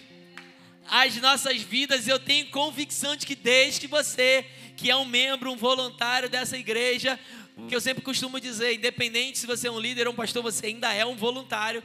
as 0.89 1.15
nossas 1.17 1.61
vidas. 1.61 2.07
Eu 2.07 2.19
tenho 2.19 2.49
convicção 2.49 3.15
de 3.15 3.25
que 3.25 3.35
desde 3.35 3.81
que 3.81 3.87
você, 3.87 4.45
que 4.75 4.89
é 4.89 4.95
um 4.95 5.05
membro, 5.05 5.51
um 5.51 5.55
voluntário 5.55 6.29
dessa 6.29 6.57
igreja, 6.57 7.19
que 7.67 7.75
eu 7.75 7.81
sempre 7.81 8.03
costumo 8.03 8.39
dizer, 8.39 8.73
independente 8.73 9.37
se 9.37 9.45
você 9.45 9.67
é 9.67 9.71
um 9.71 9.79
líder 9.79 10.07
ou 10.07 10.13
um 10.13 10.15
pastor, 10.15 10.41
você 10.41 10.67
ainda 10.67 10.93
é 10.93 11.05
um 11.05 11.15
voluntário. 11.15 11.83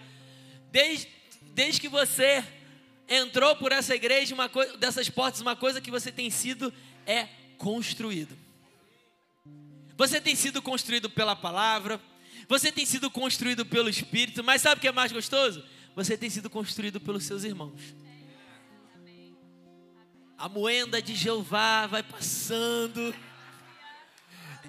Desde, 0.75 1.07
desde 1.53 1.81
que 1.81 1.89
você 1.89 2.45
entrou 3.09 3.55
por 3.55 3.71
essa 3.71 3.95
igreja, 3.95 4.35
uma 4.35 4.49
coisa, 4.49 4.77
dessas 4.77 5.09
portas, 5.09 5.41
uma 5.41 5.55
coisa 5.55 5.81
que 5.81 5.89
você 5.89 6.11
tem 6.11 6.29
sido 6.31 6.75
é 7.07 7.29
construído. 7.57 8.37
Você 9.97 10.21
tem 10.21 10.35
sido 10.35 10.61
construído 10.61 11.09
pela 11.09 11.37
palavra, 11.37 12.01
você 12.49 12.73
tem 12.73 12.85
sido 12.85 13.09
construído 13.09 13.65
pelo 13.65 13.89
Espírito, 13.89 14.43
mas 14.43 14.63
sabe 14.63 14.79
o 14.79 14.81
que 14.81 14.89
é 14.89 14.93
mais 14.93 15.13
gostoso? 15.13 15.65
Você 15.95 16.19
tem 16.19 16.29
sido 16.29 16.51
construído 16.51 17.01
pelos 17.01 17.23
seus 17.23 17.45
irmãos. 17.45 17.81
A 20.37 20.49
moenda 20.49 21.01
de 21.01 21.15
Jeová 21.15 21.87
vai 21.87 22.03
passando 22.03 23.15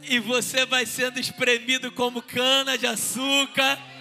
e 0.03 0.19
você 0.19 0.67
vai 0.67 0.85
sendo 0.85 1.19
espremido 1.19 1.91
como 1.91 2.21
cana 2.21 2.77
de 2.77 2.85
açúcar. 2.85 3.94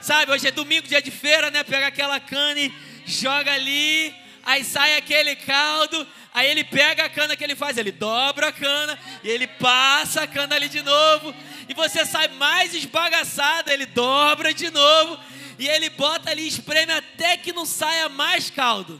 Sabe, 0.00 0.32
hoje 0.32 0.48
é 0.48 0.50
domingo, 0.50 0.88
dia 0.88 1.02
de 1.02 1.10
feira, 1.10 1.50
né? 1.50 1.62
Pega 1.62 1.88
aquela 1.88 2.18
cana 2.18 2.58
e 2.58 2.72
joga 3.04 3.52
ali, 3.52 4.14
aí 4.42 4.64
sai 4.64 4.96
aquele 4.96 5.36
caldo, 5.36 6.06
aí 6.32 6.50
ele 6.50 6.64
pega 6.64 7.04
a 7.04 7.10
cana 7.10 7.36
que 7.36 7.44
ele 7.44 7.54
faz, 7.54 7.76
ele 7.76 7.92
dobra 7.92 8.48
a 8.48 8.52
cana 8.52 8.98
e 9.22 9.28
ele 9.28 9.46
passa 9.46 10.22
a 10.22 10.26
cana 10.26 10.54
ali 10.54 10.70
de 10.70 10.80
novo, 10.80 11.34
e 11.68 11.74
você 11.74 12.06
sai 12.06 12.28
mais 12.28 12.74
esbagaçado, 12.74 13.70
ele 13.70 13.84
dobra 13.84 14.54
de 14.54 14.70
novo 14.70 15.20
e 15.58 15.68
ele 15.68 15.90
bota 15.90 16.30
ali, 16.30 16.48
espreme 16.48 16.92
até 16.92 17.36
que 17.36 17.52
não 17.52 17.66
saia 17.66 18.08
mais 18.08 18.48
caldo. 18.48 18.98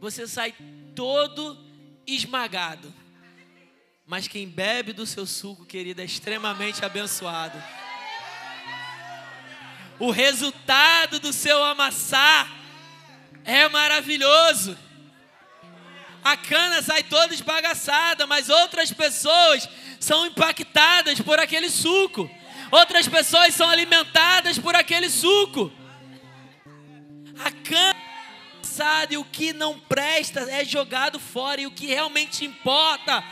Você 0.00 0.26
sai 0.26 0.52
todo 0.96 1.56
esmagado. 2.04 2.92
Mas 4.04 4.26
quem 4.26 4.48
bebe 4.48 4.92
do 4.92 5.06
seu 5.06 5.24
suco, 5.24 5.64
querido, 5.64 6.02
é 6.02 6.04
extremamente 6.04 6.84
abençoado 6.84 7.56
o 10.02 10.10
resultado 10.10 11.20
do 11.20 11.32
seu 11.32 11.62
amassar 11.62 12.50
é 13.44 13.68
maravilhoso. 13.68 14.76
A 16.24 16.36
cana 16.36 16.82
sai 16.82 17.04
toda 17.04 17.32
esbagaçada, 17.32 18.26
mas 18.26 18.48
outras 18.48 18.92
pessoas 18.92 19.68
são 20.00 20.26
impactadas 20.26 21.20
por 21.20 21.38
aquele 21.38 21.70
suco. 21.70 22.28
Outras 22.72 23.06
pessoas 23.06 23.54
são 23.54 23.68
alimentadas 23.68 24.58
por 24.58 24.74
aquele 24.74 25.08
suco. 25.08 25.72
A 27.38 27.52
cana 27.52 28.02
e 29.08 29.16
o 29.16 29.24
que 29.24 29.52
não 29.52 29.78
presta 29.78 30.40
é 30.50 30.64
jogado 30.64 31.20
fora 31.20 31.60
e 31.60 31.66
o 31.66 31.70
que 31.70 31.86
realmente 31.86 32.44
importa 32.44 33.22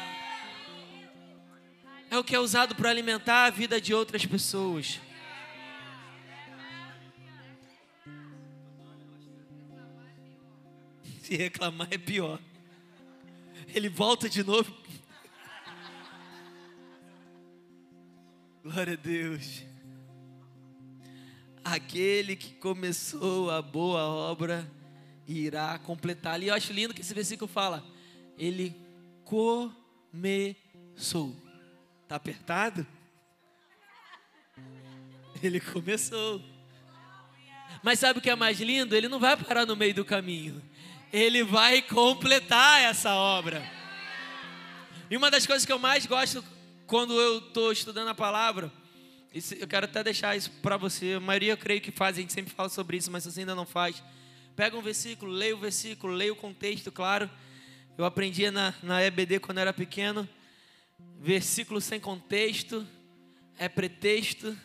é 2.08 2.16
o 2.16 2.22
que 2.22 2.36
é 2.36 2.38
usado 2.38 2.76
para 2.76 2.90
alimentar 2.90 3.46
a 3.46 3.50
vida 3.50 3.80
de 3.80 3.92
outras 3.92 4.24
pessoas. 4.24 5.00
Se 11.30 11.36
reclamar 11.36 11.86
é 11.92 11.96
pior. 11.96 12.40
Ele 13.72 13.88
volta 13.88 14.28
de 14.28 14.42
novo. 14.42 14.76
Glória 18.64 18.94
a 18.94 18.96
Deus. 18.96 19.62
Aquele 21.62 22.34
que 22.34 22.54
começou 22.54 23.48
a 23.48 23.62
boa 23.62 24.02
obra 24.02 24.68
irá 25.24 25.78
completar. 25.78 26.42
E 26.42 26.48
eu 26.48 26.54
acho 26.54 26.72
lindo 26.72 26.92
que 26.92 27.00
esse 27.00 27.14
versículo 27.14 27.46
fala: 27.46 27.86
Ele 28.36 28.74
começou. 29.24 30.56
Está 32.02 32.16
apertado? 32.16 32.84
Ele 35.40 35.60
começou. 35.60 36.42
Mas 37.84 38.00
sabe 38.00 38.18
o 38.18 38.22
que 38.22 38.30
é 38.30 38.34
mais 38.34 38.60
lindo? 38.60 38.96
Ele 38.96 39.06
não 39.06 39.20
vai 39.20 39.36
parar 39.36 39.64
no 39.64 39.76
meio 39.76 39.94
do 39.94 40.04
caminho. 40.04 40.60
Ele 41.12 41.42
vai 41.42 41.82
completar 41.82 42.82
essa 42.82 43.14
obra. 43.14 43.62
E 45.10 45.16
uma 45.16 45.30
das 45.30 45.46
coisas 45.46 45.66
que 45.66 45.72
eu 45.72 45.78
mais 45.78 46.06
gosto 46.06 46.44
quando 46.86 47.20
eu 47.20 47.38
estou 47.38 47.72
estudando 47.72 48.08
a 48.08 48.14
palavra, 48.14 48.72
eu 49.58 49.68
quero 49.68 49.86
até 49.86 50.02
deixar 50.02 50.36
isso 50.36 50.50
para 50.62 50.76
você. 50.76 51.14
A 51.14 51.20
maioria 51.20 51.52
eu 51.52 51.56
creio 51.56 51.80
que 51.80 51.90
faz, 51.90 52.16
a 52.16 52.20
gente 52.20 52.32
sempre 52.32 52.52
fala 52.52 52.68
sobre 52.68 52.96
isso, 52.96 53.10
mas 53.10 53.24
você 53.24 53.40
ainda 53.40 53.54
não 53.54 53.66
faz. 53.66 54.02
Pega 54.56 54.76
um 54.76 54.82
versículo, 54.82 55.32
leia 55.32 55.54
o 55.54 55.58
versículo, 55.58 56.12
leia 56.12 56.32
o 56.32 56.36
contexto, 56.36 56.90
claro. 56.90 57.30
Eu 57.96 58.04
aprendia 58.04 58.50
na, 58.50 58.74
na 58.82 59.02
EBD 59.02 59.40
quando 59.40 59.58
era 59.58 59.72
pequeno. 59.72 60.28
Versículo 61.20 61.80
sem 61.80 62.00
contexto 62.00 62.86
é 63.58 63.68
pretexto 63.68 64.56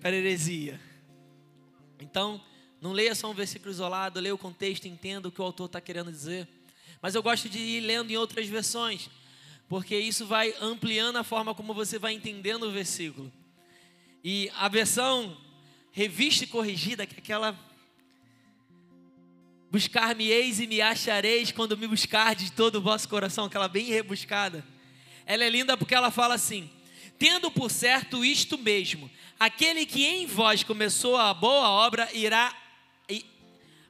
para 0.00 0.14
heresia. 0.14 0.80
Então, 1.98 2.40
não 2.80 2.92
leia 2.92 3.14
só 3.14 3.30
um 3.30 3.34
versículo 3.34 3.70
isolado, 3.70 4.20
leia 4.20 4.34
o 4.34 4.38
contexto, 4.38 4.86
entenda 4.86 5.28
o 5.28 5.32
que 5.32 5.40
o 5.40 5.44
autor 5.44 5.66
está 5.66 5.80
querendo 5.80 6.10
dizer. 6.10 6.48
Mas 7.02 7.14
eu 7.14 7.22
gosto 7.22 7.48
de 7.48 7.58
ir 7.58 7.80
lendo 7.80 8.10
em 8.10 8.16
outras 8.16 8.46
versões, 8.46 9.10
porque 9.68 9.96
isso 9.96 10.26
vai 10.26 10.54
ampliando 10.60 11.16
a 11.16 11.24
forma 11.24 11.54
como 11.54 11.74
você 11.74 11.98
vai 11.98 12.14
entendendo 12.14 12.64
o 12.64 12.72
versículo. 12.72 13.30
E 14.24 14.50
a 14.54 14.68
versão 14.68 15.36
revista 15.92 16.44
e 16.44 16.46
corrigida, 16.46 17.06
que 17.06 17.16
é 17.16 17.18
aquela 17.18 17.58
buscar-me-eis 19.70 20.58
e 20.58 20.66
me 20.66 20.80
achareis 20.80 21.52
quando 21.52 21.76
me 21.76 21.86
buscar 21.86 22.34
de 22.34 22.50
todo 22.50 22.76
o 22.76 22.80
vosso 22.80 23.08
coração, 23.08 23.44
aquela 23.44 23.68
bem 23.68 23.86
rebuscada. 23.86 24.64
Ela 25.24 25.44
é 25.44 25.50
linda 25.50 25.76
porque 25.76 25.94
ela 25.94 26.10
fala 26.10 26.34
assim: 26.34 26.68
tendo 27.18 27.50
por 27.50 27.70
certo 27.70 28.24
isto 28.24 28.58
mesmo, 28.58 29.10
aquele 29.38 29.86
que 29.86 30.04
em 30.04 30.26
vós 30.26 30.64
começou 30.64 31.16
a 31.16 31.32
boa 31.32 31.68
obra 31.68 32.08
irá 32.12 32.54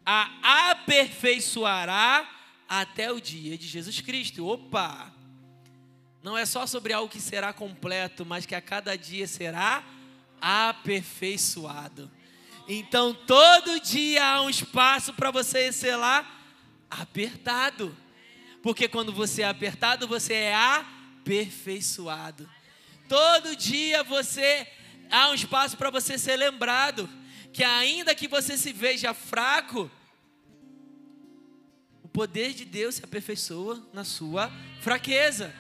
a 0.05 0.71
aperfeiçoará 0.71 2.29
até 2.69 3.13
o 3.13 3.21
dia 3.21 3.57
de 3.59 3.67
Jesus 3.67 4.01
Cristo. 4.01 4.47
Opa! 4.47 5.13
Não 6.23 6.37
é 6.37 6.45
só 6.45 6.67
sobre 6.67 6.93
algo 6.93 7.11
que 7.11 7.21
será 7.21 7.53
completo, 7.53 8.27
mas 8.27 8.45
que 8.45 8.55
a 8.55 8.61
cada 8.61 8.97
dia 8.97 9.27
será 9.27 9.83
aperfeiçoado. 10.41 12.11
Então, 12.69 13.15
todo 13.15 13.81
dia 13.81 14.25
há 14.25 14.43
um 14.43 14.51
espaço 14.51 15.13
para 15.15 15.31
você 15.31 15.73
ser 15.73 15.97
lá 15.97 16.25
apertado. 16.91 17.97
Porque 18.63 18.87
quando 18.87 19.13
você 19.13 19.43
é 19.43 19.49
apertado, 19.49 20.07
você 20.07 20.35
é 20.35 20.55
aperfeiçoado. 20.55 22.49
Todo 23.09 23.57
dia 23.57 24.05
você 24.05 24.67
há 25.11 25.31
um 25.31 25.35
espaço 25.35 25.77
para 25.77 25.91
você 25.91 26.19
ser 26.19 26.37
lembrado 26.37 27.09
que 27.53 27.65
ainda 27.65 28.15
que 28.15 28.29
você 28.29 28.57
se 28.57 28.73
veja 28.73 29.13
fraco, 29.13 29.91
o 32.03 32.09
poder 32.09 32.53
de 32.53 32.65
Deus 32.65 32.97
se 32.97 33.05
aperfeiçoa 33.05 33.85
na 33.93 34.05
sua 34.05 34.51
fraqueza. 34.81 35.55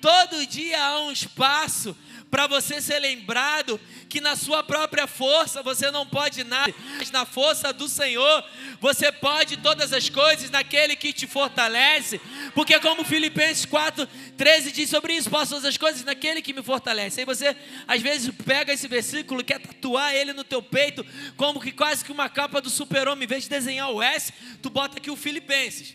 Todo 0.00 0.46
dia 0.46 0.82
há 0.82 1.00
um 1.00 1.12
espaço 1.12 1.96
para 2.30 2.46
você 2.46 2.80
ser 2.80 2.98
lembrado 2.98 3.80
que 4.08 4.20
na 4.20 4.36
sua 4.36 4.62
própria 4.62 5.06
força 5.06 5.62
você 5.62 5.90
não 5.90 6.06
pode 6.06 6.44
nada, 6.44 6.74
mas 6.98 7.10
na 7.10 7.24
força 7.24 7.72
do 7.72 7.88
Senhor 7.88 8.44
você 8.80 9.10
pode 9.10 9.56
todas 9.58 9.92
as 9.92 10.08
coisas 10.08 10.50
naquele 10.50 10.94
que 10.94 11.12
te 11.12 11.26
fortalece, 11.26 12.20
porque 12.54 12.78
como 12.80 13.04
Filipenses 13.04 13.64
4, 13.64 14.06
13 14.36 14.72
diz 14.72 14.90
sobre 14.90 15.14
isso, 15.14 15.30
posso 15.30 15.50
todas 15.50 15.64
as 15.64 15.76
coisas 15.76 16.04
naquele 16.04 16.42
que 16.42 16.52
me 16.52 16.62
fortalece. 16.62 17.20
Aí 17.20 17.26
você 17.26 17.56
às 17.86 18.00
vezes 18.00 18.30
pega 18.44 18.72
esse 18.72 18.88
versículo, 18.88 19.44
quer 19.44 19.60
tatuar 19.60 20.14
ele 20.14 20.32
no 20.32 20.44
teu 20.44 20.62
peito, 20.62 21.04
como 21.36 21.60
que 21.60 21.72
quase 21.72 22.04
que 22.04 22.12
uma 22.12 22.28
capa 22.28 22.60
do 22.60 22.70
super-homem, 22.70 23.24
em 23.24 23.28
vez 23.28 23.44
de 23.44 23.50
desenhar 23.50 23.90
o 23.90 24.02
S, 24.02 24.32
tu 24.62 24.70
bota 24.70 24.98
aqui 24.98 25.10
o 25.10 25.16
Filipenses. 25.16 25.94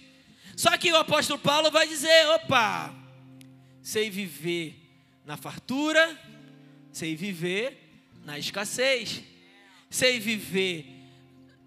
Só 0.55 0.75
que 0.77 0.91
o 0.91 0.97
apóstolo 0.97 1.39
Paulo 1.39 1.71
vai 1.71 1.87
dizer: 1.87 2.27
opa, 2.29 3.02
sei 3.83 4.09
viver 4.09 4.73
na 5.25 5.35
fartura, 5.35 6.17
sei 6.91 7.15
viver 7.15 7.77
na 8.23 8.39
escassez, 8.39 9.21
sei 9.89 10.19
viver 10.19 10.85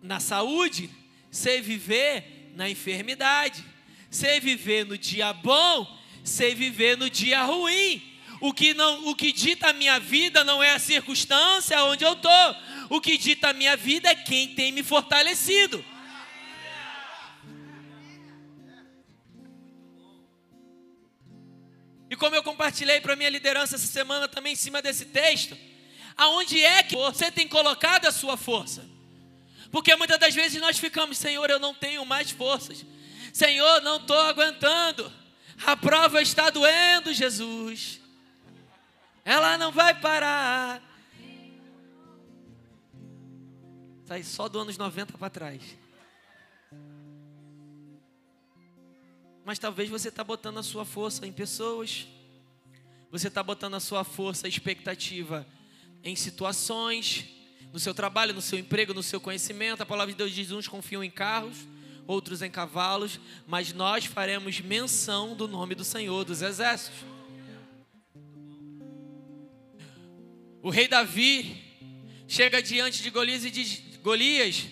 na 0.03 0.19
saúde, 0.19 0.89
sei 1.31 1.61
viver 1.61 2.51
na 2.55 2.71
enfermidade, 2.71 3.63
sei 4.11 4.41
viver 4.41 4.87
no 4.87 4.97
dia 4.97 5.33
bom, 5.35 5.87
sei 6.25 6.55
viver 6.55 6.97
no 6.97 7.11
dia 7.11 7.43
ruim. 7.45 8.03
O 8.41 8.53
que 8.53 8.73
não, 8.73 9.09
o 9.09 9.15
que 9.15 9.31
dita 9.33 9.69
a 9.69 9.73
minha 9.73 9.99
vida 10.01 10.43
não 10.43 10.63
é 10.63 10.73
a 10.73 10.79
circunstância 10.79 11.83
onde 11.85 12.05
eu 12.05 12.17
tô. 12.17 12.55
O 12.89 13.01
que 13.01 13.19
dita 13.19 13.51
a 13.51 13.53
minha 13.53 13.77
vida 13.77 14.09
é 14.09 14.15
quem 14.15 14.55
tem 14.55 14.73
me 14.73 14.83
fortalecido. 14.83 15.85
E 22.11 22.17
como 22.17 22.37
eu 22.37 22.43
compartilhei 22.43 23.01
para 23.01 23.17
minha 23.17 23.31
liderança 23.31 23.77
essa 23.77 23.87
semana 23.87 24.29
também 24.29 24.53
em 24.53 24.57
cima 24.57 24.81
desse 24.81 25.07
texto, 25.07 25.57
aonde 26.17 26.63
é 26.63 26.83
que 26.83 26.97
você 26.97 27.31
tem 27.31 27.49
colocado 27.49 28.07
a 28.07 28.13
sua 28.13 28.37
força? 28.37 28.85
Porque 29.71 29.95
muitas 29.97 30.19
das 30.19 30.35
vezes 30.35 30.61
nós 30.61 30.79
ficamos, 30.79 31.19
Senhor, 31.19 31.51
eu 31.51 31.59
não 31.59 31.75
tenho 31.75 32.05
mais 32.05 32.31
forças. 32.31 32.85
Senhor, 33.33 33.83
não 33.83 33.97
estou 33.97 34.19
aguentando. 34.19 35.13
A 35.65 35.77
prova 35.77 36.23
está 36.23 36.49
doendo, 36.51 37.13
Jesus. 37.13 38.01
Ela 39.25 39.59
não 39.59 39.73
vai 39.73 39.99
parar. 40.01 40.81
Sai 44.07 44.23
só 44.23 44.49
do 44.49 44.61
anos 44.61 44.79
90 44.79 45.19
para 45.19 45.29
trás. 45.29 45.61
Mas 49.47 49.61
talvez 49.61 49.89
você 49.89 50.09
está 50.09 50.25
botando 50.25 50.59
a 50.59 50.63
sua 50.65 50.85
força 50.85 51.25
em 51.25 51.31
pessoas. 51.31 52.09
Você 53.13 53.29
está 53.29 53.45
botando 53.45 53.75
a 53.75 53.81
sua 53.81 54.03
força, 54.03 54.49
expectativa 54.49 55.47
em 56.03 56.17
situações, 56.17 57.27
no 57.73 57.79
seu 57.79 57.95
trabalho, 57.95 58.35
no 58.35 58.43
seu 58.43 58.59
emprego, 58.59 58.93
no 58.93 59.05
seu 59.05 59.21
conhecimento. 59.21 59.81
A 59.81 59.87
palavra 59.87 60.13
de 60.13 60.19
Deus 60.19 60.33
diz: 60.33 60.51
uns 60.51 60.67
confiam 60.67 61.05
em 61.05 61.11
carros, 61.13 61.59
outros 62.09 62.43
em 62.43 62.51
cavalos, 62.51 63.21
mas 63.47 63.73
nós 63.73 64.05
faremos 64.05 64.59
menção 64.59 65.37
do 65.37 65.47
nome 65.47 65.77
do 65.77 65.85
Senhor 65.85 66.25
dos 66.25 66.43
Exércitos. 66.43 66.99
O 70.61 70.71
rei 70.71 70.89
Davi 70.89 71.63
chega 72.27 72.61
diante 72.61 73.01
de 73.01 73.11
Golias 73.11 73.45
e 73.45 73.51
diz: 73.53 73.81
Golias, 74.03 74.67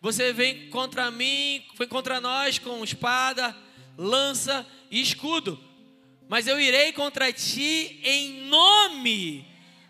você 0.00 0.32
vem 0.32 0.68
contra 0.68 1.12
mim, 1.12 1.64
vem 1.78 1.86
contra 1.86 2.20
nós 2.20 2.58
com 2.58 2.82
espada, 2.82 3.56
lança 4.02 4.66
e 4.90 4.98
escudo, 4.98 5.62
mas 6.26 6.46
eu 6.46 6.58
irei 6.58 6.90
contra 6.90 7.30
ti 7.30 8.00
em 8.02 8.44
nome 8.46 9.46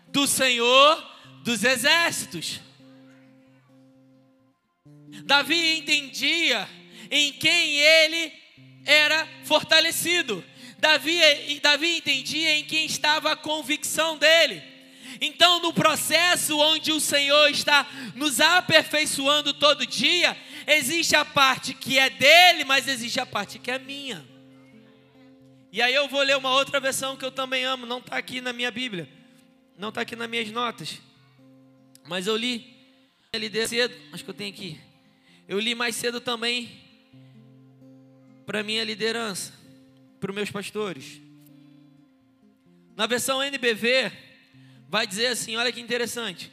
do 0.09 0.27
Senhor 0.27 1.01
dos 1.45 1.63
exércitos. 1.63 2.59
Davi 5.23 5.77
entendia 5.77 6.67
em 7.09 7.31
quem 7.31 7.77
ele 7.77 8.33
era 8.85 9.25
fortalecido. 9.45 10.43
Davi, 10.77 11.17
Davi 11.61 11.97
entendia 11.97 12.57
em 12.57 12.65
quem 12.65 12.85
estava 12.85 13.31
a 13.31 13.37
convicção 13.37 14.17
dele. 14.17 14.61
Então, 15.21 15.61
no 15.61 15.71
processo 15.71 16.57
onde 16.57 16.91
o 16.91 16.99
Senhor 16.99 17.49
está 17.49 17.87
nos 18.15 18.41
aperfeiçoando 18.41 19.53
todo 19.53 19.85
dia, 19.85 20.35
existe 20.71 21.15
a 21.15 21.25
parte 21.25 21.73
que 21.73 21.97
é 21.97 22.09
dele, 22.09 22.63
mas 22.63 22.87
existe 22.87 23.19
a 23.19 23.25
parte 23.25 23.59
que 23.59 23.71
é 23.71 23.79
minha. 23.79 24.25
E 25.71 25.81
aí 25.81 25.93
eu 25.93 26.07
vou 26.07 26.21
ler 26.21 26.35
uma 26.37 26.51
outra 26.51 26.79
versão 26.79 27.15
que 27.15 27.23
eu 27.23 27.31
também 27.31 27.63
amo, 27.63 27.85
não 27.85 27.99
está 27.99 28.17
aqui 28.17 28.41
na 28.41 28.51
minha 28.51 28.69
Bíblia, 28.69 29.07
não 29.77 29.89
está 29.89 30.01
aqui 30.01 30.15
nas 30.15 30.29
minhas 30.29 30.51
notas, 30.51 31.01
mas 32.05 32.27
eu 32.27 32.35
li, 32.35 32.75
eu 33.31 33.39
li 33.39 33.67
cedo, 33.67 33.95
acho 34.11 34.23
que 34.23 34.29
eu 34.29 34.33
tenho 34.33 34.51
aqui. 34.53 34.79
Eu 35.47 35.59
li 35.59 35.73
mais 35.73 35.95
cedo 35.95 36.19
também 36.19 36.81
para 38.45 38.63
minha 38.63 38.83
liderança, 38.83 39.53
para 40.19 40.29
os 40.29 40.35
meus 40.35 40.51
pastores. 40.51 41.21
Na 42.95 43.07
versão 43.07 43.41
NBV, 43.41 44.11
vai 44.89 45.07
dizer 45.07 45.27
assim: 45.27 45.55
olha 45.55 45.71
que 45.71 45.79
interessante. 45.79 46.51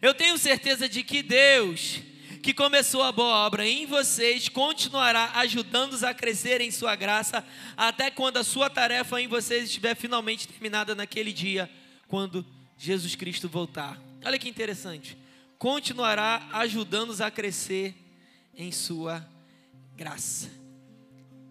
Eu 0.00 0.14
tenho 0.14 0.38
certeza 0.38 0.88
de 0.88 1.02
que 1.02 1.22
Deus, 1.22 2.00
que 2.42 2.54
começou 2.54 3.02
a 3.02 3.12
boa 3.12 3.46
obra 3.46 3.66
em 3.66 3.86
vocês, 3.86 4.48
continuará 4.48 5.32
ajudando-os 5.36 6.02
a 6.02 6.14
crescer 6.14 6.60
em 6.60 6.70
sua 6.70 6.96
graça, 6.96 7.44
até 7.76 8.10
quando 8.10 8.38
a 8.38 8.44
sua 8.44 8.70
tarefa 8.70 9.20
em 9.20 9.28
vocês 9.28 9.64
estiver 9.64 9.94
finalmente 9.94 10.48
terminada 10.48 10.94
naquele 10.94 11.32
dia, 11.32 11.70
quando 12.08 12.44
Jesus 12.78 13.14
Cristo 13.14 13.48
voltar. 13.48 14.00
Olha 14.24 14.38
que 14.38 14.48
interessante. 14.48 15.16
Continuará 15.58 16.48
ajudando-os 16.52 17.20
a 17.20 17.30
crescer 17.30 17.94
em 18.54 18.72
sua 18.72 19.26
graça. 19.94 20.50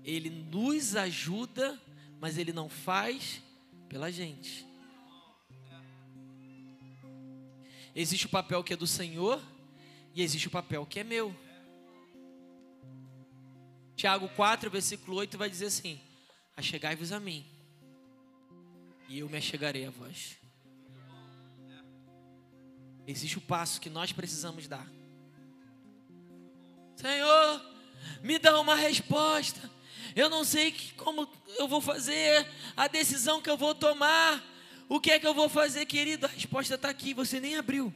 Ele 0.04 0.30
nos 0.30 0.96
ajuda, 0.96 1.80
mas 2.20 2.38
ele 2.38 2.52
não 2.52 2.68
faz 2.68 3.44
pela 3.88 4.12
gente. 4.12 4.66
Existe 7.96 8.26
o 8.26 8.30
papel 8.30 8.64
que 8.64 8.74
é 8.74 8.78
do 8.78 8.88
Senhor 8.88 9.40
e 10.14 10.22
existe 10.22 10.48
o 10.48 10.52
papel 10.52 10.86
que 10.86 11.00
é 11.00 11.04
meu. 11.04 11.36
Tiago 13.96 14.30
4, 14.30 14.70
versículo 14.70 15.18
8 15.18 15.38
vai 15.38 15.50
dizer 15.50 15.66
assim: 15.66 16.00
Achegai-vos 16.56 17.12
a 17.12 17.20
mim, 17.20 17.46
e 19.08 19.20
eu 19.20 19.30
me 19.30 19.38
achegarei 19.38 19.86
a 19.86 19.90
vós. 19.90 20.38
Existe 23.06 23.38
o 23.38 23.42
passo 23.42 23.82
que 23.82 23.90
nós 23.90 24.12
precisamos 24.12 24.68
dar. 24.68 24.88
Senhor, 26.96 27.62
me 28.22 28.38
dá 28.38 28.60
uma 28.60 28.76
resposta. 28.76 29.70
Eu 30.16 30.30
não 30.30 30.44
sei 30.44 30.76
como 30.96 31.28
eu 31.58 31.68
vou 31.68 31.82
fazer, 31.82 32.48
a 32.76 32.88
decisão 32.88 33.42
que 33.42 33.50
eu 33.50 33.58
vou 33.58 33.74
tomar. 33.74 34.44
O 34.88 35.00
que 35.00 35.12
é 35.12 35.20
que 35.20 35.28
eu 35.28 35.34
vou 35.34 35.48
fazer, 35.48 35.86
querido? 35.86 36.26
A 36.26 36.30
resposta 36.30 36.76
está 36.76 36.90
aqui, 36.90 37.14
você 37.14 37.40
nem 37.40 37.58
abriu. 37.58 37.94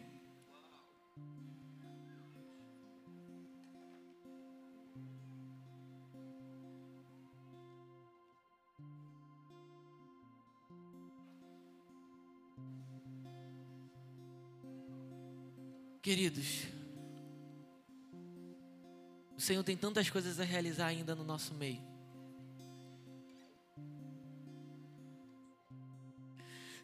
Queridos, 16.03 16.63
o 19.37 19.39
Senhor 19.39 19.63
tem 19.63 19.77
tantas 19.77 20.09
coisas 20.09 20.37
a 20.37 20.43
realizar 20.43 20.87
ainda 20.87 21.15
no 21.15 21.23
nosso 21.23 21.53
meio. 21.53 21.81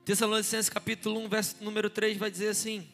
Tessalonicenses 0.05 0.69
capítulo 0.69 1.19
1, 1.19 1.27
verso 1.27 1.57
número 1.59 1.89
3 1.89 2.15
vai 2.15 2.31
dizer 2.31 2.47
assim: 2.47 2.87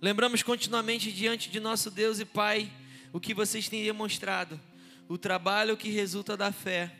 Lembramos 0.00 0.44
continuamente 0.44 1.10
diante 1.10 1.50
de 1.50 1.58
nosso 1.58 1.90
Deus 1.90 2.20
e 2.20 2.24
Pai 2.24 2.70
o 3.12 3.18
que 3.18 3.34
vocês 3.34 3.68
têm 3.68 3.82
demonstrado, 3.82 4.60
o 5.08 5.18
trabalho 5.18 5.76
que 5.76 5.90
resulta 5.90 6.36
da 6.36 6.52
fé, 6.52 6.94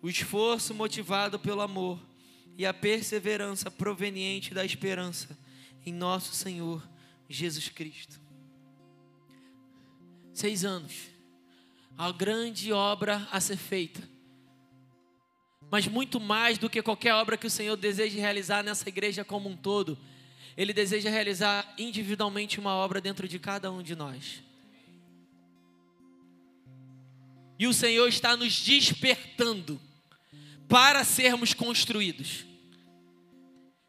o 0.00 0.08
esforço 0.08 0.72
motivado 0.72 1.40
pelo 1.40 1.62
amor 1.62 1.98
e 2.56 2.64
a 2.64 2.72
perseverança 2.72 3.68
proveniente 3.68 4.54
da 4.54 4.64
esperança 4.64 5.36
em 5.84 5.92
nosso 5.92 6.32
Senhor 6.32 6.80
Jesus 7.28 7.68
Cristo. 7.68 8.20
Seis 10.32 10.64
anos, 10.64 10.94
a 11.96 12.12
grande 12.12 12.72
obra 12.72 13.28
a 13.30 13.40
ser 13.40 13.56
feita 13.56 14.18
mas 15.70 15.86
muito 15.86 16.18
mais 16.18 16.58
do 16.58 16.70
que 16.70 16.82
qualquer 16.82 17.14
obra 17.14 17.36
que 17.36 17.46
o 17.46 17.50
Senhor 17.50 17.76
deseja 17.76 18.18
realizar 18.18 18.62
nessa 18.62 18.88
igreja 18.88 19.24
como 19.24 19.48
um 19.48 19.56
todo, 19.56 19.98
Ele 20.56 20.72
deseja 20.72 21.10
realizar 21.10 21.74
individualmente 21.76 22.58
uma 22.58 22.74
obra 22.74 23.00
dentro 23.00 23.28
de 23.28 23.38
cada 23.38 23.70
um 23.70 23.82
de 23.82 23.94
nós. 23.94 24.42
E 27.58 27.66
o 27.66 27.74
Senhor 27.74 28.08
está 28.08 28.36
nos 28.36 28.60
despertando 28.62 29.80
para 30.68 31.04
sermos 31.04 31.52
construídos. 31.52 32.46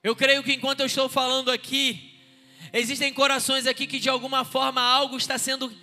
Eu 0.04 0.16
creio 0.16 0.44
que 0.44 0.54
enquanto 0.54 0.80
eu 0.80 0.86
estou 0.86 1.08
falando 1.08 1.52
aqui, 1.52 2.09
existem 2.74 3.14
corações 3.14 3.68
aqui 3.68 3.88
que 3.88 4.00
de 4.00 4.10
alguma 4.10 4.46
forma 4.46 4.82
algo 4.82 5.18
está 5.18 5.38
sendo 5.38 5.74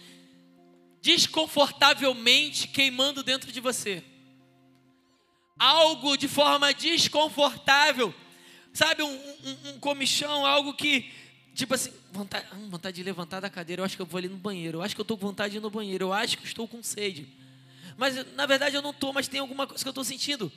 desconfortavelmente 1.02 2.68
queimando 2.68 3.22
dentro 3.22 3.52
de 3.52 3.60
você 3.60 4.02
algo 5.58 6.16
de 6.16 6.28
forma 6.28 6.72
desconfortável, 6.72 8.14
sabe, 8.72 9.02
um, 9.02 9.14
um, 9.14 9.70
um 9.70 9.80
comichão, 9.80 10.44
algo 10.44 10.74
que, 10.74 11.10
tipo 11.54 11.74
assim, 11.74 11.90
vontade, 12.12 12.46
hum, 12.54 12.68
vontade 12.68 12.96
de 12.96 13.02
levantar 13.02 13.40
da 13.40 13.50
cadeira, 13.50 13.80
eu 13.80 13.84
acho 13.84 13.96
que 13.96 14.02
eu 14.02 14.06
vou 14.06 14.18
ali 14.18 14.28
no 14.28 14.36
banheiro, 14.36 14.78
eu 14.78 14.82
acho 14.82 14.94
que 14.94 15.00
eu 15.00 15.04
estou 15.04 15.16
com 15.16 15.26
vontade 15.26 15.52
de 15.52 15.58
ir 15.58 15.60
no 15.60 15.70
banheiro, 15.70 16.06
eu 16.06 16.12
acho 16.12 16.36
que 16.38 16.46
estou 16.46 16.68
com 16.68 16.82
sede. 16.82 17.26
Mas 17.96 18.14
na 18.34 18.44
verdade 18.44 18.76
eu 18.76 18.82
não 18.82 18.90
estou, 18.90 19.12
mas 19.12 19.26
tem 19.26 19.40
alguma 19.40 19.66
coisa 19.66 19.82
que 19.82 19.88
eu 19.88 19.92
estou 19.92 20.04
sentindo. 20.04 20.52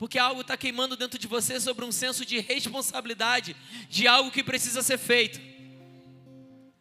Porque 0.00 0.18
algo 0.18 0.40
está 0.40 0.56
queimando 0.56 0.96
dentro 0.96 1.18
de 1.18 1.26
você 1.26 1.60
sobre 1.60 1.84
um 1.84 1.92
senso 1.92 2.24
de 2.24 2.40
responsabilidade, 2.40 3.54
de 3.90 4.08
algo 4.08 4.30
que 4.30 4.42
precisa 4.42 4.82
ser 4.82 4.96
feito. 4.96 5.38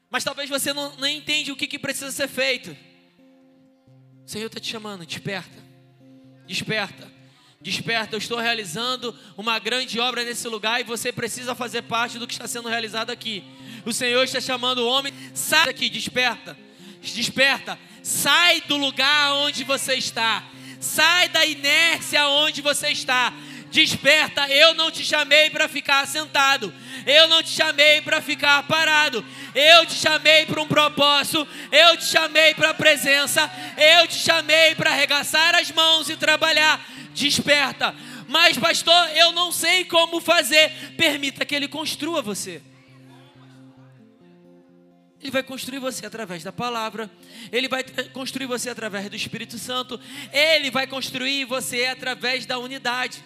Mas 0.10 0.24
talvez 0.24 0.50
você 0.50 0.72
não, 0.72 0.96
não 0.96 1.06
entende 1.06 1.52
o 1.52 1.56
que, 1.58 1.68
que 1.68 1.78
precisa 1.78 2.12
ser 2.12 2.30
feito. 2.30 2.72
O 4.26 4.30
Senhor 4.30 4.46
está 4.46 4.58
te 4.58 4.72
chamando, 4.72 5.06
desperta. 5.06 5.62
Desperta. 6.48 7.12
Desperta, 7.60 8.16
eu 8.16 8.20
estou 8.20 8.38
realizando 8.38 9.14
uma 9.36 9.60
grande 9.60 10.00
obra 10.00 10.24
nesse 10.24 10.48
lugar 10.48 10.80
e 10.80 10.86
você 10.86 11.12
precisa 11.12 11.54
fazer 11.54 11.82
parte 11.82 12.18
do 12.18 12.26
que 12.26 12.32
está 12.32 12.48
sendo 12.48 12.70
realizado 12.70 13.10
aqui. 13.10 13.44
O 13.86 13.92
Senhor 13.92 14.24
está 14.24 14.40
chamando 14.40 14.78
o 14.78 14.88
homem, 14.88 15.14
sai 15.34 15.66
daqui, 15.66 15.90
desperta. 15.90 16.58
Desperta, 17.02 17.78
sai 18.02 18.62
do 18.62 18.78
lugar 18.78 19.34
onde 19.34 19.66
você 19.66 19.96
está. 19.96 20.50
Sai 20.80 21.30
da 21.30 21.46
inércia 21.46 22.28
onde 22.28 22.62
você 22.62 22.90
está. 22.90 23.34
Desperta, 23.72 24.48
eu 24.50 24.74
não 24.74 24.90
te 24.90 25.04
chamei 25.04 25.50
para 25.50 25.68
ficar 25.68 26.08
sentado. 26.08 26.74
Eu 27.06 27.28
não 27.28 27.44
te 27.44 27.50
chamei 27.50 28.02
para 28.02 28.22
ficar 28.22 28.64
parado. 28.64 29.24
Eu 29.54 29.86
te 29.86 29.94
chamei 29.94 30.46
para 30.46 30.62
um 30.62 30.68
propósito. 30.68 31.48
Eu 31.72 31.98
te 31.98 32.06
chamei 32.06 32.54
para 32.54 32.72
a 32.72 32.74
presença. 32.74 33.50
Eu 33.78 34.08
te 34.08 34.16
chamei 34.16 34.74
para 34.76 34.92
arregaçar 34.92 35.56
as 35.56 35.72
mãos 35.72 36.10
e 36.10 36.16
trabalhar 36.16 36.84
desperta. 37.14 37.94
Mas, 38.28 38.58
pastor, 38.58 39.10
eu 39.16 39.32
não 39.32 39.52
sei 39.52 39.86
como 39.86 40.20
fazer. 40.20 40.72
Permita 40.98 41.46
que 41.46 41.56
ele 41.56 41.68
construa 41.68 42.22
você. 42.22 42.62
Ele 45.22 45.32
vai 45.32 45.44
construir 45.44 45.80
você 45.80 46.06
através 46.06 46.44
da 46.44 46.52
palavra, 46.52 47.12
ele 47.52 47.68
vai 47.68 47.84
construir 48.14 48.46
você 48.46 48.70
através 48.70 49.10
do 49.10 49.16
Espírito 49.18 49.58
Santo, 49.58 50.00
ele 50.32 50.72
vai 50.72 50.88
construir 50.88 51.44
você 51.44 51.88
através 51.88 52.46
da 52.46 52.58
unidade. 52.58 53.24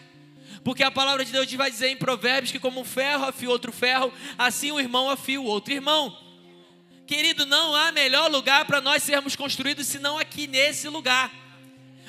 Porque 0.64 0.82
a 0.82 0.90
palavra 0.90 1.24
de 1.24 1.32
Deus 1.32 1.52
vai 1.54 1.70
dizer 1.70 1.90
em 1.90 1.98
Provérbios 1.98 2.52
que, 2.52 2.60
como 2.60 2.82
um 2.82 2.86
ferro 2.86 3.26
afia 3.26 3.50
outro 3.50 3.72
ferro, 3.72 4.12
assim 4.38 4.72
o 4.72 4.80
irmão 4.80 5.08
afia 5.08 5.40
o 5.40 5.46
outro 5.46 5.72
irmão. 5.72 6.18
Querido, 7.06 7.46
não 7.46 7.76
há 7.76 7.92
melhor 7.92 8.32
lugar 8.32 8.66
para 8.66 8.82
nós 8.82 9.04
sermos 9.04 9.36
construídos 9.36 9.86
senão 9.86 10.18
aqui 10.18 10.48
nesse 10.48 10.90
lugar. 10.90 11.32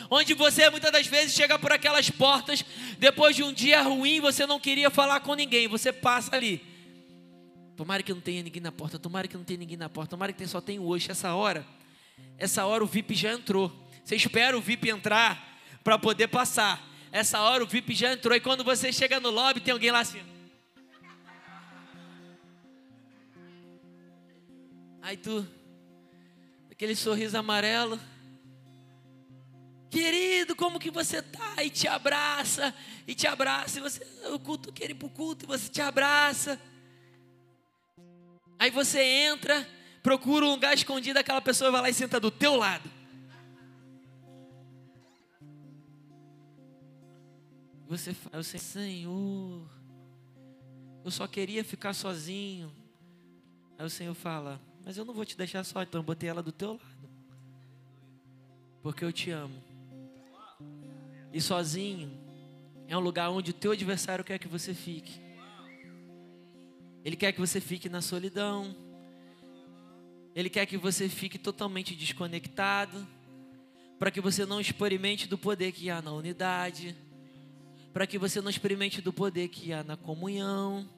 Onde 0.08 0.32
você 0.32 0.70
muitas 0.70 0.92
das 0.92 1.06
vezes 1.06 1.34
chega 1.34 1.58
por 1.58 1.72
aquelas 1.72 2.08
portas, 2.08 2.64
depois 2.98 3.36
de 3.36 3.42
um 3.42 3.52
dia 3.52 3.82
ruim, 3.82 4.20
você 4.20 4.46
não 4.46 4.60
queria 4.60 4.88
falar 4.88 5.20
com 5.20 5.34
ninguém, 5.34 5.68
você 5.68 5.92
passa 5.92 6.34
ali 6.34 6.73
Tomara 7.76 8.02
que 8.02 8.12
não 8.12 8.20
tenha 8.20 8.42
ninguém 8.42 8.62
na 8.62 8.70
porta, 8.70 8.98
tomara 8.98 9.26
que 9.26 9.36
não 9.36 9.44
tenha 9.44 9.58
ninguém 9.58 9.76
na 9.76 9.88
porta, 9.88 10.10
tomara 10.10 10.32
que 10.32 10.46
só 10.46 10.60
tenha 10.60 10.80
hoje. 10.80 11.10
Essa 11.10 11.34
hora, 11.34 11.66
essa 12.38 12.64
hora 12.64 12.84
o 12.84 12.86
VIP 12.86 13.14
já 13.14 13.32
entrou. 13.32 13.72
Você 14.04 14.14
espera 14.14 14.56
o 14.56 14.60
VIP 14.60 14.90
entrar 14.90 15.60
para 15.82 15.98
poder 15.98 16.28
passar. 16.28 16.86
Essa 17.10 17.40
hora 17.40 17.64
o 17.64 17.66
VIP 17.66 17.94
já 17.94 18.12
entrou. 18.12 18.36
E 18.36 18.40
quando 18.40 18.62
você 18.62 18.92
chega 18.92 19.18
no 19.18 19.30
lobby, 19.30 19.60
tem 19.60 19.72
alguém 19.72 19.90
lá 19.90 20.00
assim. 20.00 20.22
Aí 25.02 25.16
tu, 25.16 25.46
aquele 26.70 26.94
sorriso 26.94 27.36
amarelo. 27.36 28.00
Querido, 29.90 30.56
como 30.56 30.80
que 30.80 30.90
você 30.90 31.22
tá? 31.22 31.62
E 31.62 31.70
te 31.70 31.86
abraça, 31.86 32.74
e 33.06 33.14
te 33.14 33.26
abraça, 33.28 33.78
e 33.78 33.82
você, 33.82 34.04
o 34.32 34.40
culto 34.40 34.72
quer 34.72 34.90
ir 34.90 34.94
pro 34.94 35.08
culto, 35.08 35.44
e 35.44 35.46
você 35.46 35.68
te 35.68 35.80
abraça. 35.80 36.60
Aí 38.64 38.70
você 38.70 39.02
entra, 39.02 39.68
procura 40.02 40.46
um 40.46 40.52
lugar 40.52 40.72
escondido, 40.72 41.18
aquela 41.18 41.42
pessoa 41.42 41.70
vai 41.70 41.82
lá 41.82 41.90
e 41.90 41.92
senta 41.92 42.18
do 42.18 42.30
teu 42.30 42.56
lado. 42.56 42.90
Você 47.86 48.14
fala, 48.14 48.42
Senhor, 48.42 49.68
eu 51.04 51.10
só 51.10 51.26
queria 51.26 51.62
ficar 51.62 51.92
sozinho. 51.92 52.72
Aí 53.78 53.84
o 53.84 53.90
Senhor 53.90 54.14
fala, 54.14 54.58
mas 54.82 54.96
eu 54.96 55.04
não 55.04 55.12
vou 55.12 55.26
te 55.26 55.36
deixar 55.36 55.62
só, 55.62 55.82
então 55.82 56.00
eu 56.00 56.02
botei 56.02 56.30
ela 56.30 56.42
do 56.42 56.50
teu 56.50 56.70
lado. 56.70 57.10
Porque 58.82 59.04
eu 59.04 59.12
te 59.12 59.30
amo. 59.30 59.62
E 61.30 61.38
sozinho 61.38 62.10
é 62.88 62.96
um 62.96 63.00
lugar 63.00 63.28
onde 63.28 63.50
o 63.50 63.54
teu 63.54 63.72
adversário 63.72 64.24
quer 64.24 64.38
que 64.38 64.48
você 64.48 64.72
fique. 64.72 65.23
Ele 67.04 67.16
quer 67.16 67.32
que 67.32 67.40
você 67.40 67.60
fique 67.60 67.88
na 67.88 68.00
solidão. 68.00 68.74
Ele 70.34 70.48
quer 70.48 70.64
que 70.64 70.78
você 70.78 71.08
fique 71.08 71.38
totalmente 71.38 71.94
desconectado, 71.94 73.06
para 73.98 74.10
que 74.10 74.20
você 74.20 74.46
não 74.46 74.60
experimente 74.60 75.28
do 75.28 75.36
poder 75.36 75.70
que 75.70 75.90
há 75.90 76.00
na 76.00 76.12
unidade, 76.12 76.96
para 77.92 78.06
que 78.06 78.18
você 78.18 78.40
não 78.40 78.50
experimente 78.50 79.02
do 79.02 79.12
poder 79.12 79.48
que 79.48 79.72
há 79.72 79.84
na 79.84 79.96
comunhão. 79.96 80.88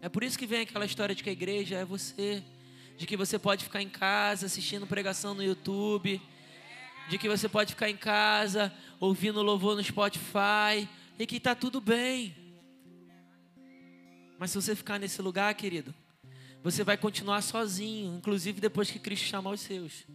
É 0.00 0.08
por 0.08 0.22
isso 0.22 0.38
que 0.38 0.46
vem 0.46 0.60
aquela 0.60 0.86
história 0.86 1.14
de 1.14 1.22
que 1.22 1.28
a 1.28 1.32
igreja 1.32 1.76
é 1.76 1.84
você, 1.84 2.42
de 2.96 3.06
que 3.06 3.16
você 3.16 3.38
pode 3.38 3.64
ficar 3.64 3.82
em 3.82 3.90
casa 3.90 4.46
assistindo 4.46 4.86
pregação 4.86 5.34
no 5.34 5.42
YouTube, 5.42 6.22
de 7.10 7.18
que 7.18 7.28
você 7.28 7.48
pode 7.48 7.74
ficar 7.74 7.90
em 7.90 7.96
casa 7.96 8.72
ouvindo 9.00 9.42
louvor 9.42 9.74
no 9.74 9.82
Spotify 9.82 10.86
e 11.18 11.26
que 11.26 11.36
está 11.36 11.54
tudo 11.54 11.80
bem. 11.80 12.36
Mas 14.38 14.50
se 14.50 14.60
você 14.60 14.76
ficar 14.76 14.98
nesse 14.98 15.20
lugar, 15.22 15.54
querido, 15.54 15.94
você 16.62 16.84
vai 16.84 16.96
continuar 16.98 17.40
sozinho, 17.42 18.14
inclusive 18.16 18.60
depois 18.60 18.90
que 18.90 18.98
Cristo 18.98 19.24
chamar 19.24 19.52
os 19.52 19.60
seus. 19.60 20.06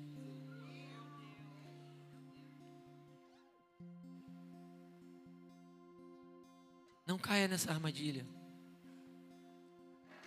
Não 7.06 7.18
caia 7.18 7.48
nessa 7.48 7.72
armadilha. 7.72 8.26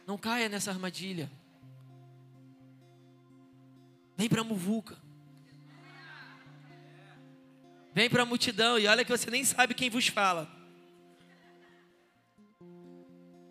Não 0.07 0.17
caia 0.17 0.49
nessa 0.49 0.71
armadilha. 0.71 1.31
Vem 4.17 4.29
para 4.29 4.41
a 4.41 4.45
muvuca. 4.45 5.08
Vem 7.93 8.09
para 8.09 8.23
a 8.23 8.27
multidão 8.27 8.79
e 8.79 8.87
olha 8.87 9.05
que 9.05 9.11
você 9.11 9.31
nem 9.31 9.45
sabe 9.45 9.75
quem 9.75 9.91
vos 9.91 10.09
fala. 10.09 10.49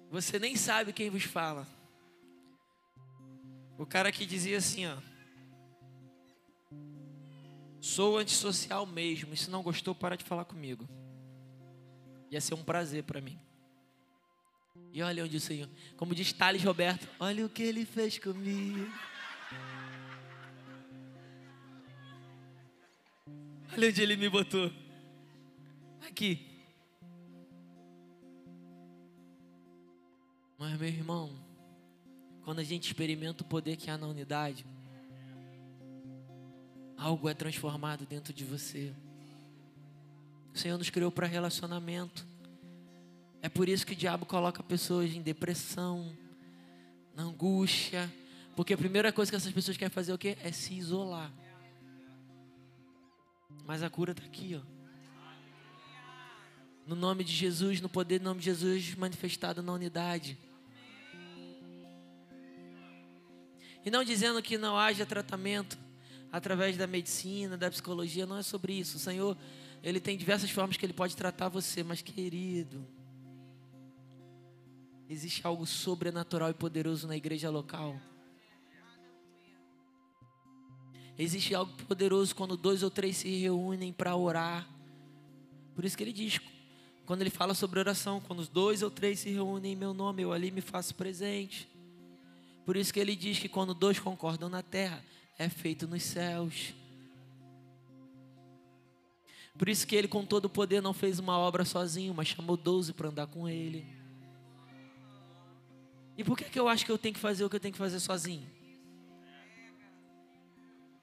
Você 0.09 0.39
nem 0.39 0.55
sabe 0.55 0.93
quem 0.93 1.09
vos 1.09 1.23
fala. 1.23 1.67
O 3.77 3.85
cara 3.85 4.11
que 4.11 4.25
dizia 4.25 4.57
assim, 4.57 4.87
ó. 4.87 4.97
Sou 7.79 8.17
antissocial 8.17 8.85
mesmo. 8.85 9.33
E 9.33 9.37
se 9.37 9.49
não 9.49 9.61
gostou, 9.61 9.93
para 9.93 10.15
de 10.15 10.23
falar 10.23 10.45
comigo. 10.45 10.87
Ia 12.31 12.41
ser 12.41 12.53
um 12.53 12.63
prazer 12.63 13.03
para 13.03 13.21
mim. 13.21 13.39
E 14.91 15.01
olha 15.01 15.23
onde 15.23 15.37
o 15.37 15.41
Senhor, 15.41 15.69
como 15.95 16.15
diz 16.15 16.33
Thales 16.33 16.63
Roberto, 16.63 17.07
olha 17.19 17.45
o 17.45 17.49
que 17.49 17.63
ele 17.63 17.85
fez 17.85 18.17
comigo. 18.17 18.91
Olha 23.71 23.89
onde 23.89 24.01
ele 24.01 24.15
me 24.15 24.29
botou. 24.29 24.71
Aqui. 26.07 26.45
Mas, 30.57 30.79
meu 30.79 30.89
irmão, 30.89 31.31
quando 32.43 32.59
a 32.59 32.63
gente 32.63 32.85
experimenta 32.87 33.43
o 33.43 33.45
poder 33.45 33.75
que 33.75 33.89
há 33.89 33.97
na 33.97 34.07
unidade, 34.07 34.65
algo 36.97 37.29
é 37.29 37.33
transformado 37.33 38.05
dentro 38.05 38.33
de 38.33 38.43
você. 38.43 38.93
O 40.53 40.57
Senhor 40.57 40.77
nos 40.77 40.89
criou 40.89 41.11
para 41.11 41.27
relacionamento. 41.27 42.25
É 43.41 43.49
por 43.49 43.69
isso 43.69 43.85
que 43.85 43.93
o 43.93 43.95
diabo 43.95 44.25
coloca 44.25 44.63
pessoas 44.63 45.11
em 45.11 45.21
depressão, 45.21 46.11
na 47.15 47.23
angústia, 47.23 48.11
porque 48.55 48.73
a 48.73 48.77
primeira 48.77 49.13
coisa 49.13 49.31
que 49.31 49.35
essas 49.35 49.51
pessoas 49.51 49.77
querem 49.77 49.93
fazer 49.93 50.11
é 50.11 50.15
o 50.15 50.17
quê? 50.17 50.35
É 50.43 50.51
se 50.51 50.73
isolar. 50.73 51.31
Mas 53.65 53.83
a 53.83 53.89
cura 53.89 54.11
está 54.11 54.23
aqui, 54.23 54.55
ó. 54.55 54.77
No 56.85 56.95
nome 56.95 57.23
de 57.23 57.33
Jesus, 57.33 57.81
no 57.81 57.89
poder 57.89 58.19
do 58.19 58.23
nome 58.23 58.39
de 58.39 58.45
Jesus 58.45 58.95
manifestado 58.95 59.61
na 59.61 59.73
unidade. 59.73 60.37
E 63.85 63.91
não 63.91 64.03
dizendo 64.03 64.41
que 64.41 64.57
não 64.57 64.77
haja 64.77 65.05
tratamento 65.05 65.77
através 66.31 66.77
da 66.77 66.87
medicina, 66.87 67.57
da 67.57 67.69
psicologia, 67.69 68.25
não 68.25 68.37
é 68.37 68.43
sobre 68.43 68.73
isso. 68.73 68.97
O 68.97 68.99
Senhor, 68.99 69.37
Ele 69.83 69.99
tem 69.99 70.17
diversas 70.17 70.49
formas 70.49 70.77
que 70.77 70.85
Ele 70.85 70.93
pode 70.93 71.15
tratar 71.15 71.49
você, 71.49 71.83
mas 71.83 72.01
querido, 72.01 72.85
existe 75.09 75.45
algo 75.45 75.65
sobrenatural 75.65 76.49
e 76.49 76.53
poderoso 76.53 77.07
na 77.07 77.15
igreja 77.15 77.49
local. 77.49 77.99
Existe 81.17 81.55
algo 81.55 81.71
poderoso 81.87 82.35
quando 82.35 82.55
dois 82.55 82.83
ou 82.83 82.91
três 82.91 83.17
se 83.17 83.29
reúnem 83.37 83.91
para 83.91 84.15
orar. 84.15 84.67
Por 85.75 85.83
isso 85.83 85.97
que 85.97 86.03
ele 86.03 86.13
diz, 86.13 86.39
quando 87.05 87.21
ele 87.21 87.29
fala 87.29 87.53
sobre 87.53 87.79
oração, 87.79 88.21
quando 88.21 88.39
os 88.39 88.47
dois 88.47 88.83
ou 88.83 88.91
três 88.91 89.19
se 89.19 89.29
reúnem 89.29 89.73
em 89.73 89.75
meu 89.75 89.93
nome, 89.93 90.21
eu 90.21 90.31
ali 90.31 90.51
me 90.51 90.61
faço 90.61 90.93
presente. 90.93 91.67
Por 92.65 92.75
isso 92.75 92.93
que 92.93 92.99
ele 92.99 93.15
diz 93.15 93.39
que 93.39 93.49
quando 93.49 93.73
dois 93.73 93.97
concordam 93.97 94.49
na 94.49 94.61
terra, 94.61 95.03
é 95.39 95.49
feito 95.49 95.87
nos 95.87 96.03
céus. 96.03 96.73
Por 99.57 99.69
isso 99.69 99.87
que 99.87 99.95
ele, 99.95 100.07
com 100.07 100.23
todo 100.23 100.45
o 100.45 100.49
poder, 100.49 100.81
não 100.81 100.93
fez 100.93 101.17
uma 101.17 101.37
obra 101.37 101.65
sozinho, 101.65 102.13
mas 102.13 102.27
chamou 102.27 102.55
doze 102.55 102.93
para 102.93 103.09
andar 103.09 103.27
com 103.27 103.49
ele. 103.49 103.87
E 106.15 106.23
por 106.23 106.37
que, 106.37 106.45
que 106.45 106.59
eu 106.59 106.67
acho 106.67 106.85
que 106.85 106.91
eu 106.91 106.97
tenho 106.97 107.13
que 107.13 107.19
fazer 107.19 107.43
o 107.43 107.49
que 107.49 107.55
eu 107.55 107.59
tenho 107.59 107.71
que 107.71 107.77
fazer 107.77 107.99
sozinho? 107.99 108.56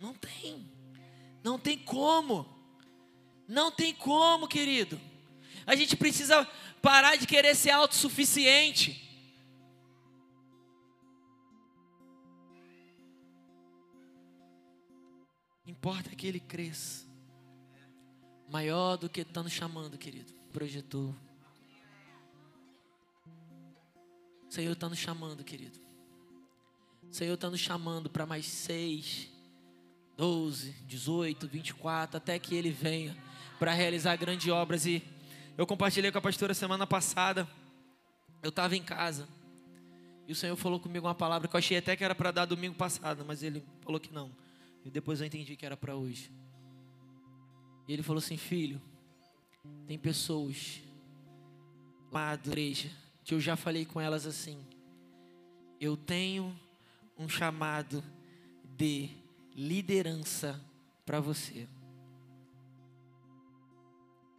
Não 0.05 0.13
tem. 0.13 0.71
Não 1.43 1.59
tem 1.59 1.79
como. 1.79 2.47
Não 3.49 3.73
tem 3.73 3.95
como, 3.95 4.47
querido. 4.47 5.01
A 5.65 5.75
gente 5.75 5.97
precisa 5.97 6.45
parar 6.83 7.17
de 7.17 7.27
querer 7.27 7.55
ser 7.55 7.71
autossuficiente. 7.71 9.01
Importa 15.67 16.15
que 16.15 16.27
ele 16.27 16.39
cresça. 16.39 17.07
Maior 18.51 18.99
do 18.99 19.09
que 19.09 19.23
está 19.23 19.43
nos 19.43 19.53
chamando, 19.53 19.97
querido. 19.97 20.35
Projetou. 20.53 21.15
O 24.47 24.53
Senhor 24.53 24.73
está 24.73 24.87
nos 24.87 24.99
chamando, 24.99 25.43
querido. 25.43 25.81
O 27.11 27.15
Senhor 27.15 27.33
está 27.33 27.49
nos 27.49 27.61
chamando 27.61 28.11
para 28.11 28.27
mais 28.27 28.45
seis, 28.45 29.33
12, 30.17 30.71
18, 30.87 31.49
24, 31.49 32.17
até 32.17 32.39
que 32.39 32.55
ele 32.55 32.71
venha 32.71 33.17
para 33.59 33.73
realizar 33.73 34.17
grandes 34.17 34.51
obras. 34.53 34.87
E 34.87 35.03
eu 35.57 35.67
compartilhei 35.67 36.11
com 36.13 36.19
a 36.19 36.23
pastora 36.23 36.55
semana 36.55 36.87
passada 36.87 37.49
eu 38.45 38.51
estava 38.51 38.77
em 38.77 38.83
casa 38.83 39.27
e 40.29 40.33
o 40.33 40.35
Senhor 40.37 40.55
falou 40.55 40.79
comigo 40.79 41.07
uma 41.07 41.15
palavra 41.15 41.49
que 41.49 41.57
eu 41.57 41.59
achei 41.59 41.79
até 41.79 41.97
que 41.97 42.05
era 42.05 42.15
para 42.15 42.31
dar 42.31 42.45
domingo 42.45 42.75
passado, 42.75 43.25
mas 43.27 43.43
Ele 43.43 43.65
falou 43.81 43.99
que 43.99 44.13
não. 44.13 44.31
E 44.85 44.91
depois 44.91 45.21
eu 45.21 45.27
entendi 45.27 45.57
que 45.57 45.65
era 45.65 45.77
para 45.77 45.97
hoje. 45.97 46.31
E 47.89 47.93
Ele 47.93 48.03
falou 48.03 48.19
assim: 48.19 48.37
Filho, 48.37 48.81
tem 49.87 49.99
pessoas 49.99 50.83
lá 52.13 52.37
da 52.37 52.53
igreja 52.53 52.91
que 53.25 53.35
eu 53.35 53.41
já 53.41 53.57
falei 53.57 53.87
com 53.87 53.99
elas 53.99 54.27
assim. 54.27 54.59
Eu 55.81 55.97
tenho 55.97 56.55
um 57.19 57.29
chamado 57.29 58.05
de 58.77 59.11
liderança 59.55 60.61
para 61.07 61.21
você. 61.21 61.69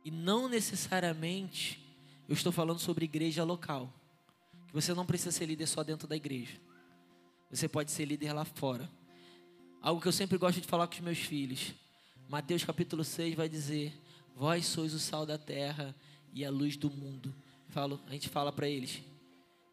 E 0.03 0.11
não 0.11 0.47
necessariamente 0.47 1.83
eu 2.27 2.33
estou 2.33 2.51
falando 2.51 2.79
sobre 2.79 3.05
igreja 3.05 3.43
local. 3.43 3.91
Que 4.67 4.73
você 4.73 4.93
não 4.93 5.05
precisa 5.05 5.31
ser 5.31 5.45
líder 5.45 5.67
só 5.67 5.83
dentro 5.83 6.07
da 6.07 6.15
igreja. 6.15 6.59
Você 7.49 7.67
pode 7.67 7.91
ser 7.91 8.05
líder 8.05 8.33
lá 8.33 8.43
fora. 8.43 8.89
Algo 9.81 10.01
que 10.01 10.07
eu 10.07 10.11
sempre 10.11 10.37
gosto 10.37 10.59
de 10.59 10.67
falar 10.67 10.87
com 10.87 10.93
os 10.93 10.99
meus 10.99 11.19
filhos. 11.19 11.73
Mateus 12.27 12.63
capítulo 12.63 13.03
6 13.03 13.35
vai 13.35 13.47
dizer: 13.47 13.93
Vós 14.35 14.65
sois 14.65 14.93
o 14.93 14.99
sal 14.99 15.25
da 15.25 15.37
terra 15.37 15.95
e 16.33 16.43
a 16.43 16.49
luz 16.49 16.75
do 16.75 16.89
mundo. 16.89 17.33
Falo, 17.69 17.99
a 18.07 18.11
gente 18.11 18.27
fala 18.27 18.51
para 18.51 18.67
eles: 18.67 19.01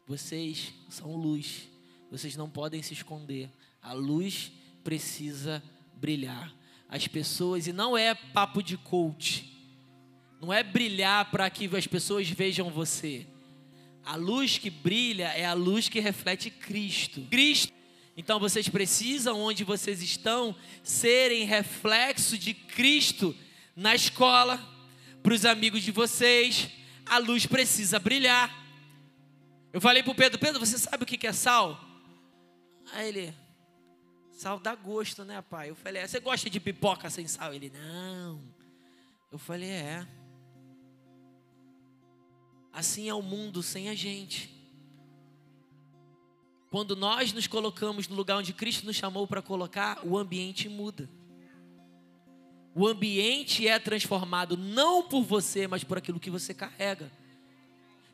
Vocês 0.07 0.73
são 0.89 1.15
luz. 1.15 1.69
Vocês 2.11 2.35
não 2.35 2.49
podem 2.49 2.81
se 2.83 2.93
esconder. 2.93 3.51
A 3.81 3.93
luz 3.93 4.51
precisa 4.83 5.63
brilhar. 5.95 6.53
As 6.89 7.07
pessoas, 7.07 7.65
e 7.67 7.73
não 7.73 7.97
é 7.97 8.13
papo 8.13 8.61
de 8.61 8.77
coach, 8.77 9.51
não 10.39 10.51
é 10.51 10.61
brilhar 10.61 11.31
para 11.31 11.49
que 11.49 11.73
as 11.75 11.87
pessoas 11.87 12.29
vejam 12.29 12.69
você. 12.69 13.25
A 14.05 14.15
luz 14.15 14.57
que 14.57 14.69
brilha 14.69 15.27
é 15.29 15.45
a 15.45 15.53
luz 15.53 15.87
que 15.87 15.99
reflete 15.99 16.49
Cristo. 16.49 17.21
Cristo. 17.31 17.71
Então 18.15 18.39
vocês 18.39 18.67
precisam, 18.67 19.39
onde 19.39 19.63
vocês 19.63 20.01
estão, 20.03 20.55
serem 20.83 21.45
reflexo 21.45 22.37
de 22.37 22.53
Cristo 22.53 23.35
na 23.75 23.95
escola, 23.95 24.61
para 25.23 25.33
os 25.33 25.45
amigos 25.45 25.81
de 25.81 25.91
vocês. 25.91 26.69
A 27.05 27.17
luz 27.17 27.45
precisa 27.45 27.97
brilhar. 27.97 28.53
Eu 29.71 29.81
falei 29.81 30.03
para 30.03 30.11
o 30.11 30.15
Pedro: 30.15 30.37
Pedro, 30.37 30.59
você 30.59 30.77
sabe 30.77 31.03
o 31.03 31.05
que 31.07 31.25
é 31.25 31.33
sal? 31.33 31.79
Aí 32.91 33.07
ele, 33.07 33.33
sal 34.43 34.59
dá 34.59 34.75
gosto, 34.75 35.23
né, 35.23 35.41
pai? 35.41 35.69
Eu 35.69 35.75
falei, 35.75 36.01
é, 36.01 36.07
você 36.07 36.19
gosta 36.19 36.49
de 36.49 36.59
pipoca 36.59 37.09
sem 37.09 37.25
sal? 37.27 37.53
Ele, 37.53 37.69
não. 37.69 38.41
Eu 39.31 39.39
falei, 39.39 39.69
é. 39.69 40.05
Assim 42.73 43.07
é 43.07 43.13
o 43.13 43.21
mundo 43.21 43.63
sem 43.63 43.87
a 43.87 43.95
gente. 43.95 44.53
Quando 46.69 46.93
nós 46.93 47.31
nos 47.31 47.47
colocamos 47.47 48.09
no 48.09 48.15
lugar 48.17 48.37
onde 48.37 48.51
Cristo 48.51 48.85
nos 48.85 48.97
chamou 48.97 49.25
para 49.25 49.41
colocar, 49.41 50.05
o 50.05 50.17
ambiente 50.17 50.67
muda. 50.67 51.09
O 52.75 52.85
ambiente 52.85 53.65
é 53.65 53.79
transformado 53.79 54.57
não 54.57 55.07
por 55.07 55.23
você, 55.23 55.67
mas 55.67 55.85
por 55.85 55.97
aquilo 55.97 56.19
que 56.19 56.29
você 56.29 56.53
carrega, 56.53 57.09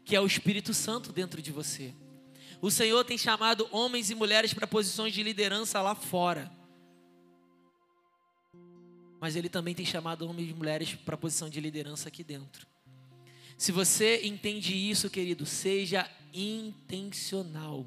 que 0.05 0.15
é 0.15 0.21
o 0.21 0.27
Espírito 0.27 0.75
Santo 0.75 1.11
dentro 1.11 1.41
de 1.41 1.51
você. 1.51 1.91
O 2.61 2.69
Senhor 2.69 3.03
tem 3.05 3.17
chamado 3.17 3.67
homens 3.71 4.09
e 4.09 4.15
mulheres 4.15 4.53
para 4.53 4.67
posições 4.67 5.13
de 5.13 5.23
liderança 5.23 5.81
lá 5.81 5.95
fora. 5.95 6.51
Mas 9.19 9.35
Ele 9.35 9.49
também 9.49 9.73
tem 9.73 9.85
chamado 9.85 10.27
homens 10.27 10.49
e 10.49 10.53
mulheres 10.53 10.93
para 10.93 11.17
posição 11.17 11.49
de 11.49 11.59
liderança 11.59 12.09
aqui 12.09 12.23
dentro. 12.23 12.67
Se 13.57 13.71
você 13.71 14.25
entende 14.25 14.73
isso, 14.73 15.09
querido, 15.09 15.45
seja 15.45 16.09
intencional. 16.33 17.85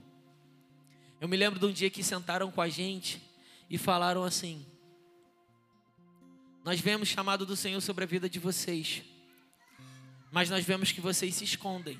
Eu 1.20 1.28
me 1.28 1.36
lembro 1.36 1.58
de 1.58 1.66
um 1.66 1.72
dia 1.72 1.88
que 1.88 2.02
sentaram 2.02 2.50
com 2.50 2.60
a 2.60 2.68
gente 2.68 3.22
e 3.70 3.78
falaram 3.78 4.24
assim: 4.24 4.66
Nós 6.64 6.80
vemos 6.80 7.08
chamado 7.08 7.46
do 7.46 7.56
Senhor 7.56 7.80
sobre 7.80 8.04
a 8.04 8.06
vida 8.06 8.28
de 8.28 8.38
vocês, 8.38 9.02
mas 10.30 10.50
nós 10.50 10.64
vemos 10.64 10.92
que 10.92 11.00
vocês 11.00 11.34
se 11.34 11.44
escondem. 11.44 11.98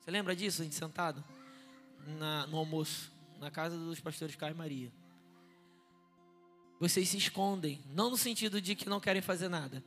Você 0.00 0.10
lembra 0.10 0.34
disso, 0.34 0.62
a 0.62 0.64
gente 0.64 0.74
sentado? 0.74 1.22
Na, 2.06 2.46
no 2.46 2.58
almoço, 2.58 3.12
na 3.40 3.50
casa 3.50 3.76
dos 3.76 4.00
pastores 4.00 4.36
Caio 4.36 4.54
e 4.54 4.58
Maria. 4.58 4.92
Vocês 6.80 7.08
se 7.08 7.16
escondem, 7.16 7.80
não 7.94 8.10
no 8.10 8.16
sentido 8.16 8.60
de 8.60 8.74
que 8.74 8.88
não 8.88 9.00
querem 9.00 9.22
fazer 9.22 9.48
nada, 9.48 9.82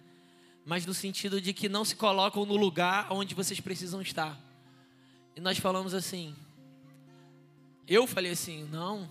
mas 0.66 0.86
no 0.86 0.94
sentido 0.94 1.40
de 1.40 1.54
que 1.54 1.70
não 1.70 1.86
se 1.86 1.96
colocam 1.96 2.46
no 2.46 2.56
lugar 2.56 3.12
onde 3.12 3.36
vocês 3.36 3.60
precisam 3.60 4.02
estar. 4.02 4.40
E 5.36 5.42
nós 5.42 5.58
falamos 5.58 5.94
assim, 5.94 6.36
eu 7.88 8.08
falei 8.08 8.32
assim, 8.32 8.64
não, 8.66 9.10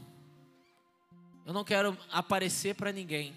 eu 1.46 1.52
não 1.52 1.64
quero 1.64 1.96
aparecer 2.10 2.74
para 2.74 2.90
ninguém. 2.90 3.34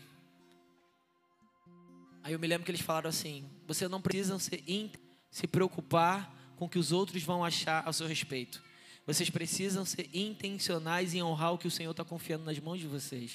Aí 2.23 2.33
eu 2.33 2.39
me 2.39 2.47
lembro 2.47 2.65
que 2.65 2.71
eles 2.71 2.81
falaram 2.81 3.09
assim: 3.09 3.49
você 3.67 3.87
não 3.87 4.01
precisa 4.01 4.37
se, 4.39 4.91
se 5.29 5.47
preocupar 5.47 6.35
com 6.57 6.65
o 6.65 6.69
que 6.69 6.79
os 6.79 6.91
outros 6.91 7.23
vão 7.23 7.43
achar 7.43 7.87
a 7.87 7.93
seu 7.93 8.07
respeito. 8.07 8.61
Vocês 9.09 9.31
precisam 9.31 9.83
ser 9.83 10.07
intencionais 10.13 11.15
em 11.15 11.23
honrar 11.23 11.51
o 11.51 11.57
que 11.57 11.67
o 11.67 11.71
Senhor 11.71 11.89
está 11.89 12.05
confiando 12.05 12.45
nas 12.45 12.59
mãos 12.59 12.79
de 12.79 12.85
vocês. 12.85 13.31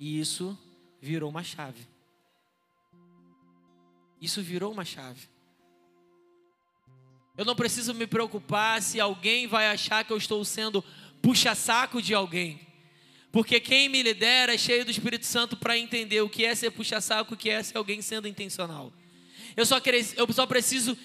E 0.00 0.18
isso 0.18 0.58
virou 1.00 1.30
uma 1.30 1.44
chave. 1.44 1.86
Isso 4.20 4.42
virou 4.42 4.72
uma 4.72 4.84
chave. 4.84 5.28
Eu 7.36 7.44
não 7.44 7.54
preciso 7.54 7.94
me 7.94 8.04
preocupar 8.04 8.82
se 8.82 8.98
alguém 8.98 9.46
vai 9.46 9.68
achar 9.68 10.02
que 10.02 10.12
eu 10.12 10.16
estou 10.16 10.44
sendo 10.44 10.82
puxa-saco 11.22 12.02
de 12.02 12.12
alguém. 12.12 12.58
Porque 13.30 13.60
quem 13.60 13.88
me 13.88 14.02
lidera 14.02 14.54
é 14.54 14.58
cheio 14.58 14.84
do 14.84 14.90
Espírito 14.90 15.24
Santo 15.24 15.56
para 15.56 15.78
entender 15.78 16.20
o 16.22 16.28
que 16.28 16.44
é 16.44 16.52
ser 16.56 16.72
puxa-saco, 16.72 17.34
o 17.34 17.36
que 17.36 17.48
é 17.48 17.62
ser 17.62 17.78
alguém 17.78 18.02
sendo 18.02 18.26
intencional. 18.26 18.92
Eu 19.56 19.64
só, 19.64 19.80
eu 20.16 20.32
só 20.32 20.46
preciso 20.46 20.98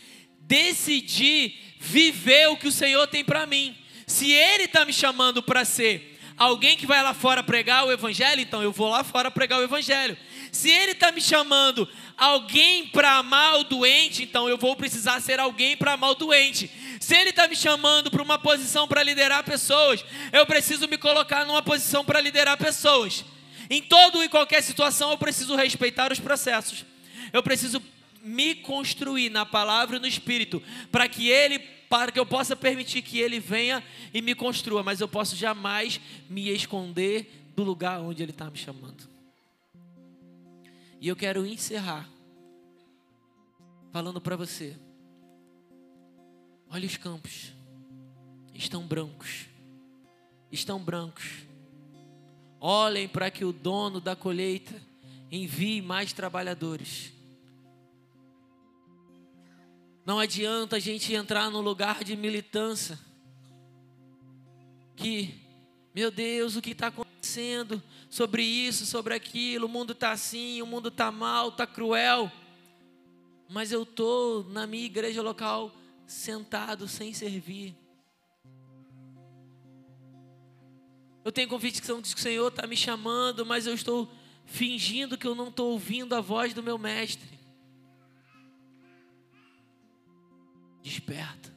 decidir 0.43 1.75
viver 1.79 2.47
o 2.49 2.57
que 2.57 2.67
o 2.67 2.71
Senhor 2.71 3.07
tem 3.07 3.23
para 3.23 3.45
mim. 3.45 3.75
Se 4.05 4.31
Ele 4.31 4.63
está 4.63 4.85
me 4.85 4.93
chamando 4.93 5.41
para 5.41 5.65
ser 5.65 6.19
alguém 6.37 6.77
que 6.77 6.85
vai 6.85 7.01
lá 7.01 7.13
fora 7.13 7.43
pregar 7.43 7.85
o 7.85 7.91
Evangelho, 7.91 8.41
então 8.41 8.61
eu 8.61 8.71
vou 8.71 8.89
lá 8.89 9.03
fora 9.03 9.29
pregar 9.31 9.59
o 9.59 9.63
Evangelho. 9.63 10.17
Se 10.51 10.69
Ele 10.69 10.91
está 10.91 11.11
me 11.11 11.19
chamando 11.19 11.87
alguém 12.17 12.87
para 12.87 13.17
amar 13.17 13.59
o 13.59 13.63
doente, 13.63 14.23
então 14.23 14.47
eu 14.47 14.57
vou 14.57 14.75
precisar 14.75 15.19
ser 15.19 15.39
alguém 15.39 15.75
para 15.75 15.93
amar 15.93 16.11
o 16.11 16.15
doente. 16.15 16.69
Se 16.99 17.15
Ele 17.15 17.31
está 17.31 17.47
me 17.47 17.55
chamando 17.55 18.11
para 18.11 18.21
uma 18.21 18.37
posição 18.37 18.87
para 18.87 19.03
liderar 19.03 19.43
pessoas, 19.43 20.05
eu 20.31 20.45
preciso 20.45 20.87
me 20.87 20.97
colocar 20.97 21.45
numa 21.45 21.61
posição 21.61 22.05
para 22.05 22.21
liderar 22.21 22.57
pessoas. 22.57 23.25
Em 23.69 23.81
todo 23.81 24.23
e 24.23 24.29
qualquer 24.29 24.61
situação, 24.61 25.11
eu 25.11 25.17
preciso 25.17 25.55
respeitar 25.55 26.11
os 26.11 26.19
processos. 26.19 26.85
Eu 27.31 27.41
preciso 27.41 27.81
me 28.23 28.55
construir 28.55 29.29
na 29.29 29.45
palavra 29.45 29.97
e 29.97 29.99
no 29.99 30.07
espírito, 30.07 30.63
para 30.91 31.07
que 31.07 31.29
ele 31.29 31.59
para 31.93 32.11
que 32.11 32.19
eu 32.19 32.25
possa 32.25 32.55
permitir 32.55 33.03
que 33.03 33.19
ele 33.19 33.39
venha 33.39 33.83
e 34.11 34.19
me 34.19 34.33
construa, 34.33 34.81
mas 34.81 34.99
eu 34.99 35.07
posso 35.07 35.35
jamais 35.35 36.01
me 36.27 36.49
esconder 36.49 37.51
do 37.55 37.63
lugar 37.63 38.01
onde 38.01 38.23
ele 38.23 38.31
está 38.31 38.49
me 38.49 38.57
chamando. 38.57 39.07
E 40.99 41.07
eu 41.07 41.15
quero 41.15 41.45
encerrar 41.45 42.09
falando 43.91 44.19
para 44.19 44.35
você: 44.35 44.75
olha 46.67 46.87
os 46.87 46.97
campos, 46.97 47.53
estão 48.55 48.87
brancos, 48.87 49.45
estão 50.51 50.79
brancos. 50.79 51.43
Olhem 52.59 53.07
para 53.07 53.29
que 53.29 53.45
o 53.45 53.53
dono 53.53 54.01
da 54.01 54.15
colheita 54.15 54.81
envie 55.31 55.79
mais 55.79 56.11
trabalhadores. 56.11 57.12
Não 60.05 60.19
adianta 60.19 60.75
a 60.75 60.79
gente 60.79 61.13
entrar 61.13 61.49
no 61.49 61.61
lugar 61.61 62.03
de 62.03 62.15
militância. 62.15 62.99
Que, 64.95 65.33
meu 65.95 66.11
Deus, 66.11 66.55
o 66.55 66.61
que 66.61 66.71
está 66.71 66.87
acontecendo 66.87 67.81
sobre 68.09 68.43
isso, 68.43 68.85
sobre 68.85 69.13
aquilo, 69.13 69.65
o 69.65 69.69
mundo 69.69 69.93
está 69.93 70.11
assim, 70.11 70.61
o 70.61 70.67
mundo 70.67 70.89
está 70.89 71.11
mal, 71.11 71.49
está 71.49 71.65
cruel. 71.65 72.31
Mas 73.49 73.71
eu 73.71 73.83
estou 73.83 74.43
na 74.49 74.67
minha 74.67 74.85
igreja 74.85 75.21
local 75.21 75.71
sentado 76.05 76.87
sem 76.87 77.13
servir. 77.13 77.75
Eu 81.23 81.31
tenho 81.31 81.47
convicção 81.47 82.01
de 82.01 82.13
que 82.13 82.19
o 82.19 82.23
Senhor 82.23 82.49
está 82.49 82.67
me 82.67 82.75
chamando, 82.75 83.45
mas 83.45 83.65
eu 83.65 83.73
estou 83.73 84.11
fingindo 84.45 85.17
que 85.17 85.25
eu 85.25 85.33
não 85.33 85.47
estou 85.47 85.71
ouvindo 85.71 86.13
a 86.13 86.19
voz 86.19 86.53
do 86.53 86.61
meu 86.61 86.77
mestre. 86.77 87.39
Desperta. 90.83 91.51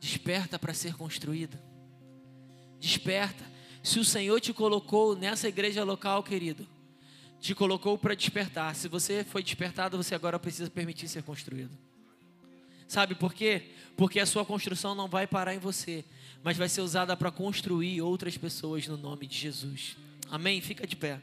Desperta 0.00 0.58
para 0.58 0.74
ser 0.74 0.94
construída. 0.94 1.62
Desperta. 2.80 3.44
Se 3.82 3.98
o 3.98 4.04
Senhor 4.04 4.40
te 4.40 4.52
colocou 4.52 5.16
nessa 5.16 5.48
igreja 5.48 5.84
local, 5.84 6.22
querido, 6.22 6.66
te 7.40 7.54
colocou 7.54 7.96
para 7.96 8.14
despertar. 8.14 8.74
Se 8.74 8.88
você 8.88 9.24
foi 9.24 9.42
despertado, 9.42 9.96
você 9.96 10.14
agora 10.14 10.38
precisa 10.38 10.68
permitir 10.68 11.08
ser 11.08 11.22
construído. 11.22 11.76
Sabe 12.88 13.14
por 13.14 13.32
quê? 13.32 13.70
Porque 13.96 14.18
a 14.18 14.26
sua 14.26 14.44
construção 14.44 14.94
não 14.94 15.06
vai 15.06 15.26
parar 15.26 15.54
em 15.54 15.58
você, 15.58 16.04
mas 16.42 16.56
vai 16.56 16.68
ser 16.68 16.80
usada 16.80 17.16
para 17.16 17.30
construir 17.30 18.02
outras 18.02 18.36
pessoas 18.36 18.86
no 18.88 18.96
nome 18.96 19.26
de 19.26 19.38
Jesus. 19.38 19.96
Amém? 20.28 20.60
Fica 20.60 20.86
de 20.86 20.96
pé. 20.96 21.20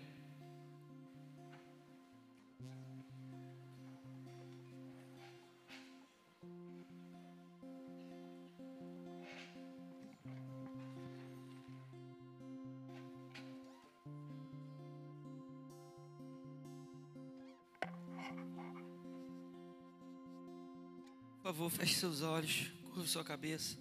Por 21.48 21.54
favor, 21.54 21.70
feche 21.70 21.96
seus 21.96 22.22
olhos, 22.22 22.66
curva 22.94 23.08
sua 23.08 23.24
cabeça. 23.24 23.78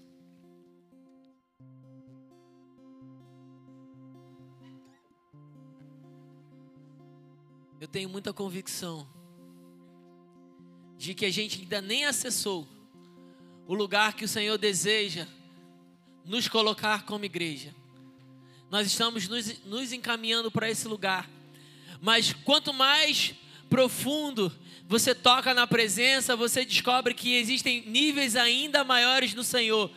Eu 7.80 7.88
tenho 7.88 8.08
muita 8.08 8.32
convicção 8.32 9.04
de 10.96 11.12
que 11.12 11.24
a 11.24 11.30
gente 11.32 11.62
ainda 11.62 11.80
nem 11.80 12.04
acessou 12.04 12.68
o 13.66 13.74
lugar 13.74 14.14
que 14.14 14.24
o 14.24 14.28
Senhor 14.28 14.56
deseja 14.56 15.26
nos 16.24 16.46
colocar 16.46 17.04
como 17.04 17.24
igreja. 17.24 17.74
Nós 18.70 18.86
estamos 18.86 19.26
nos, 19.26 19.64
nos 19.64 19.92
encaminhando 19.92 20.52
para 20.52 20.70
esse 20.70 20.86
lugar, 20.86 21.28
mas 22.00 22.32
quanto 22.32 22.72
mais 22.72 23.34
profundo 23.68 24.52
você 24.88 25.14
toca 25.14 25.52
na 25.52 25.66
presença, 25.66 26.36
você 26.36 26.64
descobre 26.64 27.12
que 27.12 27.34
existem 27.34 27.82
níveis 27.86 28.36
ainda 28.36 28.84
maiores 28.84 29.34
no 29.34 29.42
Senhor, 29.42 29.90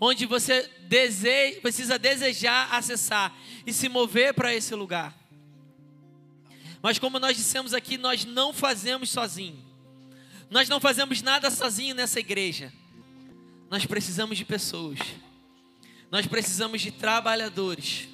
onde 0.00 0.24
você 0.24 0.70
deseja, 0.82 1.60
precisa 1.60 1.98
desejar 1.98 2.72
acessar 2.72 3.36
e 3.66 3.72
se 3.72 3.88
mover 3.88 4.34
para 4.34 4.54
esse 4.54 4.74
lugar. 4.74 5.14
Mas 6.80 6.98
como 6.98 7.18
nós 7.18 7.36
dissemos 7.36 7.74
aqui, 7.74 7.98
nós 7.98 8.24
não 8.24 8.52
fazemos 8.52 9.10
sozinho. 9.10 9.58
Nós 10.48 10.68
não 10.68 10.78
fazemos 10.78 11.20
nada 11.22 11.50
sozinho 11.50 11.94
nessa 11.94 12.20
igreja. 12.20 12.72
Nós 13.68 13.84
precisamos 13.84 14.38
de 14.38 14.44
pessoas. 14.44 15.00
Nós 16.08 16.26
precisamos 16.26 16.80
de 16.80 16.92
trabalhadores. 16.92 18.08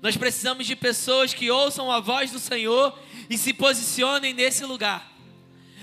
Nós 0.00 0.16
precisamos 0.16 0.66
de 0.66 0.74
pessoas 0.74 1.34
que 1.34 1.50
ouçam 1.50 1.92
a 1.92 2.00
voz 2.00 2.30
do 2.30 2.38
Senhor 2.38 2.98
e 3.28 3.36
se 3.36 3.52
posicionem 3.52 4.32
nesse 4.32 4.64
lugar. 4.64 5.12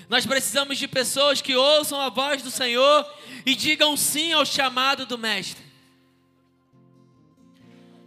Nós 0.07 0.25
precisamos 0.25 0.77
de 0.77 0.87
pessoas 0.87 1.41
que 1.41 1.55
ouçam 1.55 1.99
a 1.99 2.09
voz 2.09 2.41
do 2.41 2.51
Senhor 2.51 3.05
e 3.45 3.55
digam 3.55 3.97
sim 3.97 4.33
ao 4.33 4.45
chamado 4.45 5.05
do 5.05 5.17
Mestre. 5.17 5.63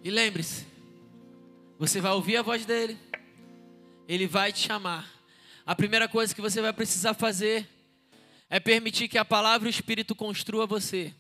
E 0.03 0.11
lembre-se, 0.11 0.67
você 1.79 2.01
vai 2.01 2.13
ouvir 2.13 2.37
a 2.37 2.43
voz 2.43 2.65
dele, 2.65 2.97
ele 4.09 4.27
vai 4.27 4.53
te 4.53 4.61
chamar. 4.61 5.09
A 5.67 5.75
primeira 5.75 6.09
coisa 6.09 6.35
que 6.35 6.41
você 6.41 6.63
vai 6.63 6.73
precisar 6.73 7.15
fazer 7.15 7.69
é 8.49 8.59
permitir 8.59 9.09
que 9.09 9.19
a 9.19 9.25
palavra 9.25 9.69
e 9.69 9.71
o 9.71 9.71
Espírito 9.71 10.15
construa 10.15 10.67
você. 10.67 11.13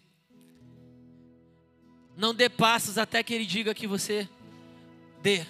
Não 2.16 2.34
dê 2.34 2.48
passos 2.48 2.98
até 2.98 3.22
que 3.22 3.34
ele 3.34 3.44
diga 3.44 3.74
que 3.74 3.86
você 3.86 4.28
dê, 5.22 5.44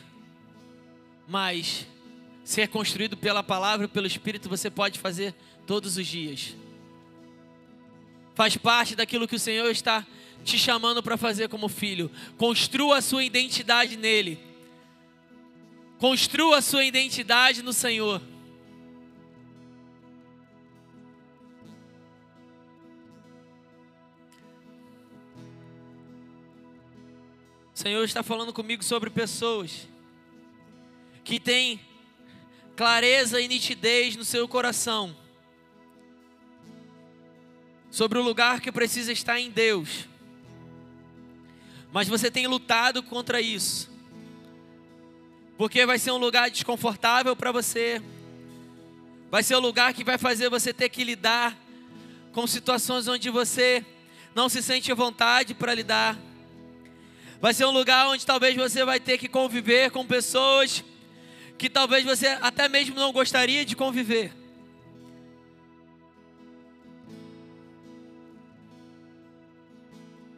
mas 1.26 1.86
ser 2.48 2.68
construído 2.68 3.14
pela 3.14 3.42
palavra 3.42 3.86
pelo 3.86 4.06
Espírito, 4.06 4.48
você 4.48 4.70
pode 4.70 4.98
fazer 4.98 5.34
todos 5.66 5.98
os 5.98 6.06
dias. 6.06 6.56
Faz 8.34 8.56
parte 8.56 8.96
daquilo 8.96 9.28
que 9.28 9.36
o 9.36 9.38
Senhor 9.38 9.70
está 9.70 10.06
te 10.42 10.58
chamando 10.58 11.02
para 11.02 11.18
fazer 11.18 11.50
como 11.50 11.68
filho. 11.68 12.10
Construa 12.38 12.96
a 12.96 13.02
sua 13.02 13.22
identidade 13.22 13.98
nele. 13.98 14.40
Construa 15.98 16.56
a 16.56 16.62
sua 16.62 16.86
identidade 16.86 17.62
no 17.62 17.74
Senhor. 17.74 18.22
O 27.74 27.78
Senhor 27.78 28.04
está 28.04 28.22
falando 28.22 28.54
comigo 28.54 28.82
sobre 28.82 29.10
pessoas 29.10 29.86
que 31.22 31.38
têm 31.38 31.78
clareza 32.78 33.40
e 33.40 33.48
nitidez 33.48 34.14
no 34.14 34.24
seu 34.24 34.46
coração 34.46 35.16
sobre 37.90 38.20
o 38.20 38.22
lugar 38.22 38.60
que 38.60 38.70
precisa 38.70 39.10
estar 39.10 39.40
em 39.40 39.50
Deus. 39.50 40.06
Mas 41.90 42.06
você 42.06 42.30
tem 42.30 42.46
lutado 42.46 43.02
contra 43.02 43.40
isso. 43.40 43.90
Porque 45.56 45.84
vai 45.84 45.98
ser 45.98 46.12
um 46.12 46.18
lugar 46.18 46.52
desconfortável 46.52 47.34
para 47.34 47.50
você. 47.50 48.00
Vai 49.28 49.42
ser 49.42 49.56
um 49.56 49.60
lugar 49.60 49.92
que 49.92 50.04
vai 50.04 50.16
fazer 50.16 50.48
você 50.48 50.72
ter 50.72 50.88
que 50.88 51.02
lidar 51.02 51.58
com 52.32 52.46
situações 52.46 53.08
onde 53.08 53.28
você 53.28 53.84
não 54.36 54.48
se 54.48 54.62
sente 54.62 54.92
à 54.92 54.94
vontade 54.94 55.52
para 55.52 55.74
lidar. 55.74 56.16
Vai 57.40 57.52
ser 57.52 57.64
um 57.64 57.72
lugar 57.72 58.06
onde 58.06 58.24
talvez 58.24 58.54
você 58.54 58.84
vai 58.84 59.00
ter 59.00 59.18
que 59.18 59.26
conviver 59.26 59.90
com 59.90 60.06
pessoas 60.06 60.84
que 61.58 61.68
talvez 61.68 62.04
você 62.04 62.28
até 62.40 62.68
mesmo 62.68 62.94
não 62.94 63.12
gostaria 63.12 63.64
de 63.64 63.74
conviver. 63.74 64.32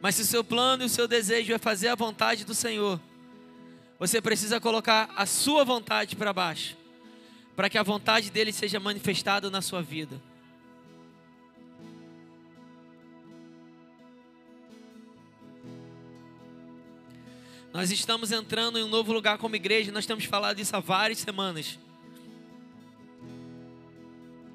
Mas 0.01 0.15
se 0.15 0.23
o 0.23 0.25
seu 0.25 0.43
plano 0.43 0.81
e 0.81 0.87
o 0.87 0.89
seu 0.89 1.07
desejo 1.07 1.53
é 1.53 1.59
fazer 1.59 1.89
a 1.89 1.95
vontade 1.95 2.43
do 2.43 2.55
Senhor, 2.55 2.99
você 3.99 4.19
precisa 4.19 4.59
colocar 4.59 5.13
a 5.15 5.27
sua 5.27 5.63
vontade 5.63 6.15
para 6.15 6.33
baixo, 6.33 6.75
para 7.55 7.69
que 7.69 7.77
a 7.77 7.83
vontade 7.83 8.31
dele 8.31 8.51
seja 8.51 8.79
manifestada 8.79 9.51
na 9.51 9.61
sua 9.61 9.83
vida. 9.83 10.19
Nós 17.73 17.89
estamos 17.89 18.31
entrando 18.31 18.77
em 18.77 18.83
um 18.83 18.89
novo 18.89 19.13
lugar 19.13 19.37
como 19.37 19.55
igreja, 19.55 19.91
nós 19.91 20.05
temos 20.05 20.25
falado 20.25 20.59
isso 20.59 20.75
há 20.75 20.79
várias 20.79 21.19
semanas. 21.19 21.79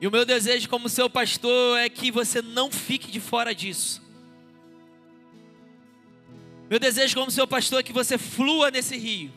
E 0.01 0.07
o 0.07 0.11
meu 0.11 0.27
desejo 0.27 0.69
como 0.69 0.89
seu 0.89 1.09
pastor 1.09 1.79
é 1.79 1.89
que 1.89 2.11
você 2.11 2.43
não 2.43 2.71
fique 2.71 3.11
de 3.11 3.19
fora 3.19 3.55
disso. 3.55 4.03
Meu 6.69 6.79
desejo 6.79 7.15
como 7.15 7.31
seu 7.31 7.47
pastor 7.47 7.81
é 7.81 7.83
que 7.83 7.93
você 7.93 8.19
flua 8.19 8.71
nesse 8.71 8.97
rio. 8.99 9.33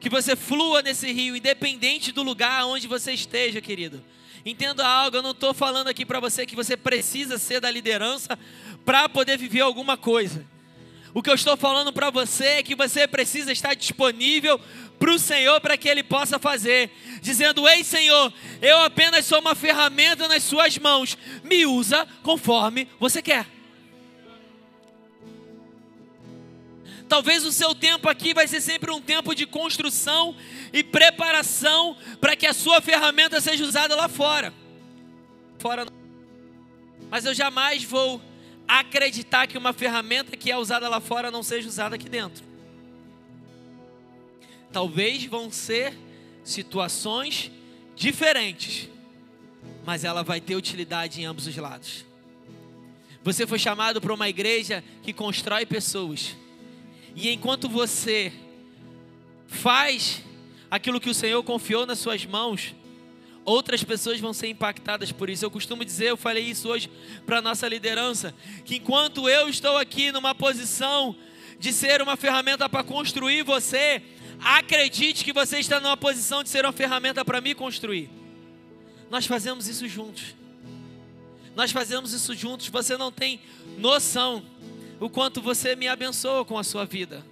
Que 0.00 0.08
você 0.08 0.34
flua 0.34 0.80
nesse 0.80 1.12
rio, 1.12 1.36
independente 1.36 2.12
do 2.12 2.22
lugar 2.22 2.64
onde 2.66 2.86
você 2.86 3.12
esteja, 3.12 3.60
querido. 3.60 4.02
Entenda 4.46 4.86
algo, 4.86 5.16
eu 5.16 5.22
não 5.22 5.32
estou 5.32 5.52
falando 5.52 5.88
aqui 5.88 6.06
para 6.06 6.20
você 6.20 6.46
que 6.46 6.56
você 6.56 6.76
precisa 6.76 7.36
ser 7.36 7.60
da 7.60 7.70
liderança 7.70 8.38
para 8.86 9.08
poder 9.08 9.36
viver 9.36 9.60
alguma 9.60 9.96
coisa. 9.98 10.46
O 11.14 11.22
que 11.22 11.30
eu 11.30 11.34
estou 11.34 11.56
falando 11.56 11.92
para 11.92 12.10
você 12.10 12.44
é 12.44 12.62
que 12.62 12.74
você 12.74 13.06
precisa 13.08 13.50
estar 13.50 13.74
disponível 13.74 14.60
para 14.98 15.12
o 15.12 15.18
Senhor 15.18 15.60
para 15.60 15.76
que 15.76 15.88
Ele 15.88 16.02
possa 16.02 16.38
fazer, 16.38 16.90
dizendo: 17.22 17.68
Ei 17.68 17.82
Senhor, 17.82 18.32
eu 18.60 18.80
apenas 18.80 19.24
sou 19.24 19.40
uma 19.40 19.54
ferramenta 19.54 20.28
nas 20.28 20.42
Suas 20.42 20.76
mãos, 20.78 21.16
me 21.42 21.64
usa 21.64 22.06
conforme 22.22 22.88
você 22.98 23.22
quer. 23.22 23.46
Talvez 27.08 27.46
o 27.46 27.52
seu 27.52 27.74
tempo 27.74 28.06
aqui 28.06 28.34
vai 28.34 28.46
ser 28.46 28.60
sempre 28.60 28.90
um 28.90 29.00
tempo 29.00 29.34
de 29.34 29.46
construção 29.46 30.36
e 30.72 30.84
preparação 30.84 31.96
para 32.20 32.36
que 32.36 32.46
a 32.46 32.52
sua 32.52 32.82
ferramenta 32.82 33.40
seja 33.40 33.64
usada 33.64 33.96
lá 33.96 34.08
fora. 34.08 34.52
Fora. 35.58 35.86
Mas 37.10 37.24
eu 37.24 37.32
jamais 37.32 37.82
vou 37.82 38.20
acreditar 38.68 39.46
que 39.46 39.56
uma 39.56 39.72
ferramenta 39.72 40.36
que 40.36 40.50
é 40.50 40.58
usada 40.58 40.88
lá 40.88 41.00
fora 41.00 41.30
não 41.30 41.42
seja 41.42 41.66
usada 41.66 41.96
aqui 41.96 42.08
dentro. 42.08 42.44
Talvez 44.70 45.24
vão 45.24 45.50
ser 45.50 45.96
situações 46.44 47.50
diferentes, 47.96 48.88
mas 49.86 50.04
ela 50.04 50.22
vai 50.22 50.40
ter 50.40 50.54
utilidade 50.54 51.20
em 51.20 51.24
ambos 51.24 51.46
os 51.46 51.56
lados. 51.56 52.04
Você 53.24 53.46
foi 53.46 53.58
chamado 53.58 54.00
para 54.00 54.12
uma 54.12 54.28
igreja 54.28 54.84
que 55.02 55.12
constrói 55.12 55.66
pessoas. 55.66 56.36
E 57.16 57.30
enquanto 57.30 57.68
você 57.68 58.32
faz 59.46 60.22
aquilo 60.70 61.00
que 61.00 61.10
o 61.10 61.14
Senhor 61.14 61.42
confiou 61.42 61.86
nas 61.86 61.98
suas 61.98 62.24
mãos, 62.24 62.74
outras 63.48 63.82
pessoas 63.82 64.20
vão 64.20 64.32
ser 64.32 64.48
impactadas 64.48 65.10
por 65.10 65.30
isso. 65.30 65.44
Eu 65.44 65.50
costumo 65.50 65.84
dizer, 65.84 66.10
eu 66.10 66.16
falei 66.16 66.44
isso 66.44 66.68
hoje 66.68 66.90
para 67.24 67.38
a 67.38 67.42
nossa 67.42 67.66
liderança, 67.66 68.34
que 68.64 68.76
enquanto 68.76 69.28
eu 69.28 69.48
estou 69.48 69.76
aqui 69.76 70.12
numa 70.12 70.34
posição 70.34 71.16
de 71.58 71.72
ser 71.72 72.02
uma 72.02 72.16
ferramenta 72.16 72.68
para 72.68 72.84
construir 72.84 73.42
você, 73.42 74.02
acredite 74.40 75.24
que 75.24 75.32
você 75.32 75.58
está 75.58 75.80
numa 75.80 75.96
posição 75.96 76.42
de 76.42 76.48
ser 76.48 76.64
uma 76.64 76.72
ferramenta 76.72 77.24
para 77.24 77.40
me 77.40 77.54
construir. 77.54 78.10
Nós 79.10 79.26
fazemos 79.26 79.66
isso 79.66 79.88
juntos. 79.88 80.36
Nós 81.56 81.72
fazemos 81.72 82.12
isso 82.12 82.34
juntos. 82.34 82.68
Você 82.68 82.96
não 82.96 83.10
tem 83.10 83.40
noção 83.78 84.44
o 85.00 85.08
quanto 85.08 85.40
você 85.40 85.74
me 85.74 85.88
abençoa 85.88 86.44
com 86.44 86.58
a 86.58 86.64
sua 86.64 86.84
vida. 86.84 87.24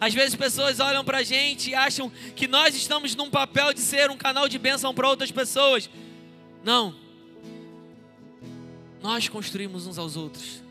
Às 0.00 0.14
vezes 0.14 0.34
pessoas 0.34 0.80
olham 0.80 1.04
para 1.04 1.18
a 1.18 1.22
gente 1.22 1.70
e 1.70 1.74
acham 1.74 2.10
que 2.34 2.48
nós 2.48 2.74
estamos 2.74 3.14
num 3.14 3.28
papel 3.28 3.74
de 3.74 3.80
ser 3.80 4.10
um 4.10 4.16
canal 4.16 4.48
de 4.48 4.58
bênção 4.58 4.94
para 4.94 5.06
outras 5.06 5.30
pessoas. 5.30 5.90
Não. 6.64 6.94
Nós 9.02 9.28
construímos 9.28 9.86
uns 9.86 9.98
aos 9.98 10.16
outros. 10.16 10.62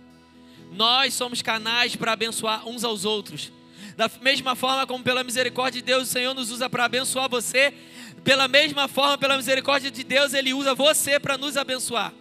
Nós 0.72 1.14
somos 1.14 1.42
canais 1.44 1.96
para 1.96 2.14
abençoar 2.14 2.68
uns 2.68 2.84
aos 2.84 3.06
outros. 3.06 3.52
Da 3.96 4.10
mesma 4.22 4.56
forma 4.56 4.88
como 4.88 5.04
pela 5.04 5.24
misericórdia 5.24 5.80
de 5.82 5.86
Deus 5.86 6.10
o 6.10 6.12
Senhor 6.12 6.34
nos 6.34 6.50
usa 6.52 6.70
para 6.70 6.86
abençoar 6.86 7.30
você, 7.30 7.74
pela 8.24 8.48
mesma 8.48 8.88
forma, 8.88 9.18
pela 9.18 9.38
misericórdia 9.38 9.92
de 9.92 10.04
Deus, 10.04 10.34
Ele 10.34 10.54
usa 10.54 10.74
você 10.74 11.20
para 11.20 11.38
nos 11.38 11.56
abençoar. 11.56 12.14